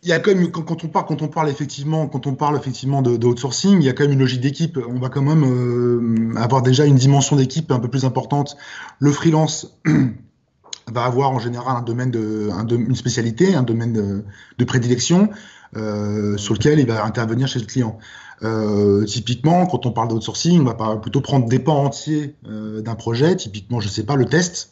Il 0.04 0.08
y 0.08 0.12
a 0.12 0.20
quand 0.20 0.32
même 0.32 0.50
quand, 0.52 0.84
on 0.84 0.88
parle 0.88 1.06
quand 1.06 1.22
on 1.22 1.28
parle 1.28 1.48
effectivement 1.48 2.06
quand 2.06 2.28
on 2.28 2.34
parle 2.34 2.56
effectivement 2.56 3.02
de, 3.02 3.26
outsourcing, 3.26 3.80
il 3.80 3.84
y 3.84 3.88
a 3.88 3.92
quand 3.92 4.04
même 4.04 4.12
une 4.12 4.20
logique 4.20 4.40
d'équipe. 4.40 4.78
On 4.88 4.98
va 5.00 5.08
quand 5.08 5.22
même 5.22 5.44
euh, 5.44 6.38
avoir 6.38 6.62
déjà 6.62 6.84
une 6.84 6.94
dimension 6.94 7.34
d'équipe 7.34 7.72
un 7.72 7.80
peu 7.80 7.88
plus 7.88 8.04
importante. 8.04 8.56
Le 9.00 9.10
freelance 9.10 9.76
va 10.86 11.04
avoir 11.04 11.32
en 11.32 11.40
général 11.40 11.76
un 11.76 11.82
domaine 11.82 12.12
de, 12.12 12.48
un 12.52 12.64
de 12.64 12.76
une 12.76 12.94
spécialité, 12.94 13.56
un 13.56 13.64
domaine 13.64 13.92
de, 13.92 14.24
de 14.58 14.64
prédilection 14.64 15.30
euh, 15.76 16.38
sur 16.38 16.54
lequel 16.54 16.78
il 16.78 16.86
va 16.86 17.04
intervenir 17.04 17.46
chez 17.46 17.58
le 17.58 17.66
client. 17.66 17.98
Euh, 18.42 19.04
typiquement, 19.04 19.66
quand 19.66 19.84
on 19.84 19.92
parle 19.92 20.08
d'outsourcing, 20.08 20.62
on 20.62 20.64
va 20.64 20.96
plutôt 20.96 21.20
prendre 21.20 21.46
des 21.46 21.58
pans 21.58 21.84
entiers 21.84 22.34
euh, 22.46 22.80
d'un 22.80 22.94
projet. 22.94 23.36
Typiquement, 23.36 23.80
je 23.80 23.88
sais 23.88 24.04
pas, 24.04 24.16
le 24.16 24.24
test, 24.24 24.70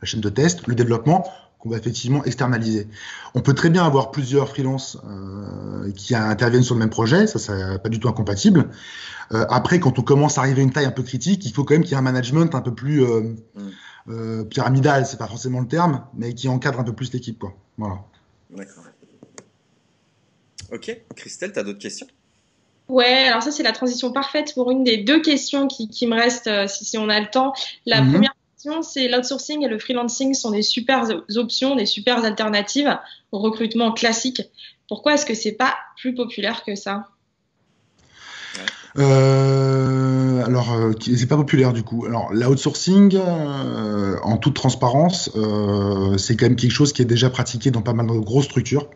la 0.00 0.06
chaîne 0.06 0.20
de 0.20 0.28
test, 0.28 0.66
le 0.66 0.74
développement, 0.74 1.24
qu'on 1.58 1.70
va 1.70 1.76
effectivement 1.76 2.24
externaliser. 2.24 2.86
On 3.34 3.40
peut 3.40 3.54
très 3.54 3.70
bien 3.70 3.84
avoir 3.84 4.10
plusieurs 4.10 4.48
freelances 4.48 4.98
euh, 5.08 5.90
qui 5.92 6.14
interviennent 6.14 6.62
sur 6.62 6.74
le 6.74 6.80
même 6.80 6.90
projet, 6.90 7.26
ça, 7.26 7.38
c'est 7.38 7.82
pas 7.82 7.88
du 7.88 7.98
tout 7.98 8.08
incompatible. 8.08 8.70
Euh, 9.32 9.44
après, 9.50 9.80
quand 9.80 9.98
on 9.98 10.02
commence 10.02 10.38
à 10.38 10.42
arriver 10.42 10.60
à 10.60 10.64
une 10.64 10.72
taille 10.72 10.86
un 10.86 10.92
peu 10.92 11.02
critique, 11.02 11.44
il 11.44 11.52
faut 11.52 11.64
quand 11.64 11.74
même 11.74 11.82
qu'il 11.82 11.92
y 11.92 11.94
ait 11.94 11.98
un 11.98 12.02
management 12.02 12.54
un 12.54 12.60
peu 12.60 12.74
plus 12.74 13.04
euh, 13.04 13.34
mm. 14.06 14.44
pyramidal, 14.44 15.04
c'est 15.06 15.18
pas 15.18 15.26
forcément 15.26 15.60
le 15.60 15.68
terme, 15.68 16.04
mais 16.14 16.34
qui 16.34 16.48
encadre 16.48 16.80
un 16.80 16.84
peu 16.84 16.94
plus 16.94 17.12
l'équipe, 17.12 17.38
quoi. 17.38 17.54
Voilà. 17.76 17.98
D'accord. 18.50 18.84
Ok, 20.72 21.00
Christelle, 21.16 21.52
tu 21.52 21.58
as 21.58 21.64
d'autres 21.64 21.78
questions? 21.78 22.06
Ouais, 22.88 23.26
alors 23.28 23.42
ça 23.42 23.50
c'est 23.50 23.62
la 23.62 23.72
transition 23.72 24.12
parfaite 24.12 24.54
pour 24.54 24.70
une 24.70 24.82
des 24.82 24.98
deux 24.98 25.20
questions 25.20 25.66
qui, 25.66 25.88
qui 25.88 26.06
me 26.06 26.14
restent 26.14 26.46
euh, 26.46 26.66
si, 26.66 26.84
si, 26.84 26.96
on 26.96 27.08
a 27.08 27.20
le 27.20 27.26
temps. 27.26 27.52
La 27.84 28.00
Mhm. 28.00 28.12
première 28.12 28.34
question, 28.58 28.82
c'est 28.82 29.08
l'outsourcing 29.08 29.64
et 29.64 29.68
le 29.68 29.78
freelancing 29.78 30.34
sont 30.34 30.50
des 30.50 30.62
super 30.62 31.04
options, 31.36 31.76
des 31.76 31.86
super 31.86 32.24
alternatives 32.24 32.98
au 33.30 33.38
recrutement 33.38 33.92
classique. 33.92 34.42
Pourquoi 34.88 35.14
est-ce 35.14 35.26
que 35.26 35.34
c'est 35.34 35.52
pas 35.52 35.74
plus 35.96 36.12
populaire 36.14 36.64
que 36.64 36.74
ça? 36.74 37.08
Euh, 38.98 40.44
alors, 40.44 40.72
euh, 40.72 40.92
c'est 41.00 41.28
pas 41.28 41.36
populaire 41.36 41.72
du 41.72 41.84
coup. 41.84 42.06
Alors, 42.06 42.32
l'outsourcing, 42.32 43.14
euh, 43.14 44.16
en 44.22 44.38
toute 44.38 44.54
transparence, 44.54 45.30
euh, 45.36 46.18
c'est 46.18 46.36
quand 46.36 46.46
même 46.46 46.56
quelque 46.56 46.72
chose 46.72 46.92
qui 46.92 47.02
est 47.02 47.04
déjà 47.04 47.30
pratiqué 47.30 47.70
dans 47.70 47.82
pas 47.82 47.92
mal 47.92 48.06
de 48.06 48.18
grosses 48.18 48.46
structures. 48.46 48.88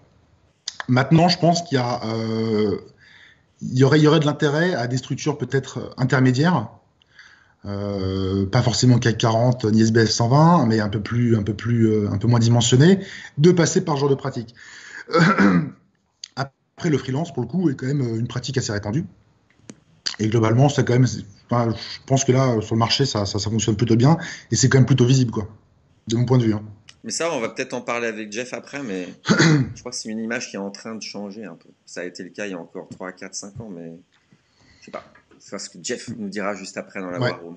Maintenant, 0.88 1.29
je 1.29 1.38
pense 1.38 1.62
qu'il 1.62 1.79
y 1.79 3.85
aurait 3.85 4.20
de 4.20 4.27
l'intérêt 4.27 4.75
à 4.75 4.88
des 4.88 4.96
structures 4.96 5.38
peut-être 5.38 5.94
intermédiaires, 5.98 6.70
euh, 7.64 8.46
pas 8.46 8.62
forcément 8.62 8.98
CAC 8.98 9.18
40 9.18 9.64
ni 9.66 9.83
SBF 9.83 10.11
120, 10.11 10.66
mais 10.66 10.81
un 10.81 10.88
peu 10.88 11.01
plus, 11.01 11.37
un 11.37 11.42
peu 11.42 11.55
plus, 11.55 11.88
euh, 11.88 12.11
un 12.11 12.18
peu 12.18 12.27
moins 12.27 12.40
dimensionné, 12.40 13.01
de 13.38 13.53
passer 13.53 13.85
par 13.85 13.96
genre 13.96 14.09
de 14.09 14.14
pratique. 14.14 14.55
Après, 16.37 16.90
le 16.90 16.98
freelance, 16.98 17.33
pour 17.33 17.42
le 17.42 17.48
coup, 17.48 17.70
est 17.70 17.75
quand 17.75 17.87
même 17.87 18.01
une 18.01 18.27
pratique 18.27 18.59
assez 18.59 18.72
répandue. 18.72 19.05
Et 20.18 20.29
globalement, 20.29 20.68
c'est 20.68 20.85
quand 20.85 20.94
même, 20.94 21.07
enfin, 21.51 21.70
je 21.70 22.05
pense 22.07 22.25
que 22.25 22.33
là, 22.33 22.61
sur 22.61 22.75
le 22.75 22.79
marché, 22.79 23.07
ça, 23.07 23.27
ça, 23.27 23.38
ça 23.38 23.51
fonctionne 23.51 23.77
plutôt 23.77 23.96
bien 23.96 24.18
et 24.51 24.57
c'est 24.57 24.68
quand 24.68 24.79
même 24.79 24.87
plutôt 24.87 25.07
visible, 25.07 25.31
quoi, 25.31 25.48
de 26.09 26.16
mon 26.16 26.25
point 26.25 26.38
de 26.38 26.44
vue. 26.44 26.55
hein. 26.55 26.62
Mais 27.05 27.11
ça, 27.11 27.33
on 27.33 27.40
va 27.40 27.48
peut-être 27.48 27.75
en 27.75 27.81
parler 27.81 28.07
avec 28.07 28.31
Jeff 28.31 28.53
après, 28.53 28.83
mais 28.83 29.09
je 29.27 29.81
crois 29.81 29.90
que 29.90 29.96
c'est 29.96 30.09
une 30.09 30.20
image 30.20 30.51
qui 30.51 30.57
est 30.57 30.61
en 30.61 30.70
train 30.70 30.94
de 30.94 31.03
changer 31.03 31.44
un 31.44 31.57
peu. 31.57 31.68
Ça 31.85 32.03
a 32.03 32.05
été 32.05 32.22
le 32.22 32.31
cas 32.31 32.46
il 32.46 32.53
y 32.53 32.55
a 32.55 32.59
encore 32.59 32.88
3, 32.90 33.12
4, 33.12 33.35
5 33.35 33.61
ans, 33.61 33.68
mais 33.70 33.92
je 34.81 34.85
sais 34.87 34.90
pas. 34.92 35.05
C'est 35.44 35.59
ce 35.59 35.68
que 35.68 35.78
Jeff 35.83 36.09
nous 36.16 36.28
dira 36.28 36.55
juste 36.55 36.76
après 36.76 37.00
dans 37.00 37.11
la 37.11 37.18
Ouais. 37.18 37.31
War 37.31 37.42
Room. 37.42 37.55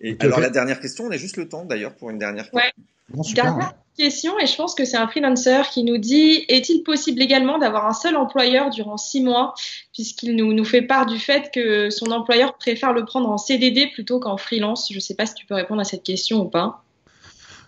Et 0.00 0.16
alors, 0.20 0.36
fait. 0.36 0.42
la 0.42 0.50
dernière 0.50 0.80
question, 0.80 1.04
on 1.04 1.10
a 1.10 1.16
juste 1.16 1.36
le 1.36 1.48
temps 1.48 1.64
d'ailleurs 1.64 1.94
pour 1.94 2.10
une 2.10 2.18
dernière 2.18 2.44
question. 2.44 2.58
Ouais. 2.58 2.72
Bon, 3.08 3.22
super. 3.24 3.44
Dernière 3.44 3.68
hein. 3.68 3.74
question, 3.98 4.38
et 4.38 4.46
je 4.46 4.56
pense 4.56 4.74
que 4.74 4.84
c'est 4.84 4.96
un 4.96 5.08
freelancer 5.08 5.68
qui 5.70 5.82
nous 5.82 5.98
dit 5.98 6.44
est-il 6.48 6.84
possible 6.84 7.20
également 7.20 7.58
d'avoir 7.58 7.86
un 7.86 7.92
seul 7.92 8.16
employeur 8.16 8.70
durant 8.70 8.96
six 8.96 9.20
mois, 9.20 9.52
puisqu'il 9.92 10.36
nous, 10.36 10.52
nous 10.52 10.64
fait 10.64 10.82
part 10.82 11.06
du 11.06 11.18
fait 11.18 11.50
que 11.52 11.90
son 11.90 12.06
employeur 12.12 12.56
préfère 12.56 12.92
le 12.92 13.04
prendre 13.04 13.28
en 13.28 13.36
CDD 13.36 13.88
plutôt 13.92 14.20
qu'en 14.20 14.36
freelance 14.36 14.88
Je 14.90 14.94
ne 14.94 15.00
sais 15.00 15.14
pas 15.14 15.26
si 15.26 15.34
tu 15.34 15.44
peux 15.44 15.54
répondre 15.54 15.80
à 15.80 15.84
cette 15.84 16.04
question 16.04 16.40
ou 16.40 16.48
pas. 16.48 16.84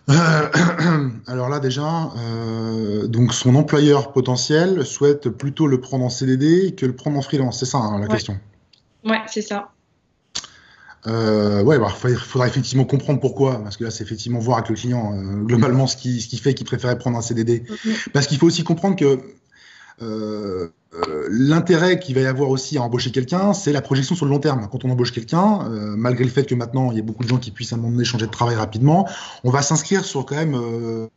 Euh, 0.09 0.13
alors 1.27 1.49
là, 1.49 1.59
déjà, 1.59 2.09
euh, 2.17 3.07
donc 3.07 3.33
son 3.33 3.53
employeur 3.55 4.13
potentiel 4.13 4.85
souhaite 4.85 5.29
plutôt 5.29 5.67
le 5.67 5.81
prendre 5.81 6.05
en 6.05 6.09
CDD 6.09 6.73
que 6.73 6.85
le 6.85 6.95
prendre 6.95 7.17
en 7.17 7.21
freelance. 7.21 7.59
C'est 7.59 7.65
ça 7.65 7.79
hein, 7.79 7.99
la 7.99 8.07
Ouais. 8.07 8.13
question. 8.13 8.39
Ouais, 9.07 9.21
c'est 9.27 9.41
ça. 9.41 9.71
Euh, 11.05 11.63
ouais, 11.63 11.79
bah, 11.79 11.93
il 12.05 12.15
faudra 12.15 12.47
effectivement 12.47 12.83
comprendre 12.83 13.19
pourquoi, 13.19 13.63
parce 13.63 13.77
que 13.77 13.85
là, 13.85 13.91
c'est 13.91 14.03
effectivement 14.03 14.39
voir 14.39 14.57
avec 14.57 14.69
le 14.69 14.75
client 14.75 15.13
euh, 15.13 15.43
globalement 15.43 15.87
ce 15.87 15.95
qui, 15.95 16.21
ce 16.21 16.27
qui 16.27 16.37
fait 16.37 16.53
qu'il 16.53 16.65
préférait 16.65 16.97
prendre 16.97 17.17
un 17.17 17.21
CDD. 17.21 17.63
Mhm. 17.69 17.93
Parce 18.13 18.27
qu'il 18.27 18.37
faut 18.37 18.47
aussi 18.47 18.63
comprendre 18.63 18.97
que 18.97 19.19
euh, 20.01 20.69
euh, 20.93 21.27
l'intérêt 21.29 21.99
qu'il 21.99 22.15
va 22.15 22.21
y 22.21 22.25
avoir 22.25 22.49
aussi 22.49 22.77
à 22.77 22.81
embaucher 22.81 23.11
quelqu'un, 23.11 23.53
c'est 23.53 23.73
la 23.73 23.81
projection 23.81 24.15
sur 24.15 24.25
le 24.25 24.31
long 24.31 24.39
terme. 24.39 24.67
Quand 24.71 24.85
on 24.85 24.89
embauche 24.89 25.11
quelqu'un, 25.11 25.69
euh, 25.69 25.95
malgré 25.97 26.23
le 26.23 26.29
fait 26.29 26.45
que 26.45 26.55
maintenant 26.55 26.91
il 26.91 26.97
y 26.97 26.99
a 26.99 27.03
beaucoup 27.03 27.23
de 27.23 27.29
gens 27.29 27.37
qui 27.37 27.51
puissent 27.51 27.73
à 27.73 27.75
un 27.75 27.79
moment 27.79 27.91
donné 27.91 28.05
changer 28.05 28.25
de 28.25 28.31
travail 28.31 28.55
rapidement, 28.55 29.07
on 29.43 29.51
va 29.51 29.61
s'inscrire 29.61 30.05
sur 30.05 30.25
quand 30.25 30.35
même 30.35 30.55
euh, 30.55 31.07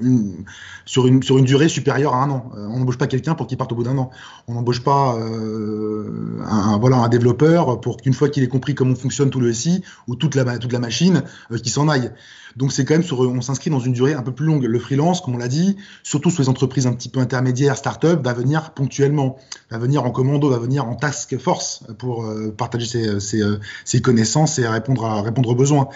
une, 0.00 0.44
sur, 0.84 1.08
une, 1.08 1.20
durée 1.44 1.68
supérieure 1.68 2.14
à 2.14 2.22
un 2.22 2.30
an. 2.30 2.52
On 2.54 2.78
n'embauche 2.78 2.98
pas 2.98 3.08
quelqu'un 3.08 3.34
pour 3.34 3.48
qu'il 3.48 3.58
parte 3.58 3.72
au 3.72 3.74
bout 3.74 3.82
d'un 3.82 3.98
an. 3.98 4.10
On 4.46 4.54
n'embauche 4.54 4.80
pas 4.80 5.18
un, 5.18 6.78
voilà, 6.78 6.98
un 6.98 7.08
développeur 7.08 7.80
pour 7.80 7.96
qu'une 7.96 8.14
fois 8.14 8.28
qu'il 8.28 8.44
ait 8.44 8.48
compris 8.48 8.76
comment 8.76 8.94
fonctionne 8.94 9.30
tout 9.30 9.40
le 9.40 9.52
SI 9.52 9.82
ou 10.06 10.14
toute 10.14 10.36
la, 10.36 10.44
machine, 10.44 11.24
qu'il 11.50 11.72
s'en 11.72 11.88
aille. 11.88 12.12
Donc 12.56 12.72
c'est 12.72 12.84
quand 12.84 12.94
même 12.94 13.02
sur, 13.02 13.20
on 13.20 13.40
s'inscrit 13.40 13.70
dans 13.70 13.80
une 13.80 13.92
durée 13.92 14.14
un 14.14 14.22
peu 14.22 14.32
plus 14.32 14.46
longue. 14.46 14.64
Le 14.64 14.78
freelance, 14.78 15.20
comme 15.20 15.34
on 15.34 15.38
l'a 15.38 15.48
dit, 15.48 15.76
surtout 16.02 16.30
sur 16.30 16.42
les 16.42 16.48
entreprises 16.48 16.86
un 16.86 16.92
petit 16.92 17.08
peu 17.08 17.20
intermédiaires, 17.20 17.76
start-up, 17.76 18.22
va 18.22 18.32
venir 18.32 18.72
ponctuellement, 18.84 19.36
va 19.70 19.78
venir 19.78 20.04
en 20.04 20.10
commando, 20.10 20.50
va 20.50 20.58
venir 20.58 20.86
en 20.86 20.94
task 20.94 21.38
force 21.38 21.82
pour 21.98 22.24
euh, 22.26 22.52
partager 22.56 22.86
ses, 22.86 23.20
ses, 23.20 23.40
euh, 23.42 23.58
ses 23.84 24.02
connaissances 24.02 24.58
et 24.58 24.66
répondre, 24.68 25.48
aux 25.48 25.54
besoins. 25.54 25.88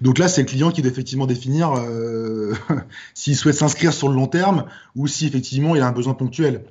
Donc 0.00 0.18
là, 0.18 0.28
c'est 0.28 0.42
le 0.42 0.48
client 0.48 0.70
qui 0.72 0.82
doit 0.82 0.90
effectivement 0.90 1.26
définir 1.26 1.72
euh, 1.76 2.52
s'il 3.14 3.36
souhaite 3.36 3.54
s'inscrire 3.54 3.92
sur 3.92 4.08
le 4.08 4.14
long 4.14 4.26
terme 4.26 4.64
ou 4.96 5.06
si 5.06 5.26
effectivement 5.26 5.76
il 5.76 5.82
a 5.82 5.86
un 5.86 5.92
besoin 5.92 6.14
ponctuel. 6.14 6.64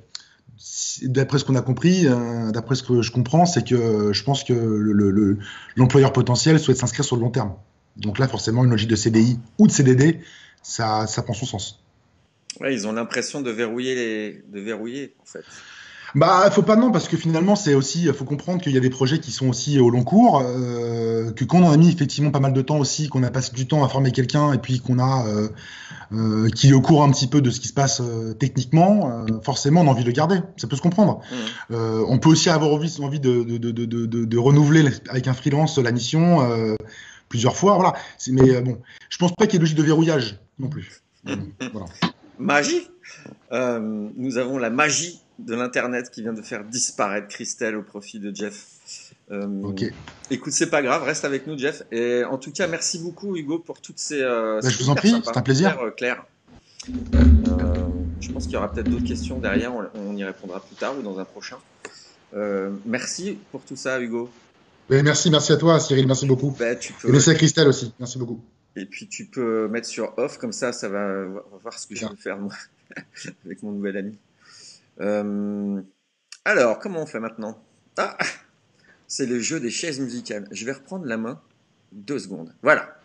D'après 1.02 1.38
ce 1.38 1.44
qu'on 1.44 1.56
a 1.56 1.62
compris, 1.62 2.06
euh, 2.06 2.50
d'après 2.52 2.74
ce 2.74 2.82
que 2.82 3.00
je 3.02 3.10
comprends, 3.10 3.46
c'est 3.46 3.66
que 3.66 4.12
je 4.12 4.22
pense 4.22 4.44
que 4.44 4.52
le- 4.52 4.92
le- 4.92 5.10
le- 5.10 5.38
l'employeur 5.76 6.12
potentiel 6.12 6.60
souhaite 6.60 6.76
s'inscrire 6.76 7.04
sur 7.04 7.16
le 7.16 7.22
long 7.22 7.30
terme. 7.30 7.54
Donc 7.96 8.18
là, 8.18 8.28
forcément, 8.28 8.62
une 8.64 8.70
logique 8.70 8.90
de 8.90 8.96
CDI 8.96 9.38
ou 9.58 9.66
de 9.66 9.72
CDD, 9.72 10.20
ça 10.62 11.06
prend 11.24 11.34
son 11.34 11.46
sens. 11.46 11.81
Ouais, 12.60 12.74
ils 12.74 12.86
ont 12.86 12.92
l'impression 12.92 13.40
de 13.40 13.50
verrouiller 13.50 13.94
les, 13.94 14.42
de 14.46 14.60
verrouiller 14.60 15.14
en 15.20 15.24
fait. 15.24 15.44
Bah, 16.14 16.50
faut 16.50 16.62
pas 16.62 16.76
non, 16.76 16.92
parce 16.92 17.08
que 17.08 17.16
finalement, 17.16 17.56
c'est 17.56 17.72
aussi, 17.72 18.06
faut 18.12 18.26
comprendre 18.26 18.60
qu'il 18.60 18.72
y 18.72 18.76
a 18.76 18.80
des 18.80 18.90
projets 18.90 19.18
qui 19.18 19.30
sont 19.30 19.48
aussi 19.48 19.78
au 19.78 19.88
long 19.88 20.04
cours, 20.04 20.42
euh, 20.44 21.32
que 21.32 21.44
quand 21.44 21.62
on 21.62 21.70
a 21.70 21.76
mis 21.78 21.88
effectivement 21.88 22.30
pas 22.30 22.40
mal 22.40 22.52
de 22.52 22.60
temps 22.60 22.78
aussi, 22.78 23.08
qu'on 23.08 23.22
a 23.22 23.30
passé 23.30 23.52
du 23.54 23.66
temps 23.66 23.82
à 23.82 23.88
former 23.88 24.12
quelqu'un, 24.12 24.52
et 24.52 24.58
puis 24.58 24.80
qu'on 24.80 24.98
a, 24.98 25.26
euh, 25.26 25.48
euh, 26.12 26.50
qu'il 26.50 26.70
est 26.70 26.74
au 26.74 26.82
courant 26.82 27.08
un 27.08 27.10
petit 27.10 27.26
peu 27.26 27.40
de 27.40 27.48
ce 27.48 27.60
qui 27.60 27.68
se 27.68 27.72
passe 27.72 28.02
euh, 28.02 28.34
techniquement, 28.34 29.24
forcément, 29.42 29.80
on 29.80 29.86
a 29.86 29.90
envie 29.90 30.02
de 30.02 30.08
le 30.08 30.12
garder. 30.12 30.40
Ça 30.58 30.66
peut 30.66 30.76
se 30.76 30.82
comprendre. 30.82 31.20
Euh, 31.70 32.04
on 32.06 32.18
peut 32.18 32.28
aussi 32.28 32.50
avoir 32.50 32.72
envie, 32.72 32.94
envie 33.00 33.20
de, 33.20 33.42
de, 33.42 33.56
de, 33.56 33.84
de, 33.86 34.06
de, 34.06 34.38
renouveler 34.38 34.84
avec 35.08 35.28
un 35.28 35.34
freelance 35.34 35.78
la 35.78 35.92
mission 35.92 36.40
plusieurs 37.30 37.56
fois, 37.56 37.76
voilà. 37.76 37.94
Mais 38.28 38.60
bon, 38.60 38.78
je 39.08 39.16
pense 39.16 39.32
pas 39.32 39.46
qu'il 39.46 39.54
y 39.54 39.56
ait 39.56 39.60
logique 39.60 39.78
de 39.78 39.82
verrouillage 39.82 40.38
non 40.58 40.68
plus. 40.68 41.00
voilà. 41.24 41.86
Magie 42.42 42.88
Euh, 43.52 43.78
Nous 44.16 44.38
avons 44.38 44.58
la 44.58 44.70
magie 44.70 45.20
de 45.38 45.54
l'Internet 45.54 46.10
qui 46.10 46.22
vient 46.22 46.32
de 46.32 46.42
faire 46.42 46.64
disparaître 46.64 47.28
Christelle 47.28 47.76
au 47.76 47.82
profit 47.82 48.18
de 48.20 48.34
Jeff. 48.34 48.66
Euh, 49.30 49.46
Ok. 49.62 49.84
Écoute, 50.30 50.52
c'est 50.52 50.70
pas 50.70 50.82
grave, 50.82 51.02
reste 51.04 51.24
avec 51.24 51.46
nous, 51.46 51.58
Jeff. 51.58 51.82
Et 51.90 52.22
en 52.24 52.38
tout 52.38 52.52
cas, 52.52 52.66
merci 52.66 52.98
beaucoup, 52.98 53.36
Hugo, 53.36 53.58
pour 53.58 53.80
toutes 53.80 53.98
ces. 53.98 54.20
euh, 54.20 54.60
Bah, 54.62 54.68
je 54.68 54.78
vous 54.78 54.90
en 54.90 54.94
prie, 54.94 55.14
c'est 55.24 55.36
un 55.36 55.42
plaisir. 55.42 55.78
euh, 55.80 55.90
clair. 55.90 56.24
Euh, 56.88 57.74
je 58.20 58.30
pense 58.32 58.44
qu'il 58.44 58.54
y 58.54 58.56
aura 58.56 58.70
peut-être 58.72 58.88
d'autres 58.90 59.04
questions 59.06 59.38
derrière, 59.38 59.72
on, 59.74 59.84
on 59.94 60.16
y 60.16 60.24
répondra 60.24 60.60
plus 60.60 60.74
tard 60.76 60.94
ou 60.98 61.02
dans 61.02 61.18
un 61.18 61.24
prochain. 61.24 61.56
Merci 62.86 63.38
pour 63.50 63.62
tout 63.62 63.76
ça, 63.76 64.00
Hugo. 64.00 64.30
Mais 64.90 65.02
merci, 65.02 65.30
merci 65.30 65.52
à 65.52 65.56
toi, 65.56 65.78
Cyril, 65.80 66.06
merci 66.06 66.26
beaucoup. 66.26 66.54
Bah, 66.58 66.74
tu 66.76 66.92
peux, 66.94 67.08
Et 67.08 67.12
merci 67.12 67.30
à 67.30 67.34
Christelle 67.34 67.68
aussi, 67.68 67.92
merci 68.00 68.18
beaucoup. 68.18 68.40
Et 68.76 68.86
puis 68.86 69.08
tu 69.08 69.26
peux 69.26 69.68
mettre 69.68 69.86
sur 69.86 70.16
off, 70.18 70.38
comme 70.38 70.52
ça, 70.52 70.72
ça 70.72 70.88
va, 70.88 71.24
voir 71.62 71.78
ce 71.78 71.86
que 71.86 71.94
je 71.94 72.06
vais 72.06 72.16
faire 72.16 72.38
moi 72.38 72.54
avec 73.44 73.62
mon 73.62 73.72
nouvel 73.72 73.96
ami. 73.96 74.18
Euh, 75.00 75.80
alors, 76.44 76.78
comment 76.78 77.02
on 77.02 77.06
fait 77.06 77.20
maintenant? 77.20 77.62
Ah, 77.96 78.16
c'est 79.06 79.26
le 79.26 79.38
jeu 79.38 79.60
des 79.60 79.70
chaises 79.70 80.00
musicales. 80.00 80.46
Je 80.50 80.64
vais 80.64 80.72
reprendre 80.72 81.06
la 81.06 81.16
main 81.16 81.40
deux 81.92 82.18
secondes. 82.18 82.54
Voilà. 82.62 82.98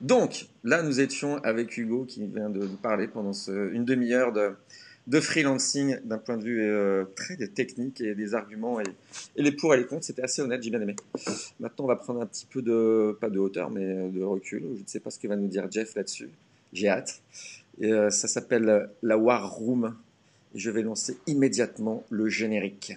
Donc, 0.00 0.46
là, 0.62 0.82
nous 0.82 1.00
étions 1.00 1.38
avec 1.42 1.76
Hugo 1.76 2.04
qui 2.04 2.26
vient 2.26 2.50
de 2.50 2.60
nous 2.60 2.76
parler 2.76 3.08
pendant 3.08 3.32
ce- 3.32 3.72
une 3.72 3.84
demi-heure 3.84 4.32
de, 4.32 4.54
de 5.08 5.20
freelancing 5.20 5.98
d'un 6.04 6.18
point 6.18 6.36
de 6.36 6.44
vue 6.44 6.62
euh, 6.62 7.04
très 7.16 7.36
technique 7.48 8.00
et 8.02 8.14
des 8.14 8.34
arguments 8.34 8.78
et, 8.78 8.84
les 9.36 9.52
pour 9.52 9.74
et 9.74 9.78
les 9.78 9.86
contre. 9.86 10.04
C'était 10.04 10.22
assez 10.22 10.42
honnête, 10.42 10.62
j'ai 10.62 10.70
bien 10.70 10.82
aimé. 10.82 10.94
Maintenant, 11.60 11.86
on 11.86 11.88
va 11.88 11.96
prendre 11.96 12.20
un 12.20 12.26
petit 12.26 12.46
peu 12.46 12.60
de, 12.60 13.16
pas 13.18 13.30
de 13.30 13.38
hauteur, 13.38 13.70
mais 13.70 14.10
de 14.10 14.22
recul. 14.22 14.62
Je 14.76 14.82
ne 14.82 14.86
sais 14.86 15.00
pas 15.00 15.10
ce 15.10 15.18
que 15.18 15.26
va 15.26 15.36
nous 15.36 15.48
dire 15.48 15.66
Jeff 15.70 15.94
là-dessus. 15.94 16.28
J'ai 16.74 16.88
hâte. 16.88 17.22
Et, 17.80 17.90
euh, 17.90 18.10
ça 18.10 18.28
s'appelle 18.28 18.90
la 19.02 19.16
War 19.16 19.50
Room. 19.50 19.96
Et 20.54 20.58
je 20.58 20.70
vais 20.70 20.82
lancer 20.82 21.16
immédiatement 21.26 22.04
le 22.10 22.28
générique. 22.28 22.92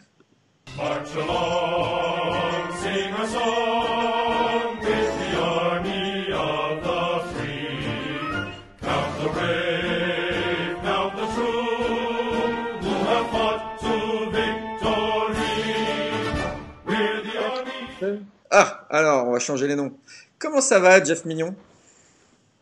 Ah, 18.52 18.86
alors, 18.90 19.28
on 19.28 19.32
va 19.32 19.40
changer 19.40 19.68
les 19.68 19.76
noms. 19.76 19.94
Comment 20.38 20.62
ça 20.62 20.80
va, 20.80 21.02
Jeff 21.04 21.24
Mignon? 21.26 21.56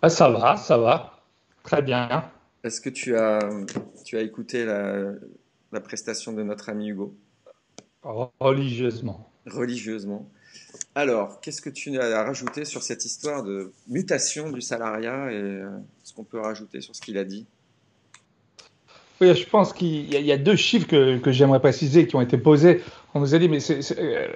Ah, 0.02 0.10
ça 0.10 0.30
va, 0.30 0.56
ça 0.56 0.78
va. 0.78 1.20
Très 1.64 1.82
bien. 1.82 2.30
Est-ce 2.64 2.80
que 2.80 2.90
tu 2.90 3.18
as, 3.18 3.40
tu 4.06 4.18
as 4.18 4.22
écouté 4.22 4.66
la, 4.66 5.14
la 5.72 5.80
prestation 5.82 6.32
de 6.34 6.44
notre 6.44 6.70
ami 6.70 6.90
Hugo? 6.90 7.16
Religieusement. 8.04 9.30
religieusement 9.46 10.30
Alors, 10.96 11.42
qu'est-ce 11.42 11.62
que 11.62 11.70
tu 11.70 12.00
as 12.00 12.20
à 12.20 12.24
rajouter 12.24 12.66
sur 12.66 12.84
cette 12.84 13.06
histoire 13.06 13.44
de 13.44 13.74
mutation 13.88 14.52
du 14.52 14.62
salariat 14.62 15.32
et 15.32 15.36
euh, 15.36 15.70
ce 16.04 16.14
qu'on 16.14 16.24
peut 16.24 16.40
rajouter 16.40 16.82
sur 16.82 16.96
ce 16.96 17.02
qu'il 17.02 17.18
a 17.18 17.24
dit? 17.24 17.46
Oui, 19.22 19.36
je 19.36 19.46
pense 19.46 19.74
qu'il 19.74 20.10
y, 20.14 20.32
a 20.32 20.38
deux 20.38 20.56
chiffres 20.56 20.88
que, 20.88 21.18
que 21.18 21.32
j'aimerais 21.32 21.60
préciser 21.60 22.08
qui 22.08 22.16
ont 22.16 22.22
été 22.22 22.38
posés. 22.38 22.82
On 23.14 23.20
nous 23.20 23.36
a 23.36 23.40
dit, 23.40 23.50
mais 23.50 23.60
c'est, 23.60 23.80
euh, 24.00 24.28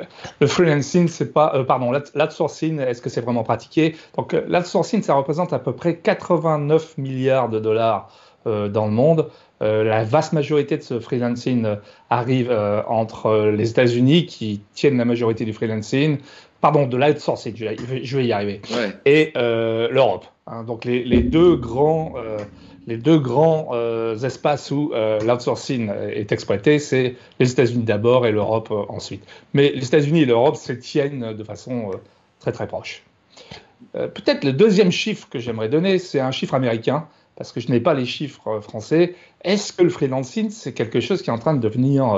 le 0.42 0.48
freelancing, 0.48 1.08
c'est 1.08 1.32
pas, 1.32 1.54
euh, 1.56 1.64
pardon, 1.64 1.92
l'outsourcing, 1.92 2.80
est-ce 2.80 3.02
que 3.02 3.10
c'est 3.10 3.22
vraiment 3.22 3.44
pratiqué? 3.44 3.96
Donc, 4.18 4.34
euh, 4.34 4.44
l'outsourcing, 4.50 5.02
ça 5.02 5.14
représente 5.14 5.54
à 5.54 5.60
peu 5.60 5.74
près 5.74 5.96
89 5.98 6.98
milliards 6.98 7.50
de 7.50 7.60
dollars 7.60 8.10
dans 8.46 8.88
le 8.88 8.92
monde. 8.92 9.30
la 9.62 10.04
vaste 10.04 10.34
majorité 10.34 10.76
de 10.76 10.82
ce 10.82 11.00
freelancing 11.00 11.66
arrive 12.10 12.52
entre 12.90 13.54
les 13.56 13.70
États-Unis, 13.70 14.26
qui 14.26 14.60
tiennent 14.74 14.98
la 14.98 15.06
majorité 15.06 15.46
du 15.46 15.54
freelancing, 15.54 16.18
pardon, 16.60 16.86
de 16.86 16.98
l'outsourcing, 16.98 17.56
je 17.56 18.18
vais 18.18 18.26
y 18.26 18.34
arriver, 18.34 18.60
et 19.06 19.32
l'Europe. 19.36 20.26
Hein. 20.46 20.66
donc, 20.66 20.84
les, 20.84 21.06
les, 21.06 21.22
deux 21.22 21.56
grands 21.56 22.16
les 22.88 22.98
deux 22.98 23.20
grands 23.20 23.70
euh, 23.72 24.18
espaces 24.18 24.72
où 24.72 24.92
euh, 24.94 25.20
l'outsourcing 25.22 25.90
est 25.90 26.32
exploité, 26.32 26.80
c'est 26.80 27.16
les 27.40 27.52
États-Unis 27.52 27.84
d'abord 27.84 28.26
et 28.26 28.32
l'Europe 28.32 28.70
euh, 28.72 28.84
ensuite. 28.90 29.26
Mais 29.54 29.72
les 29.72 29.86
États-Unis 29.86 30.22
et 30.22 30.26
l'Europe 30.26 30.56
se 30.56 30.74
tiennent 30.74 31.34
de 31.34 31.44
façon 31.44 31.92
très 32.40 32.52
très 32.52 32.68
proche. 32.68 33.04
Peut-être 33.94 34.44
le 34.44 34.54
deuxième 34.54 34.92
chiffre 34.92 35.28
que 35.30 35.40
j'aimerais 35.40 35.70
donner, 35.70 36.00
c'est 36.00 36.20
un 36.20 36.32
chiffre 36.32 36.54
américain, 36.54 37.08
parce 37.36 37.52
que 37.52 37.60
je 37.60 37.70
n'ai 37.70 37.80
pas 37.80 37.94
les 37.94 38.06
chiffres 38.06 38.60
français. 38.62 39.16
Est-ce 39.44 39.74
que 39.74 39.84
le 39.84 39.90
freelancing, 39.90 40.50
c'est 40.50 40.74
quelque 40.74 41.00
chose 41.00 41.22
qui 41.22 41.30
est 41.30 41.34
en 41.34 41.38
train 41.38 41.54
de 41.54 41.60
devenir 41.60 42.18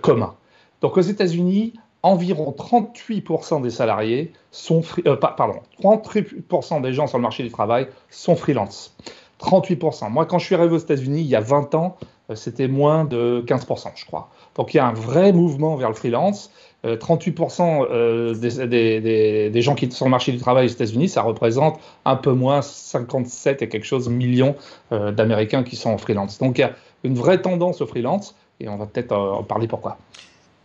commun? 0.00 0.36
Donc 0.80 0.96
aux 0.96 1.02
États-Unis, 1.02 1.74
environ 2.02 2.54
38% 2.56 3.62
des 3.62 3.70
salariés 3.70 4.32
sont, 4.52 4.82
pardon, 5.20 5.60
38% 5.82 6.80
des 6.80 6.92
gens 6.92 7.06
sur 7.06 7.18
le 7.18 7.22
marché 7.22 7.42
du 7.42 7.50
travail 7.50 7.88
sont 8.10 8.36
freelance. 8.36 8.96
38%. 9.40 10.10
Moi, 10.10 10.26
quand 10.26 10.38
je 10.38 10.46
suis 10.46 10.54
arrivé 10.54 10.74
aux 10.74 10.78
États-Unis 10.78 11.20
il 11.20 11.26
y 11.26 11.36
a 11.36 11.40
20 11.40 11.74
ans, 11.74 11.96
euh, 12.30 12.34
c'était 12.34 12.68
moins 12.68 13.04
de 13.04 13.42
15%, 13.46 13.92
je 13.96 14.04
crois. 14.04 14.30
Donc 14.54 14.74
il 14.74 14.78
y 14.78 14.80
a 14.80 14.86
un 14.86 14.92
vrai 14.92 15.32
mouvement 15.32 15.76
vers 15.76 15.88
le 15.88 15.94
freelance. 15.94 16.50
38% 16.82 17.86
euh, 17.90 18.34
euh, 18.42 19.50
des, 19.50 19.62
gens 19.62 19.74
qui 19.74 19.84
sont 19.90 19.96
sur 19.96 20.06
le 20.06 20.10
marché 20.10 20.32
du 20.32 20.38
travail 20.38 20.64
aux 20.64 20.70
États-Unis, 20.70 21.10
ça 21.10 21.20
représente 21.20 21.78
un 22.06 22.16
peu 22.16 22.32
moins 22.32 22.62
57 22.62 23.60
et 23.60 23.68
quelque 23.68 23.84
chose 23.84 24.08
millions 24.08 24.54
d'Américains 24.90 25.62
qui 25.62 25.76
sont 25.76 25.90
en 25.90 25.98
freelance. 25.98 26.38
Donc 26.38 26.56
il 26.56 26.62
y 26.62 26.64
a 26.64 26.74
une 27.04 27.14
vraie 27.14 27.42
tendance 27.42 27.82
au 27.82 27.86
freelance 27.86 28.34
et 28.60 28.68
on 28.70 28.78
va 28.78 28.86
peut-être 28.86 29.12
en 29.12 29.42
parler 29.42 29.68
pourquoi? 29.68 29.98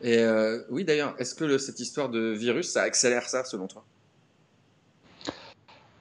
Et 0.02 0.24
oui, 0.70 0.86
d'ailleurs, 0.86 1.16
est-ce 1.20 1.36
que 1.36 1.58
cette 1.58 1.82
histoire 1.82 2.08
de 2.08 2.32
virus, 2.32 2.70
ça 2.70 2.84
accélère 2.84 3.28
ça 3.28 3.44
selon 3.44 3.68
toi? 3.68 3.84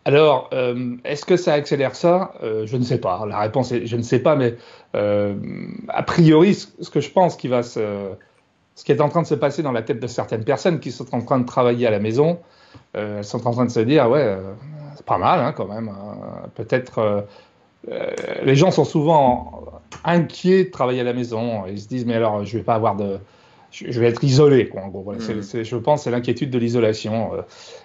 Alors, 0.05 0.51
euh, 0.53 0.97
est-ce 1.05 1.25
que 1.25 1.37
ça 1.37 1.55
accélère 1.55 1.95
ça? 1.95 2.35
Euh, 2.43 2.67
Je 2.67 2.77
ne 2.77 2.85
sais 2.85 2.99
pas. 2.99 3.25
La 3.27 3.39
réponse 3.41 3.73
est 3.73 3.87
je 3.87 3.97
ne 3.97 4.03
sais 4.03 4.19
pas, 4.19 4.37
mais 4.37 4.57
euh, 4.95 5.35
a 5.89 6.03
priori, 6.03 6.55
ce 6.55 6.91
que 6.91 7.01
je 7.01 7.11
pense 7.11 7.37
qui 7.37 7.49
va 7.49 7.63
se, 7.63 8.11
ce 8.75 8.85
qui 8.85 8.93
est 8.93 9.01
en 9.01 9.09
train 9.09 9.23
de 9.23 9.27
se 9.27 9.35
passer 9.35 9.63
dans 9.63 9.73
la 9.73 9.83
tête 9.83 10.01
de 10.01 10.07
certaines 10.07 10.45
personnes 10.45 10.79
qui 10.79 10.93
sont 10.93 11.15
en 11.15 11.23
train 11.23 11.39
de 11.39 11.47
travailler 11.47 11.87
à 11.87 11.91
la 11.91 12.01
maison, 12.01 12.39
elles 12.93 13.25
sont 13.25 13.47
en 13.47 13.53
train 13.53 13.65
de 13.65 13.71
se 13.71 13.81
dire 13.81 14.11
ouais, 14.11 14.37
c'est 14.97 15.07
pas 15.07 15.19
mal 15.19 15.41
hein, 15.41 15.53
quand 15.53 15.67
même. 15.67 15.89
Hein. 15.89 16.49
Peut-être 16.55 17.25
les 18.43 18.57
gens 18.57 18.71
sont 18.71 18.85
souvent 18.85 19.65
inquiets 20.05 20.65
de 20.65 20.71
travailler 20.71 21.01
à 21.01 21.05
la 21.05 21.13
maison. 21.13 21.65
Ils 21.67 21.81
se 21.81 21.89
disent 21.89 22.05
mais 22.07 22.15
alors 22.15 22.45
je 22.45 22.59
vais 22.59 22.65
pas 22.65 22.75
avoir 22.75 22.97
de 22.97 23.19
je 23.75 24.01
vais 24.01 24.07
être 24.07 24.23
isolé. 24.23 24.69
Quoi, 24.69 24.83
en 24.83 24.89
gros. 24.89 25.03
Voilà, 25.03 25.19
mmh. 25.19 25.65
je 25.65 25.77
pense 25.77 26.05
c'est 26.05 26.11
l'inquiétude 26.11 26.51
de 26.51 26.59
l'isolation. 26.59 27.31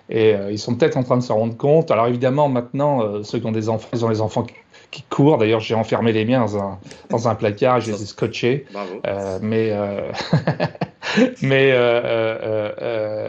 Et 0.10 0.34
euh, 0.34 0.52
ils 0.52 0.60
sont 0.60 0.76
peut-être 0.76 0.98
en 0.98 1.04
train 1.04 1.18
de 1.18 1.24
se 1.24 1.32
rendre 1.32 1.56
compte. 1.56 1.92
Alors 1.92 2.08
évidemment, 2.08 2.50
maintenant, 2.50 3.02
euh, 3.02 3.24
ceux 3.24 3.40
qui 3.40 3.46
ont 3.46 3.52
des 3.52 3.70
enfants, 3.70 3.90
ils 3.94 4.06
ont 4.06 4.10
les 4.10 4.22
enfants 4.22 4.44
qui, 4.92 5.04
courent. 5.10 5.38
D'ailleurs, 5.38 5.60
j'ai 5.60 5.76
enfermé 5.76 6.12
les 6.12 6.26
miens 6.26 6.42
dans 6.42 6.58
un, 6.58 6.80
dans 7.10 7.28
un 7.28 7.36
placard, 7.36 7.80
je 7.80 7.92
les 7.92 8.02
ai 8.02 8.06
scotchés. 8.06 8.66
Euh, 9.06 9.38
mais 9.42 9.72
mais 11.44 11.72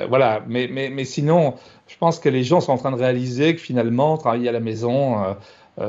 voilà. 0.09 0.43
Mais, 0.49 0.69
mais, 0.71 0.89
mais 0.89 1.05
sinon, 1.05 1.55
je 1.87 1.97
pense 1.99 2.19
que 2.19 2.31
les 2.31 2.45
gens 2.45 2.61
sont 2.61 2.73
en 2.73 2.79
train 2.79 2.93
de 2.93 2.97
réaliser 2.97 3.55
que 3.55 3.61
finalement, 3.61 4.17
travailler 4.17 4.49
à 4.49 4.53
la 4.53 4.61
maison, 4.61 5.37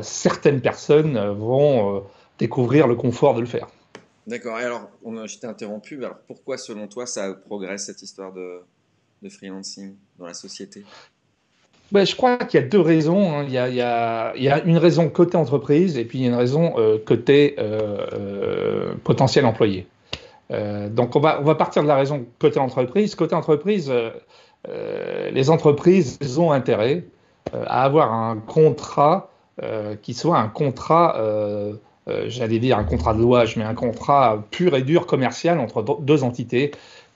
certaines 0.02 0.60
personnes 0.60 1.18
vont 1.38 2.04
découvrir 2.38 2.88
le 2.88 2.96
confort 2.96 3.34
de 3.34 3.40
le 3.40 3.46
faire. 3.46 3.68
D'accord. 4.28 4.60
Et 4.60 4.64
alors, 4.64 4.90
je 5.04 5.38
t'ai 5.38 5.48
interrompu. 5.48 6.04
Alors, 6.04 6.18
pourquoi, 6.28 6.58
selon 6.58 6.88
toi, 6.88 7.06
ça 7.06 7.34
progresse 7.34 7.86
cette 7.86 8.02
histoire 8.02 8.34
de 8.34 9.30
freelancing 9.30 9.96
dans 10.18 10.26
la 10.26 10.34
société? 10.34 10.84
Ben, 11.92 12.06
je 12.06 12.16
crois 12.16 12.38
qu'il 12.38 12.60
y 12.60 12.64
a 12.64 12.68
deux 12.68 12.80
raisons. 12.80 13.34
Hein. 13.34 13.44
Il, 13.48 13.54
y 13.54 13.60
a, 13.60 14.34
une 14.66 14.78
raison 14.78 15.10
côté 15.10 15.36
entreprise 15.36 15.98
et 15.98 16.06
puis 16.06 16.20
il 16.20 16.22
y 16.22 16.26
a 16.26 16.30
une 16.30 16.36
raison 16.38 16.74
euh, 16.78 16.98
côté 17.06 17.56
euh, 17.60 17.98
euh, 18.14 18.94
potentiel 19.04 19.46
employé. 19.46 19.88
donc 20.50 21.16
on 21.16 21.20
va 21.20 21.56
partir 21.56 21.84
de 21.84 21.88
la 21.88 21.96
raison 21.96 22.26
côté 22.40 22.60
entreprise. 22.60 23.16
Côté 23.16 23.36
entreprise, 23.36 23.92
les 24.68 25.50
entreprises 25.50 26.18
ont 26.38 26.52
intérêt 26.52 27.04
à 27.54 27.84
avoir 27.84 28.14
un 28.14 28.38
contrat 28.38 29.30
qui 30.02 30.14
soit 30.14 30.38
un 30.38 30.50
contrat, 30.50 31.18
j'allais 32.08 32.60
dire 32.60 32.78
un 32.78 32.84
contrat 32.84 33.14
de 33.14 33.20
louage, 33.20 33.58
mais 33.58 33.64
un 33.64 33.76
contrat 33.76 34.44
pur 34.52 34.76
et 34.76 34.82
dur 34.82 35.06
commercial 35.06 35.60
entre 35.60 35.84
deux 36.02 36.24
entités 36.24 36.72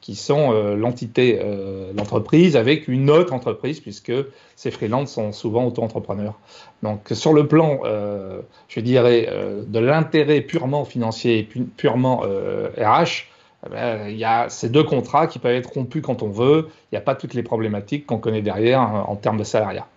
qui 0.06 0.14
sont 0.14 0.54
euh, 0.54 0.76
l'entité, 0.76 1.40
euh, 1.42 1.92
l'entreprise, 1.98 2.56
avec 2.56 2.88
une 2.88 3.10
autre 3.10 3.34
entreprise, 3.34 3.80
puisque 3.80 4.14
ces 4.56 4.70
freelances 4.70 5.12
sont 5.12 5.32
souvent 5.32 5.66
auto-entrepreneurs. 5.66 6.36
Donc 6.84 7.08
sur 7.12 7.34
le 7.34 7.48
plan, 7.48 7.80
euh, 7.86 8.42
je 8.68 8.82
dirais, 8.82 9.28
de 9.66 9.80
l'intérêt 9.80 10.42
purement 10.42 10.86
financier 10.86 11.40
et 11.40 11.44
purement 11.44 12.18
RH, 12.20 13.26
eh 13.66 13.70
ben, 13.72 14.08
il 14.08 14.18
y 14.18 14.26
a 14.26 14.48
ces 14.48 14.70
deux 14.70 14.84
contrats 14.84 15.26
qui 15.26 15.40
peuvent 15.40 15.56
être 15.56 15.74
rompus 15.74 16.04
quand 16.04 16.22
on 16.22 16.30
veut. 16.30 16.68
Il 16.92 16.96
n'y 16.96 17.00
a 17.00 17.02
pas 17.02 17.16
toutes 17.16 17.34
les 17.34 17.42
problématiques 17.42 18.06
qu'on 18.06 18.20
connaît 18.20 18.44
derrière 18.44 18.82
en 18.82 19.16
termes 19.16 19.38
de 19.38 19.44
salariat. 19.44 19.88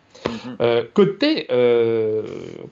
Euh, 0.60 0.84
côté, 0.92 1.46
euh, 1.50 2.22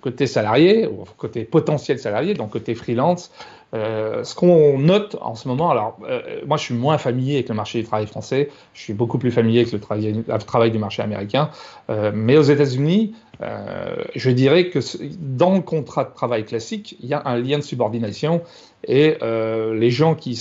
côté 0.00 0.26
salarié, 0.26 0.86
ou 0.86 1.04
côté 1.16 1.44
potentiel 1.44 1.98
salarié, 1.98 2.34
donc 2.34 2.50
côté 2.50 2.74
freelance, 2.74 3.30
euh, 3.74 4.24
ce 4.24 4.34
qu'on 4.34 4.78
note 4.78 5.16
en 5.20 5.34
ce 5.34 5.48
moment, 5.48 5.70
alors 5.70 5.98
moi 6.46 6.56
je 6.56 6.62
suis 6.62 6.74
moins 6.74 6.98
familier 6.98 7.34
avec 7.34 7.48
le 7.48 7.54
marché 7.54 7.80
du 7.80 7.86
travail 7.86 8.06
français, 8.06 8.50
je 8.74 8.80
suis 8.80 8.94
beaucoup 8.94 9.18
plus 9.18 9.30
familier 9.30 9.60
avec 9.60 9.72
le 9.72 9.80
travail, 9.80 10.70
du 10.70 10.78
marché 10.78 11.02
américain, 11.02 11.50
mais 12.14 12.36
aux 12.36 12.42
États-Unis, 12.42 13.14
je 13.40 14.30
dirais 14.30 14.70
que 14.70 14.78
dans 15.18 15.54
le 15.54 15.60
contrat 15.60 16.04
de 16.04 16.14
travail 16.14 16.44
classique, 16.44 16.96
il 17.00 17.08
y 17.08 17.14
a 17.14 17.22
un 17.24 17.38
lien 17.38 17.58
de 17.58 17.64
subordination 17.64 18.42
et 18.86 19.16
les, 19.20 19.90
gens 19.90 20.14
qui, 20.14 20.40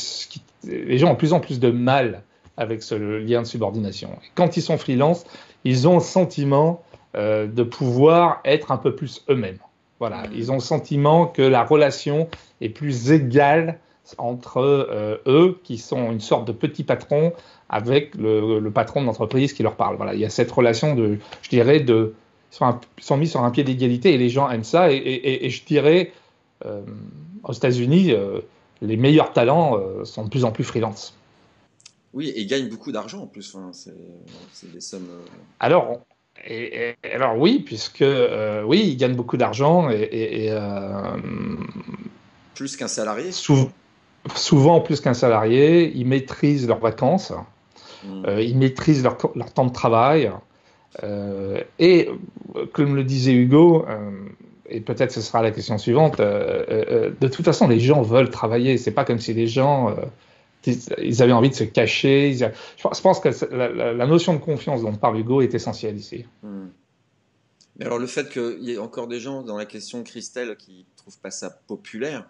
les 0.64 0.98
gens 0.98 1.10
ont 1.10 1.14
de 1.14 1.18
plus 1.18 1.34
en 1.34 1.40
plus 1.40 1.60
de 1.60 1.72
mal 1.72 2.22
avec 2.58 2.84
ce 2.84 2.96
lien 2.96 3.42
de 3.42 3.48
subordination. 3.48 4.10
quand 4.36 4.56
ils 4.56 4.62
sont 4.62 4.78
freelance, 4.78 5.26
ils 5.66 5.88
ont 5.88 5.96
le 5.96 6.04
sentiment 6.04 6.84
euh, 7.16 7.48
de 7.48 7.64
pouvoir 7.64 8.42
être 8.44 8.72
un 8.72 8.78
peu 8.78 8.94
plus 8.94 9.24
eux-mêmes. 9.30 9.60
Voilà, 10.00 10.24
mm. 10.24 10.32
ils 10.36 10.52
ont 10.52 10.56
le 10.56 10.60
sentiment 10.60 11.28
que 11.28 11.42
la 11.42 11.64
relation 11.64 12.28
est 12.60 12.68
plus 12.68 13.12
égale 13.12 13.80
entre 14.18 14.58
euh, 14.58 15.18
eux, 15.26 15.58
qui 15.64 15.78
sont 15.78 16.12
une 16.12 16.20
sorte 16.20 16.46
de 16.46 16.52
petit 16.52 16.84
patron, 16.84 17.32
avec 17.70 18.16
le, 18.16 18.70
patron 18.70 19.02
de 19.02 19.06
l'entreprise 19.06 19.54
qui 19.54 19.64
leur 19.64 19.78
parle. 19.78 19.96
Voilà, 19.96 20.14
il 20.14 20.20
y 20.20 20.26
a 20.26 20.30
cette 20.30 20.52
relation 20.52 20.94
de, 20.94 21.18
je 21.42 21.50
dirais, 21.50 21.80
de, 21.80 22.14
ils 22.52 23.04
sont, 23.04 23.18
mis 23.18 23.28
sur 23.28 23.44
un 23.44 23.52
pied 23.52 23.64
d'égalité 23.64 24.14
et 24.14 24.18
les 24.18 24.30
gens 24.30 24.50
aiment 24.50 24.66
ça. 24.66 24.92
Et, 24.92 25.50
je 25.50 25.66
dirais, 25.66 26.12
euh, 26.66 26.82
aux 27.44 27.54
États-Unis, 27.54 28.14
les 28.82 28.98
meilleurs 28.98 29.32
talents 29.32 29.80
sont 30.04 30.26
de 30.26 30.30
plus 30.30 30.44
en 30.44 30.52
plus 30.52 30.64
freelance. 30.64 31.18
Oui, 32.14 32.32
et 32.36 32.46
gagnent 32.46 32.70
beaucoup 32.70 32.92
d'argent 32.92 33.24
en 33.24 33.28
plus. 33.28 33.56
c'est 33.72 34.72
des 34.72 34.82
sommes. 34.82 35.08
Alors, 35.60 36.06
et, 36.48 36.96
alors 37.14 37.38
oui, 37.38 37.64
puisque 37.66 38.02
euh, 38.02 38.64
oui, 38.64 38.84
ils 38.86 38.98
gagnent 38.98 39.16
beaucoup 39.16 39.38
d'argent 39.38 39.90
et, 39.90 40.48
euh, 40.52 41.18
plus 42.54 42.78
qu'un 42.78 42.88
salarié. 42.88 43.32
souvent 44.36 44.82
plus 44.82 45.02
qu'un 45.02 45.14
salarié, 45.14 45.92
ils 45.96 46.06
maîtrisent 46.06 46.68
leurs 46.68 46.80
vacances, 46.80 47.34
hmm. 48.04 48.26
euh, 48.28 48.42
ils 48.42 48.58
maîtrisent 48.58 49.04
leur, 49.04 49.18
leur, 49.36 49.52
temps 49.52 49.66
de 49.66 49.74
travail. 49.74 50.32
et 51.80 52.10
comme 52.74 52.96
le 52.96 53.04
disait 53.04 53.34
Hugo, 53.34 53.86
et 54.70 54.82
peut-être 54.82 55.12
ce 55.12 55.22
sera 55.22 55.42
la 55.42 55.52
question 55.52 55.78
suivante, 55.78 56.20
de 56.20 57.28
toute 57.28 57.46
façon, 57.46 57.68
les 57.68 57.80
gens 57.80 58.02
veulent 58.02 58.30
travailler. 58.30 58.78
C'est 58.78 58.92
pas 58.92 59.04
comme 59.04 59.20
si 59.20 59.34
les 59.34 59.48
gens 59.48 59.96
ils 60.68 61.22
avaient 61.22 61.32
envie 61.32 61.50
de 61.50 61.56
se 61.56 61.64
cacher. 61.64 62.36
Je 62.36 63.02
pense 63.02 63.20
que 63.20 63.30
la, 63.54 64.06
notion 64.06 64.34
de 64.34 64.40
confiance 64.40 64.82
dont 64.82 64.94
parle 64.94 65.20
Hugo 65.20 65.42
est 65.42 65.54
essentielle 65.54 65.98
ici. 65.98 66.26
Hmm. 66.44 66.68
Mais 67.78 67.86
alors 67.86 68.00
le 68.00 68.08
fait 68.08 68.30
qu'il 68.30 68.64
y 68.64 68.72
ait 68.72 68.78
encore 68.78 69.08
des 69.08 69.20
gens 69.20 69.42
dans 69.42 69.58
la 69.58 69.66
question 69.66 70.00
de 70.00 70.04
Christelle 70.04 70.56
qui 70.56 70.80
ne 70.80 70.98
trouvent 70.98 71.20
pas 71.20 71.32
ça 71.32 71.50
populaire, 71.50 72.30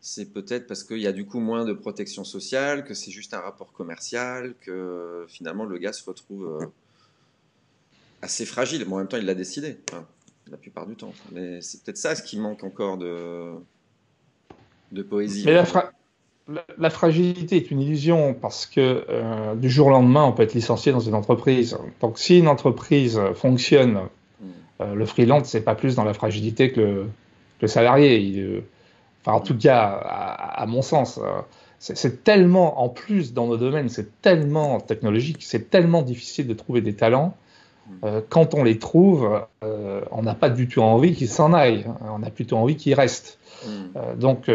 c'est 0.00 0.32
peut-être 0.32 0.66
parce 0.66 0.84
qu'il 0.84 0.98
y 0.98 1.06
a 1.06 1.12
du 1.12 1.26
coup 1.26 1.40
moins 1.40 1.64
de 1.64 1.72
protection 1.72 2.24
sociale, 2.24 2.84
que 2.84 2.94
c'est 2.94 3.10
juste 3.10 3.34
un 3.34 3.40
rapport 3.40 3.72
commercial, 3.72 4.54
que 4.60 5.24
finalement 5.28 5.64
le 5.64 5.78
gars 5.78 5.92
se 5.92 6.04
retrouve 6.04 6.60
euh, 6.60 6.66
assez 8.20 8.46
fragile. 8.46 8.84
Bon, 8.84 8.96
en 8.96 8.98
même 8.98 9.08
temps, 9.08 9.16
il 9.16 9.26
l'a 9.26 9.34
décidé, 9.34 9.78
la 10.50 10.56
plupart 10.56 10.86
du 10.86 10.96
temps. 10.96 11.14
Mais 11.32 11.60
c'est 11.60 11.82
peut-être 11.82 11.98
ça 11.98 12.14
ce 12.14 12.22
qui 12.22 12.38
manque 12.38 12.64
encore 12.64 12.98
de 12.98 13.52
de 14.92 15.02
poésie. 15.02 15.44
Mais 15.46 15.54
la, 15.54 15.64
fra- 15.64 15.92
la- 16.78 16.90
fragilité 16.90 17.56
est 17.56 17.70
une 17.70 17.80
illusion 17.80 18.34
parce 18.34 18.66
que 18.66 19.04
euh, 19.08 19.54
du 19.54 19.70
jour 19.70 19.88
au 19.88 19.90
lendemain, 19.90 20.24
on 20.24 20.32
peut 20.32 20.42
être 20.42 20.54
licencié 20.54 20.92
dans 20.92 21.00
une 21.00 21.14
entreprise. 21.14 21.78
Donc, 22.00 22.18
si 22.18 22.38
une 22.38 22.48
entreprise 22.48 23.20
fonctionne, 23.34 24.00
euh, 24.80 24.94
le 24.94 25.06
freelance, 25.06 25.48
c'est 25.48 25.62
pas 25.62 25.74
plus 25.74 25.94
dans 25.94 26.04
la 26.04 26.14
fragilité 26.14 26.72
que 26.72 26.80
le, 26.80 26.94
que 27.58 27.62
le 27.62 27.68
salarié. 27.68 28.18
Il, 28.18 28.40
euh, 28.40 28.60
enfin, 29.24 29.36
en 29.36 29.40
tout 29.40 29.56
cas, 29.56 29.80
à, 29.82 30.62
à 30.62 30.66
mon 30.66 30.82
sens, 30.82 31.20
c'est 31.78 32.22
tellement, 32.24 32.82
en 32.82 32.88
plus, 32.88 33.32
dans 33.32 33.46
nos 33.46 33.56
domaines, 33.56 33.88
c'est 33.88 34.20
tellement 34.22 34.80
technologique, 34.80 35.38
c'est 35.40 35.70
tellement 35.70 36.02
difficile 36.02 36.46
de 36.46 36.54
trouver 36.54 36.80
des 36.80 36.94
talents. 36.94 37.36
Quand 38.30 38.54
on 38.54 38.62
les 38.64 38.78
trouve, 38.78 39.42
on 39.60 40.22
n'a 40.22 40.34
pas 40.34 40.48
du 40.48 40.66
tout 40.68 40.80
envie 40.80 41.14
qu'ils 41.14 41.28
s'en 41.28 41.52
aillent. 41.52 41.84
On 42.08 42.22
a 42.22 42.30
plutôt 42.30 42.56
envie 42.56 42.76
qu'ils 42.76 42.94
restent. 42.94 43.38
Euh, 43.96 44.14
donc 44.16 44.48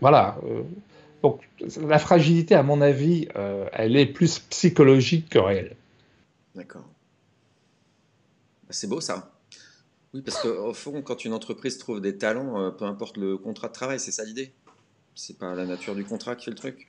voilà. 0.00 0.36
Donc 1.22 1.40
la 1.86 1.98
fragilité, 1.98 2.54
à 2.54 2.62
mon 2.62 2.80
avis, 2.80 3.28
euh, 3.36 3.66
elle 3.72 3.96
est 3.96 4.06
plus 4.06 4.38
psychologique 4.40 5.28
que 5.28 5.38
réelle. 5.38 5.76
D'accord. 6.54 6.82
Bah, 8.64 8.70
C'est 8.70 8.86
beau 8.88 9.00
ça. 9.00 9.32
Oui, 10.14 10.22
parce 10.22 10.40
qu'au 10.42 10.72
fond, 10.72 11.02
quand 11.02 11.24
une 11.24 11.34
entreprise 11.34 11.76
trouve 11.78 12.00
des 12.00 12.16
talents, 12.16 12.60
euh, 12.60 12.70
peu 12.70 12.84
importe 12.86 13.16
le 13.18 13.36
contrat 13.36 13.68
de 13.68 13.72
travail, 13.74 14.00
c'est 14.00 14.10
ça 14.12 14.24
l'idée. 14.24 14.52
C'est 15.14 15.38
pas 15.38 15.54
la 15.54 15.66
nature 15.66 15.94
du 15.94 16.04
contrat 16.04 16.34
qui 16.36 16.46
fait 16.46 16.50
le 16.52 16.56
truc. 16.56 16.88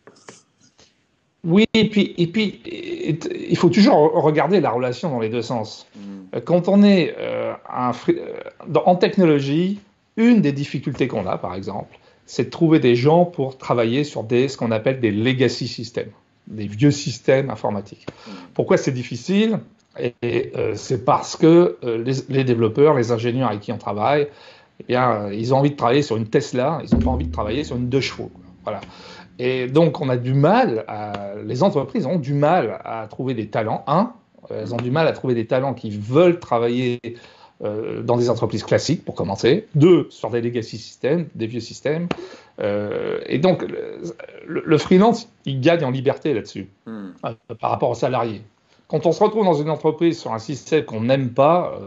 Oui, 1.43 1.65
et 1.73 1.89
puis, 1.89 2.13
et 2.17 2.27
puis 2.27 2.61
il 2.65 3.57
faut 3.57 3.69
toujours 3.69 3.95
regarder 4.21 4.59
la 4.59 4.71
relation 4.71 5.09
dans 5.09 5.19
les 5.19 5.29
deux 5.29 5.41
sens. 5.41 5.87
Hmm. 5.95 6.25
Euh, 6.35 6.41
Quand 6.41 6.67
on 6.67 6.83
est 6.83 7.15
euh, 7.17 7.53
un 7.69 7.93
free- 7.93 8.19
dans- 8.67 8.83
en 8.85 8.95
technologie, 8.97 9.79
une 10.17 10.41
des 10.41 10.51
difficultés 10.51 11.07
qu'on 11.07 11.25
a, 11.27 11.37
par 11.37 11.55
exemple, 11.55 11.97
c'est 12.29 12.43
de 12.43 12.49
trouver 12.51 12.79
des 12.79 12.95
gens 12.95 13.25
pour 13.25 13.57
travailler 13.57 14.03
sur 14.03 14.23
des, 14.23 14.49
ce 14.49 14.55
qu'on 14.55 14.69
appelle 14.69 14.99
des 14.99 15.09
legacy 15.09 15.67
systems, 15.67 16.11
des 16.45 16.67
vieux 16.67 16.91
systèmes 16.91 17.49
informatiques. 17.49 18.05
Pourquoi 18.53 18.77
c'est 18.77 18.91
difficile? 18.91 19.57
Euh, 19.99 20.73
c'est 20.75 21.03
parce 21.05 21.35
que 21.35 21.77
euh, 21.83 22.03
les, 22.29 22.43
développeurs, 22.43 22.93
les 22.93 23.11
ingénieurs 23.11 23.49
avec 23.49 23.61
qui 23.61 23.71
on 23.71 23.79
travaille, 23.79 24.27
eh 24.79 24.83
bien, 24.83 25.11
euh, 25.11 25.33
ils 25.33 25.55
ont 25.55 25.57
envie 25.57 25.71
de 25.71 25.75
travailler 25.75 26.03
sur 26.03 26.17
une 26.17 26.27
Tesla, 26.27 26.83
ils 26.83 26.93
n'ont 26.93 27.01
pas 27.01 27.09
envie 27.09 27.25
de 27.25 27.31
travailler 27.31 27.63
sur 27.63 27.77
une 27.77 27.89
deux 27.89 27.99
chevaux. 27.99 28.29
Voilà. 28.63 28.81
Et 29.39 29.65
donc, 29.65 29.99
on 29.99 30.07
a 30.07 30.17
du 30.17 30.35
mal, 30.35 30.85
les 31.45 31.63
entreprises 31.63 32.05
ont 32.05 32.19
du 32.19 32.35
mal 32.35 32.79
à 32.83 33.07
trouver 33.09 33.33
des 33.33 33.47
talents. 33.47 33.83
Un, 33.87 34.13
elles 34.51 34.71
ont 34.75 34.77
du 34.77 34.91
mal 34.91 35.07
à 35.07 35.13
trouver 35.13 35.33
des 35.33 35.47
talents 35.47 35.73
qui 35.73 35.89
veulent 35.89 36.39
travailler 36.39 36.99
euh, 37.63 38.01
dans 38.01 38.17
des 38.17 38.29
entreprises 38.29 38.63
classiques, 38.63 39.03
pour 39.03 39.15
commencer. 39.15 39.67
Deux, 39.75 40.07
sur 40.09 40.29
des 40.29 40.41
legacy 40.41 40.77
systems, 40.77 41.27
des 41.35 41.47
vieux 41.47 41.59
systèmes. 41.59 42.07
Euh, 42.59 43.19
et 43.25 43.37
donc, 43.37 43.65
le, 44.47 44.77
freelance, 44.77 45.29
il 45.45 45.59
gagne 45.59 45.83
en 45.83 45.91
liberté 45.91 46.33
là-dessus, 46.33 46.69
Hmm. 46.85 47.09
euh, 47.25 47.33
par 47.59 47.71
rapport 47.71 47.89
aux 47.89 47.95
salariés. 47.95 48.41
Quand 48.87 49.05
on 49.05 49.11
se 49.11 49.23
retrouve 49.23 49.45
dans 49.45 49.61
une 49.61 49.69
entreprise 49.69 50.19
sur 50.19 50.33
un 50.33 50.39
système 50.39 50.83
qu'on 50.83 51.01
n'aime 51.01 51.29
pas, 51.29 51.79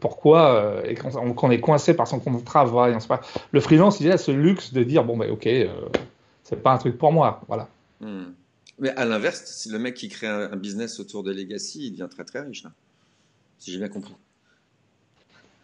pourquoi 0.00 0.82
et 0.84 0.94
qu'on 0.94 1.50
est 1.50 1.60
coincé 1.60 1.94
par 1.94 2.06
son 2.06 2.20
contrat 2.20 2.38
de 2.38 2.44
travail, 2.44 2.94
on 2.94 3.06
pas. 3.06 3.20
le 3.50 3.60
freelance, 3.60 4.00
il 4.00 4.12
a 4.12 4.18
ce 4.18 4.30
luxe 4.30 4.72
de 4.72 4.84
dire 4.84 5.02
bon 5.04 5.16
ben 5.16 5.30
ok, 5.30 5.46
euh, 5.46 5.66
c'est 6.44 6.62
pas 6.62 6.72
un 6.72 6.78
truc 6.78 6.96
pour 6.96 7.12
moi, 7.12 7.40
voilà. 7.48 7.68
Hmm. 8.00 8.26
Mais 8.78 8.90
à 8.90 9.04
l'inverse, 9.04 9.42
si 9.46 9.70
le 9.70 9.78
mec 9.78 9.94
qui 9.94 10.08
crée 10.08 10.28
un, 10.28 10.52
un 10.52 10.56
business 10.56 11.00
autour 11.00 11.24
des 11.24 11.34
legacy, 11.34 11.86
il 11.86 11.90
devient 11.92 12.08
très 12.08 12.24
très 12.24 12.40
riche. 12.40 12.62
Là. 12.62 12.70
Si 13.58 13.72
j'ai 13.72 13.78
bien 13.78 13.88
compris. 13.88 14.14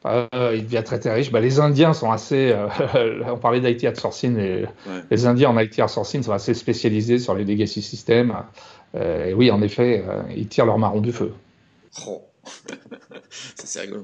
Euh, 0.07 0.52
il 0.55 0.64
devient 0.64 0.82
très 0.84 0.98
très 1.00 1.14
riche. 1.14 1.32
Bah, 1.32 1.40
les 1.40 1.61
Indiens 1.61 1.94
sont 1.94 2.11
assez. 2.11 2.52
euh, 2.52 3.22
on 3.26 3.38
parlait 3.38 3.61
d'IT 3.61 3.88
outsourcing. 3.88 4.36
Et 4.38 4.64
Ouais. 4.86 5.02
les 5.11 5.26
Indiens 5.26 5.50
en 5.50 5.59
IT 5.59 5.78
outsourcing 5.78 6.22
sont 6.22 6.32
assez 6.32 6.52
spécialisés 6.55 7.18
sur 7.18 7.34
les 7.34 7.44
legacy 7.44 7.80
systems. 7.82 8.36
Euh, 8.94 9.26
et 9.26 9.34
oui, 9.34 9.50
en 9.50 9.62
effet, 9.62 10.05
euh, 10.07 10.22
ils 10.36 10.46
tirent 10.48 10.66
leur 10.66 10.78
marron 10.78 11.00
du 11.00 11.12
feu. 11.12 11.32
Oh. 12.07 12.22
Ça, 13.30 13.64
c'est 13.66 13.80
rigolo. 13.80 14.02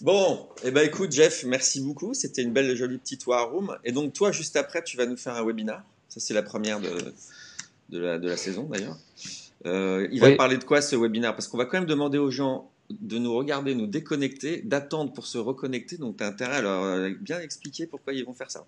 Bon, 0.00 0.46
eh 0.64 0.70
ben 0.70 0.86
écoute 0.86 1.10
Jeff, 1.12 1.42
merci 1.44 1.80
beaucoup. 1.80 2.14
C'était 2.14 2.42
une 2.42 2.52
belle 2.52 2.74
jolie 2.76 2.98
petite 2.98 3.26
war 3.26 3.50
room. 3.50 3.76
Et 3.84 3.90
donc 3.92 4.12
toi, 4.12 4.30
juste 4.32 4.56
après, 4.56 4.82
tu 4.84 4.96
vas 4.96 5.06
nous 5.06 5.16
faire 5.16 5.34
un 5.34 5.44
webinar. 5.44 5.82
Ça, 6.08 6.20
c'est 6.20 6.34
la 6.34 6.42
première 6.42 6.78
de, 6.80 6.90
de, 7.90 7.98
la, 7.98 8.18
de 8.18 8.28
la 8.28 8.36
saison 8.36 8.68
d'ailleurs. 8.70 8.96
Euh, 9.66 10.08
il 10.12 10.20
va 10.20 10.32
parler 10.36 10.56
de 10.58 10.64
quoi 10.64 10.80
ce 10.80 10.94
webinaire 10.96 11.34
Parce 11.34 11.48
qu'on 11.48 11.58
va 11.58 11.64
quand 11.64 11.78
même 11.78 11.88
demander 11.88 12.18
aux 12.18 12.30
gens 12.30 12.70
de 13.00 13.18
nous 13.18 13.34
regarder, 13.34 13.74
nous 13.74 13.86
déconnecter, 13.86 14.62
d'attendre 14.62 15.12
pour 15.12 15.26
se 15.26 15.38
reconnecter. 15.38 15.96
Donc 15.96 16.16
tu 16.18 16.24
as 16.24 16.28
intérêt 16.28 16.58
à 16.58 16.66
euh, 16.66 17.14
bien 17.20 17.40
expliquer 17.40 17.86
pourquoi 17.86 18.12
ils 18.12 18.24
vont 18.24 18.32
faire 18.32 18.50
ça. 18.50 18.64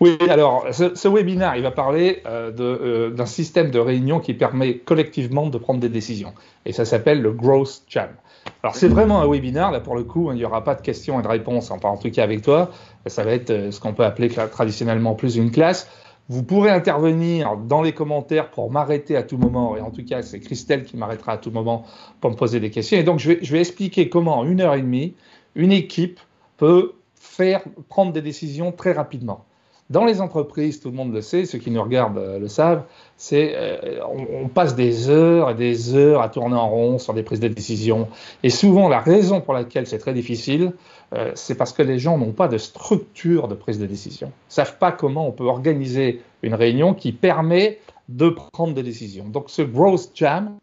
Oui, 0.00 0.16
alors 0.28 0.66
ce, 0.72 0.94
ce 0.94 1.08
webinaire, 1.08 1.56
il 1.56 1.62
va 1.62 1.70
parler 1.70 2.22
euh, 2.26 2.50
euh, 2.60 3.10
d'un 3.10 3.26
système 3.26 3.70
de 3.70 3.78
réunion 3.78 4.20
qui 4.20 4.34
permet 4.34 4.78
collectivement 4.78 5.48
de 5.48 5.58
prendre 5.58 5.80
des 5.80 5.88
décisions. 5.88 6.32
Et 6.64 6.72
ça 6.72 6.84
s'appelle 6.84 7.20
le 7.20 7.32
Growth 7.32 7.82
Jam. 7.88 8.08
Alors 8.62 8.74
c'est 8.74 8.88
vraiment 8.88 9.20
un 9.20 9.28
webinaire, 9.28 9.70
là 9.70 9.80
pour 9.80 9.94
le 9.94 10.04
coup, 10.04 10.28
hein, 10.28 10.34
il 10.34 10.38
n'y 10.38 10.44
aura 10.44 10.64
pas 10.64 10.74
de 10.74 10.82
questions 10.82 11.20
et 11.20 11.22
de 11.22 11.28
réponses, 11.28 11.70
en 11.70 11.96
tout 11.96 12.10
cas 12.10 12.24
avec 12.24 12.42
toi. 12.42 12.70
Ça 13.06 13.24
va 13.24 13.32
être 13.32 13.70
ce 13.70 13.78
qu'on 13.78 13.94
peut 13.94 14.04
appeler 14.04 14.28
traditionnellement 14.28 15.14
plus 15.14 15.36
une 15.36 15.50
classe. 15.50 15.88
Vous 16.28 16.42
pourrez 16.42 16.70
intervenir 16.70 17.56
dans 17.56 17.82
les 17.82 17.92
commentaires 17.92 18.50
pour 18.50 18.70
m'arrêter 18.70 19.16
à 19.16 19.22
tout 19.22 19.36
moment. 19.36 19.76
Et 19.76 19.80
en 19.80 19.90
tout 19.90 20.04
cas, 20.04 20.22
c'est 20.22 20.40
Christelle 20.40 20.84
qui 20.84 20.96
m'arrêtera 20.96 21.32
à 21.32 21.36
tout 21.36 21.50
moment 21.50 21.84
pour 22.20 22.30
me 22.30 22.36
poser 22.36 22.60
des 22.60 22.70
questions. 22.70 22.96
Et 22.98 23.02
donc, 23.02 23.18
je 23.18 23.32
vais, 23.32 23.60
expliquer 23.60 24.08
comment, 24.08 24.38
en 24.38 24.46
une 24.46 24.60
heure 24.60 24.74
et 24.74 24.82
demie, 24.82 25.14
une 25.54 25.72
équipe 25.72 26.20
peut 26.56 26.92
faire 27.16 27.62
prendre 27.88 28.12
des 28.12 28.22
décisions 28.22 28.72
très 28.72 28.92
rapidement. 28.92 29.44
Dans 29.92 30.06
les 30.06 30.22
entreprises, 30.22 30.80
tout 30.80 30.88
le 30.88 30.96
monde 30.96 31.12
le 31.12 31.20
sait, 31.20 31.44
ceux 31.44 31.58
qui 31.58 31.70
nous 31.70 31.82
regardent 31.82 32.16
euh, 32.16 32.38
le 32.38 32.48
savent, 32.48 32.84
c'est 33.18 33.52
euh, 33.54 34.00
on, 34.06 34.48
passe 34.48 34.74
des 34.74 35.10
heures 35.10 35.50
et 35.50 35.54
des 35.54 35.94
heures 35.94 36.22
à 36.22 36.30
tourner 36.30 36.56
en 36.56 36.70
rond 36.70 36.98
sur 36.98 37.12
des 37.12 37.22
prises 37.22 37.40
de 37.40 37.48
décision. 37.48 38.08
Et 38.42 38.48
souvent, 38.48 38.88
la 38.88 39.00
raison 39.00 39.42
pour 39.42 39.52
laquelle 39.52 39.86
c'est 39.86 39.98
très 39.98 40.14
difficile, 40.14 40.72
euh, 41.12 41.30
c'est 41.34 41.56
parce 41.56 41.74
que 41.74 41.82
les 41.82 41.98
gens 41.98 42.16
n'ont 42.16 42.32
pas 42.32 42.48
de 42.48 42.56
structure 42.56 43.48
de 43.48 43.54
prise 43.54 43.78
de 43.78 43.84
décision. 43.84 44.32
Ils 44.48 44.54
savent 44.54 44.78
pas 44.78 44.92
comment 44.92 45.28
on 45.28 45.32
peut 45.32 45.44
organiser 45.44 46.22
une 46.40 46.54
réunion 46.54 46.94
qui 46.94 47.12
permet 47.12 47.78
de 48.08 48.30
prendre 48.30 48.72
des 48.72 48.82
décisions. 48.82 49.28
Donc, 49.28 49.50
ce 49.50 49.60
Growth 49.60 50.12
Jam, 50.14 50.56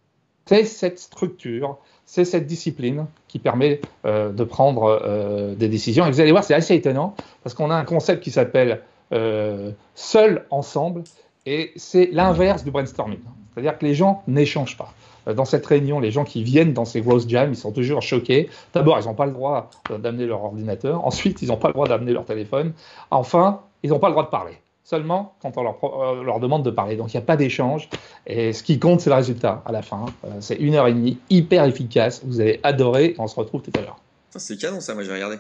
c'est 0.48 0.64
cette 0.64 0.98
structure, 0.98 1.78
c'est 2.04 2.26
cette 2.26 2.48
discipline 2.48 3.06
qui 3.28 3.38
permet 3.38 3.80
euh, 4.08 4.32
de 4.32 4.44
prendre 4.44 5.56
des 5.56 5.68
décisions. 5.68 6.08
Et 6.08 6.10
vous 6.10 6.20
allez 6.20 6.32
voir, 6.32 6.44
c'est 6.44 6.56
assez 6.56 6.74
étonnant 6.74 7.14
parce 7.44 7.54
qu'on 7.54 7.70
a 7.70 7.76
un 7.76 7.86
concept 7.86 8.24
qui 8.24 8.32
s'appelle 8.32 8.82
euh, 9.14 9.72
seul 9.96 10.46
ensemble 10.50 11.04
et 11.46 11.72
c'est 11.76 12.10
l'inverse 12.12 12.64
du 12.64 12.72
brainstorming. 12.72 13.20
C'est-à-dire 13.54 13.78
que 13.78 13.86
les 13.86 13.96
gens 13.96 14.24
n'échangent 14.28 14.78
pas. 14.78 14.94
Euh, 15.28 15.34
Dans 15.34 15.46
cette 15.46 15.66
réunion, 15.66 16.00
les 16.00 16.12
gens 16.12 16.24
qui 16.24 16.44
viennent 16.44 16.74
dans 16.74 16.86
ces 16.86 17.02
grosses 17.02 17.28
jams, 17.28 17.52
ils 17.52 17.58
sont 17.58 17.72
toujours 17.72 18.02
choqués. 18.02 18.50
D'abord, 18.74 19.00
ils 19.00 19.06
n'ont 19.06 19.16
pas 19.16 19.26
le 19.26 19.32
droit 19.32 19.70
d'amener 19.90 20.26
leur 20.26 20.44
ordinateur. 20.44 21.06
Ensuite, 21.06 21.42
ils 21.42 21.48
n'ont 21.48 21.58
pas 21.58 21.70
le 21.70 21.74
droit 21.74 21.88
d'amener 21.88 22.14
leur 22.14 22.26
téléphone. 22.26 22.74
Enfin, 23.12 23.62
ils 23.84 23.90
n'ont 23.90 24.00
pas 24.00 24.08
le 24.08 24.14
droit 24.14 24.26
de 24.26 24.30
parler. 24.30 24.54
Seulement 24.84 25.34
quand 25.42 25.56
on 25.58 25.64
leur, 25.64 25.78
euh, 25.84 26.40
demande 26.40 26.64
de 26.64 26.72
parler. 26.72 26.96
Donc, 26.96 27.14
il 27.14 27.18
n'y 27.18 27.24
a 27.24 27.26
pas 27.26 27.38
d'échange. 27.38 27.90
Et 28.28 28.54
ce 28.54 28.64
qui 28.64 28.80
compte, 28.80 29.02
c'est 29.02 29.10
le 29.10 29.16
résultat 29.16 29.62
à 29.66 29.72
la 29.72 29.82
fin. 29.82 30.06
C'est 30.40 30.56
une 30.56 30.76
heure 30.76 30.88
et 30.88 30.94
demie, 30.94 31.18
hyper 31.30 31.64
efficace. 31.66 32.22
Vous 32.26 32.42
allez 32.42 32.60
adorer. 32.64 33.16
On 33.18 33.28
se 33.28 33.36
retrouve 33.36 33.62
tout 33.62 33.72
à 33.78 33.82
l'heure. 33.82 33.98
C'est 34.36 34.58
canon 34.58 34.80
ça, 34.80 34.94
moi 34.94 35.04
j'ai 35.04 35.12
regardé. 35.12 35.38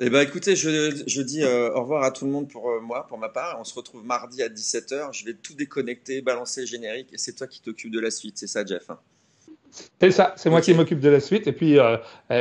Eh 0.00 0.08
ben 0.10 0.20
écoutez, 0.20 0.56
je, 0.56 1.02
je 1.06 1.22
dis 1.22 1.42
euh, 1.42 1.70
au 1.74 1.80
revoir 1.82 2.02
à 2.04 2.10
tout 2.10 2.24
le 2.24 2.30
monde 2.30 2.48
pour 2.48 2.70
euh, 2.70 2.80
moi, 2.80 3.06
pour 3.08 3.18
ma 3.18 3.28
part. 3.28 3.58
On 3.60 3.64
se 3.64 3.74
retrouve 3.74 4.04
mardi 4.04 4.42
à 4.42 4.48
17h. 4.48 5.08
Je 5.12 5.24
vais 5.24 5.34
tout 5.34 5.54
déconnecter, 5.54 6.22
balancer 6.22 6.62
le 6.62 6.66
générique 6.66 7.08
et 7.12 7.18
c'est 7.18 7.32
toi 7.34 7.46
qui 7.46 7.60
t'occupes 7.60 7.92
de 7.92 8.00
la 8.00 8.10
suite. 8.10 8.38
C'est 8.38 8.46
ça, 8.46 8.64
Jeff. 8.64 8.88
hein 8.90 8.98
C'est 10.00 10.10
ça, 10.10 10.34
c'est 10.36 10.50
moi 10.50 10.60
qui 10.60 10.72
m'occupe 10.74 11.00
de 11.00 11.08
la 11.08 11.20
suite. 11.20 11.46
Et 11.46 11.52
puis, 11.52 11.78
euh, 11.78 11.96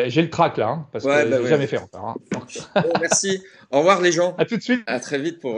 j'ai 0.07 0.21
le 0.21 0.29
track 0.29 0.57
là, 0.57 0.67
hein, 0.69 0.88
parce 0.91 1.03
Ouais, 1.05 1.23
que 1.23 1.29
bah 1.29 1.38
j'ai 1.38 1.43
ouais. 1.43 1.49
jamais 1.49 1.67
fait 1.67 1.77
encore. 1.77 2.05
hein. 2.09 2.15
Bon, 2.82 2.93
merci. 2.99 3.43
Au 3.69 3.79
revoir 3.79 4.01
les 4.01 4.11
gens. 4.11 4.36
À 4.38 4.45
tout 4.45 4.57
de 4.57 4.61
suite. 4.63 4.84
À 4.88 4.99
très 4.99 5.19
vite 5.19 5.39
pour. 5.39 5.55